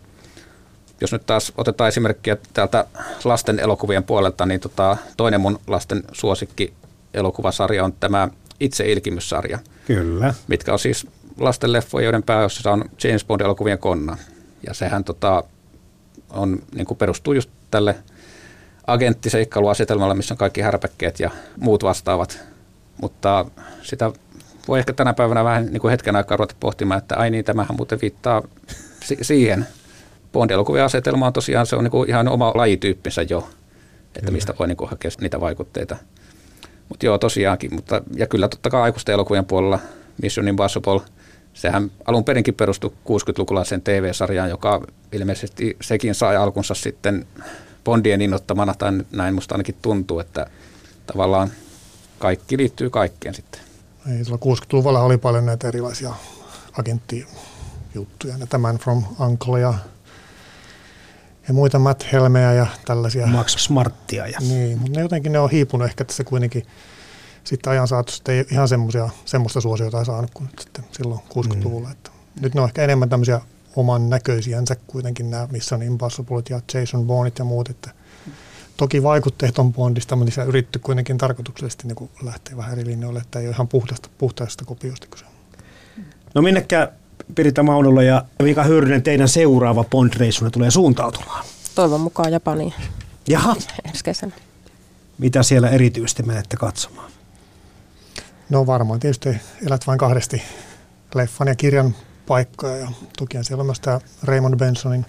jos 1.02 1.12
nyt 1.12 1.26
taas 1.26 1.54
otetaan 1.58 1.88
esimerkkiä 1.88 2.38
täältä 2.54 2.86
lasten 3.24 3.60
elokuvien 3.60 4.04
puolelta, 4.04 4.46
niin 4.46 4.60
tota, 4.60 4.98
toinen 5.18 5.42
mun 5.42 5.60
lasten 5.68 6.04
suosikki 6.12 6.74
elokuvasarja 7.14 7.84
on 7.84 7.94
tämä 7.94 8.30
Itse 8.60 8.92
ilkimyssarja. 8.92 9.60
Kyllä. 9.88 10.34
Mitkä 10.48 10.74
on 10.74 10.80
siis 10.80 11.08
lasten 11.40 11.74
leffoja, 11.74 12.04
joiden 12.04 12.24
pääosassa 12.24 12.72
on 12.72 12.86
James 13.04 13.26
Bond-elokuvien 13.26 13.80
konna. 13.80 14.18
Ja 14.68 14.74
sehän 14.74 15.04
tota, 15.04 15.44
on, 16.30 16.60
niin 16.76 16.86
kuin 16.86 16.98
perustuu 16.98 17.34
just 17.34 17.50
tälle 17.72 17.96
agenttiseikkailuasetelmalle, 18.88 20.14
missä 20.14 20.34
on 20.34 20.38
kaikki 20.38 20.62
härpäkkeet 20.62 21.20
ja 21.20 21.32
muut 21.60 21.84
vastaavat. 21.84 22.40
Mutta 23.02 23.46
sitä 23.82 24.12
voi 24.68 24.80
ehkä 24.80 24.94
tänä 24.94 25.14
päivänä 25.14 25.44
vähän 25.44 25.66
niin 25.66 25.82
kuin 25.82 25.92
hetken 25.92 26.16
aikaa 26.16 26.38
ruveta 26.38 26.56
pohtimaan, 26.60 26.98
että 26.98 27.16
ai 27.16 27.30
niin, 27.30 27.46
tämähän 27.46 27.78
muuten 27.78 28.00
viittaa 28.02 28.42
si- 29.04 29.18
siihen. 29.22 29.68
Bond-elokuvien 30.34 30.86
asetelma 30.86 31.28
on 31.28 31.34
tosiaan 31.34 31.66
se 31.66 31.76
on 31.76 31.84
niin 31.84 31.92
kuin 31.92 32.10
ihan 32.10 32.28
oma 32.28 32.52
lajityyppinsä 32.56 33.22
jo, 33.22 33.50
että 34.16 34.32
mistä 34.32 34.54
voi 34.60 34.68
niin 34.68 34.78
kuin 34.78 34.90
hakea 34.90 35.12
niitä 35.22 35.40
vaikutteita. 35.40 35.96
Mutta 36.90 37.06
joo, 37.06 37.18
tosiaankin. 37.18 37.74
Mutta, 37.76 38.02
ja 38.16 38.28
kyllä 38.28 38.48
totta 38.48 38.70
kai 38.70 38.82
aikuisten 38.82 39.14
elokuvien 39.14 39.46
puolella 39.46 39.80
Mission 40.22 40.48
Impossible, 40.48 41.02
sehän 41.54 41.92
alun 42.06 42.24
perinkin 42.24 42.54
perustui 42.54 42.92
60-lukulaisen 43.10 43.82
TV-sarjaan, 43.84 44.50
joka 44.50 44.82
ilmeisesti 45.12 45.78
sekin 45.82 46.16
sai 46.16 46.36
alkunsa 46.36 46.74
sitten 46.74 47.28
Bondien 47.84 48.22
innottamana, 48.22 48.74
tai 48.74 48.92
näin 49.12 49.36
musta 49.36 49.56
ainakin 49.56 49.76
tuntuu, 49.82 50.20
että 50.20 50.46
tavallaan 51.06 51.52
kaikki 52.20 52.58
liittyy 52.58 52.90
kaikkeen 52.90 53.36
sitten. 53.36 53.62
Ei, 54.12 54.22
60-luvulla 54.22 55.04
oli 55.04 55.18
paljon 55.18 55.46
näitä 55.46 55.68
erilaisia 55.68 56.14
agenttijuttuja, 56.78 58.38
ja 58.38 58.48
tämän 58.48 58.78
From 58.78 59.04
Uncle 59.20 59.60
ja, 59.60 59.74
ja 61.48 61.54
muita 61.54 61.80
Matt 61.80 62.12
Helmeä 62.12 62.54
ja 62.54 62.68
tällaisia. 62.86 63.28
Max 63.28 63.58
Smarttia. 63.58 64.28
Ja. 64.28 64.40
Niin, 64.40 64.78
mutta 64.78 65.00
ne 65.00 65.02
jotenkin 65.02 65.32
ne 65.32 65.40
on 65.40 65.52
hiipunut 65.52 65.88
ehkä 65.88 66.04
tässä 66.04 66.24
kuitenkin 66.24 66.64
sitten 67.44 67.72
ajan 67.72 67.88
saatossa 67.88 68.32
ei 68.32 68.46
ihan 68.52 68.68
semmoista 69.26 69.62
suosiota 69.62 70.06
saanut 70.06 70.32
kuin 70.34 70.50
sitten 70.60 70.86
silloin 70.92 71.20
60-luvulla. 71.20 71.88
Mm. 71.88 71.92
Että 71.92 72.12
nyt 72.42 72.56
ne 72.56 72.62
on 72.62 72.68
ehkä 72.68 72.84
enemmän 72.84 73.10
tämmöisiä 73.10 73.42
oman 73.76 74.10
näköisiänsä 74.10 74.76
kuitenkin 74.88 75.32
nämä 75.32 75.48
Mission 75.52 75.84
Impossible 75.84 76.44
ja 76.50 76.62
Jason 76.74 77.08
Bourneit 77.08 77.40
ja 77.40 77.46
muut, 77.46 77.70
että 77.70 77.92
toki 78.78 79.04
vaikutteet 79.04 79.60
on 79.60 79.74
Bondista, 79.74 80.16
mutta 80.16 80.26
niissä 80.26 80.44
yritetty 80.44 80.80
kuitenkin 80.80 81.18
tarkoituksellisesti 81.18 81.88
niin 81.88 82.10
lähteä 82.24 82.58
vähän 82.58 82.72
eri 82.72 82.86
linjoille, 82.86 83.20
että 83.20 83.40
ei 83.40 83.46
ole 83.46 83.54
ihan 83.54 83.68
puhdasta, 83.68 84.10
puhtaista 84.18 84.66
kopiosta 84.66 85.08
kyse. 85.08 85.26
No 86.36 86.42
minnekä 86.42 86.92
Pirita 87.36 87.64
Maunola 87.64 88.04
ja 88.04 88.26
Mika 88.44 88.64
Hyrinen 88.64 89.04
teidän 89.04 89.28
seuraava 89.28 89.84
Bond-reissuna 89.84 90.50
tulee 90.52 90.72
suuntautumaan? 90.72 91.46
Toivon 91.76 92.02
mukaan 92.02 92.32
Japaniin. 92.32 92.74
Jaha. 93.28 93.56
Ensi 93.86 94.04
kesänä. 94.04 94.32
Mitä 95.18 95.44
siellä 95.44 95.70
erityisesti 95.70 96.24
menette 96.24 96.58
katsomaan? 96.58 97.12
No 98.50 98.68
varmaan 98.68 99.00
tietysti 99.00 99.30
elät 99.68 99.88
vain 99.88 100.00
kahdesti 100.00 100.42
leffan 101.16 101.48
ja 101.48 101.56
kirjan 101.56 101.96
paikkoja 102.28 102.78
ja 102.78 102.92
toki 103.18 103.38
siellä 103.42 103.62
on 103.62 103.66
myös 103.66 103.80
tämä 103.80 104.00
Raymond 104.24 104.56
Bensonin 104.56 105.06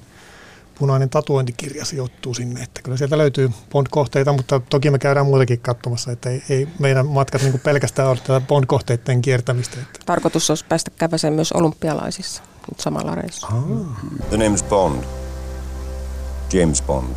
punainen 0.78 1.10
tatuointikirja 1.10 1.84
sijoittuu 1.84 2.34
sinne, 2.34 2.62
että 2.62 2.82
kyllä 2.82 2.96
sieltä 2.96 3.18
löytyy 3.18 3.50
Bond-kohteita, 3.72 4.32
mutta 4.32 4.60
toki 4.70 4.90
me 4.90 4.98
käydään 4.98 5.26
muutakin 5.26 5.60
katsomassa, 5.60 6.12
että 6.12 6.30
ei, 6.30 6.42
ei 6.48 6.68
meidän 6.78 7.06
matkat 7.06 7.42
niin 7.42 7.60
pelkästään 7.60 8.08
ole 8.08 8.16
tätä 8.16 8.40
Bond-kohteiden 8.40 9.22
kiertämistä. 9.22 9.76
Että. 9.82 10.00
Tarkoitus 10.06 10.50
olisi 10.50 10.64
päästä 10.68 10.90
käväsemään 10.98 11.34
myös 11.34 11.52
olympialaisissa 11.52 12.42
nyt 12.70 12.80
samalla 12.80 13.14
reissulla. 13.14 13.54
Ah. 13.54 14.28
The 14.28 14.36
name 14.36 14.54
is 14.54 14.62
Bond. 14.62 15.04
James 16.52 16.82
Bond. 16.82 17.16